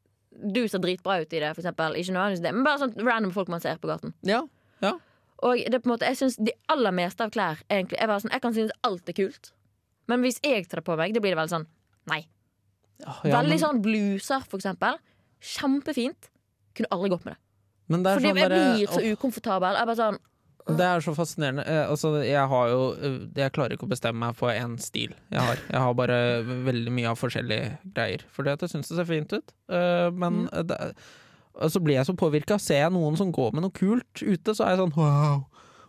du 0.53 0.67
ser 0.67 0.79
dritbra 0.81 1.19
ut 1.21 1.33
i 1.33 1.39
det, 1.43 1.53
for 1.55 1.61
eksempel. 1.61 1.93
Ikke 1.99 2.13
nødvendigvis 2.15 2.41
det, 2.47 2.53
men 2.57 2.63
bare 2.65 2.79
sånn 2.81 2.95
random 3.05 3.31
folk 3.37 3.47
man 3.53 3.61
ser 3.61 3.77
på 3.77 3.87
gaten. 3.91 4.13
Ja, 4.25 4.41
ja. 4.81 4.95
Og 5.45 5.55
det 5.55 5.73
er 5.77 5.79
på 5.79 5.87
en 5.91 5.93
måte, 5.95 6.09
jeg 6.09 6.17
synes 6.19 6.35
de 6.41 6.51
aller 6.67 6.91
meste 6.91 7.21
av 7.23 7.31
klær 7.31 7.61
egentlig, 7.69 8.01
er 8.01 8.07
bare 8.11 8.19
sånn, 8.25 8.31
Jeg 8.33 8.41
kan 8.41 8.53
synes 8.57 8.71
alt 8.83 9.07
er 9.07 9.13
kult, 9.13 9.51
men 10.09 10.21
hvis 10.25 10.39
jeg 10.43 10.67
tar 10.67 10.81
det 10.81 10.85
på 10.89 10.97
meg, 10.97 11.13
da 11.13 11.19
blir 11.21 11.31
det 11.35 11.39
veldig 11.39 11.53
sånn 11.53 11.67
Nei. 12.09 12.25
Ja, 12.99 13.13
ja, 13.23 13.37
veldig 13.39 13.49
men- 13.55 13.59
sånn 13.61 13.81
bluser, 13.81 14.41
for 14.49 14.57
eksempel. 14.59 14.97
Kjempefint. 15.41 16.29
Kunne 16.79 16.91
aldri 16.95 17.11
gått 17.13 17.27
med 17.27 17.35
det. 17.35 17.41
Men 17.89 18.03
det 18.05 18.15
Fordi 18.19 18.31
sånn 18.31 18.41
jeg 18.43 18.51
blir 18.55 18.91
så 18.95 19.05
ukomfortabel. 19.13 19.79
Jeg 19.81 19.89
bare 19.91 20.01
sånn 20.03 20.19
det 20.69 20.85
er 20.85 21.01
så 21.01 21.15
fascinerende. 21.17 21.63
Eh, 21.65 21.87
altså, 21.89 22.11
jeg 22.21 22.43
har 22.51 22.67
jo 22.69 22.81
eh, 22.93 23.13
Jeg 23.39 23.53
klarer 23.55 23.73
ikke 23.73 23.87
å 23.87 23.89
bestemme 23.89 24.19
meg 24.27 24.35
for 24.37 24.51
én 24.53 24.75
stil. 24.77 25.15
Jeg 25.33 25.41
har, 25.41 25.57
jeg 25.65 25.79
har 25.81 25.95
bare 25.97 26.17
veldig 26.67 26.91
mye 26.93 27.09
av 27.09 27.17
forskjellige 27.17 27.71
greier. 27.95 28.21
Fordi 28.35 28.51
at 28.53 28.61
jeg 28.61 28.73
syns 28.75 28.91
det 28.91 28.99
ser 28.99 29.07
fint 29.09 29.33
ut. 29.33 29.55
Eh, 29.71 30.09
men 30.13 30.43
Mm. 30.45 30.67
det, 30.69 30.77
så 31.73 31.81
blir 31.81 31.95
jeg 31.97 32.05
så 32.05 32.13
påvirka. 32.13 32.59
Ser 32.61 32.83
jeg 32.83 32.93
noen 32.93 33.17
som 33.17 33.31
går 33.33 33.55
med 33.57 33.65
noe 33.65 33.73
kult 33.73 34.21
ute, 34.21 34.53
så 34.53 34.67
er 34.67 34.75
jeg 34.75 34.83
sånn 34.83 34.93
wow, 34.99 35.41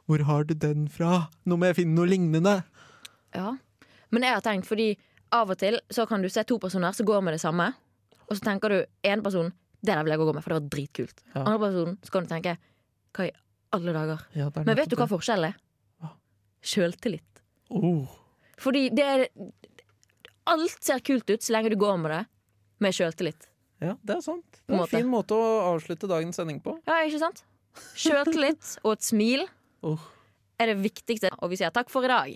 hvor 0.09 0.25
har 0.31 0.45
du 0.49 0.55
den 0.55 0.89
fra? 0.89 1.29
Nå 1.45 1.59
må 1.61 1.69
jeg 1.69 1.83
finne 1.83 1.95
noe 2.01 2.09
lignende. 2.09 2.63
Ja. 3.37 3.59
Men 4.11 4.23
jeg 4.25 4.33
har 4.33 4.41
tenkt, 4.41 4.67
fordi 4.71 4.95
av 5.31 5.51
og 5.53 5.59
til 5.61 5.77
så 5.93 6.09
kan 6.09 6.23
du 6.23 6.29
se 6.33 6.43
to 6.49 6.57
personer 6.59 6.97
som 6.97 7.07
går 7.07 7.21
med 7.23 7.37
det 7.37 7.43
samme, 7.45 7.75
og 8.31 8.37
så 8.39 8.41
tenker 8.49 8.73
du 8.73 8.87
en 9.05 9.23
person 9.23 9.53
det 9.81 9.95
der 9.95 10.03
vil 10.05 10.13
jeg 10.13 10.21
gå 10.21 10.33
med, 10.35 10.43
for 10.45 10.53
det 10.53 10.59
var 10.61 10.69
dritkult. 10.75 11.23
Ja. 11.35 11.43
Andre 11.45 11.59
personen 11.63 11.99
så 12.05 12.13
kan 12.13 12.27
du 12.27 12.33
tenke 12.35 12.57
hva 13.17 13.27
i 13.27 13.33
alle 13.77 13.95
dager? 13.97 14.25
Ja, 14.37 14.49
Men 14.61 14.77
vet 14.77 14.91
du 14.91 14.97
hva 14.99 15.07
forskjellen 15.11 15.53
er? 15.53 15.61
Hva? 16.03 16.11
Sjøltillit. 16.73 17.43
Oh. 17.71 18.05
Fordi 18.61 18.89
det 18.93 19.07
er 19.07 19.27
Alt 20.51 20.83
ser 20.83 20.99
kult 21.07 21.29
ut 21.31 21.45
så 21.45 21.53
lenge 21.55 21.71
du 21.71 21.77
går 21.79 21.99
med 22.01 22.11
det 22.11 22.21
med 22.83 22.97
sjøltillit. 22.97 23.47
Ja, 23.81 23.95
det 24.03 24.17
er 24.17 24.23
sant. 24.25 24.45
Det 24.67 24.73
er 24.73 24.75
en 24.75 24.81
måte. 24.83 24.91
fin 24.97 25.09
måte 25.09 25.37
å 25.37 25.49
avslutte 25.71 26.09
dagens 26.11 26.37
sending 26.41 26.59
på. 26.65 26.75
Ja, 26.89 26.99
ikke 27.07 27.21
sant? 27.23 27.45
Sjøltillit 27.95 28.75
og 28.85 28.97
et 28.99 29.07
smil 29.07 29.47
Oh. 29.87 30.01
er 30.61 30.73
det 30.75 30.81
viktigste, 30.83 31.31
og 31.41 31.49
vi 31.53 31.57
sier 31.57 31.71
takk 31.73 31.89
for 31.89 32.05
i 32.05 32.11
dag. 32.11 32.35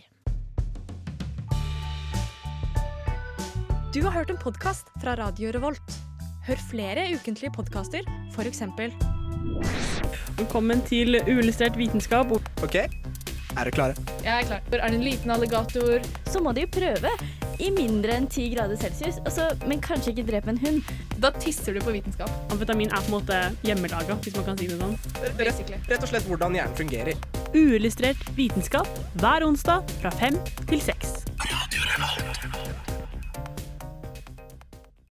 Du 3.93 4.01
har 4.03 4.15
hørt 4.17 4.31
en 4.33 4.41
podkast 4.41 4.89
fra 5.03 5.13
Radio 5.21 5.53
Revolt. 5.53 5.99
Hør 6.45 6.61
flere 6.61 7.07
ukentlige 7.15 7.49
podkaster, 7.57 8.05
f.eks. 8.35 8.59
Velkommen 10.37 10.83
til 10.85 11.17
uillustrert 11.23 11.79
vitenskap. 11.81 12.29
Ok, 12.61 12.75
er 12.75 12.91
dere 13.57 13.73
klare? 13.73 13.95
Jeg 14.21 14.43
er 14.43 14.51
klar. 14.51 14.61
Er 14.69 14.93
det 14.93 14.99
en 14.99 15.07
liten 15.07 15.33
alligator? 15.33 16.05
så 16.29 16.43
må 16.45 16.53
de 16.53 16.67
jo 16.67 16.71
prøve 16.75 17.15
i 17.63 17.71
mindre 17.73 18.19
enn 18.19 18.29
10 18.29 18.51
grader 18.57 18.77
celsius, 18.77 19.23
altså, 19.25 19.47
men 19.71 19.81
kanskje 19.81 20.13
ikke 20.13 20.27
drepe 20.35 20.53
en 20.53 20.61
hund. 20.67 20.93
Da 21.23 21.31
tisser 21.41 21.79
du 21.79 21.81
på 21.81 21.95
vitenskap. 21.97 22.29
Amfetamin 22.53 22.93
er 22.93 23.01
på 23.07 23.09
en 23.09 23.17
måte 23.17 23.41
hjemmelaga, 23.65 24.19
hvis 24.21 24.37
man 24.37 24.51
kan 24.51 24.61
si 24.61 24.69
det 24.69 24.77
sånn. 24.83 24.99
Rett, 25.41 25.65
rett 25.89 26.03
og 26.03 26.11
slett 26.13 26.29
hvordan 26.29 26.59
hjernen 26.59 26.77
fungerer. 26.77 27.25
Uillustrert 27.55 28.21
vitenskap 28.37 28.91
hver 29.23 29.49
onsdag 29.49 29.97
fra 30.03 30.13
fem 30.21 30.37
til 30.69 30.85
seks. 30.93 31.23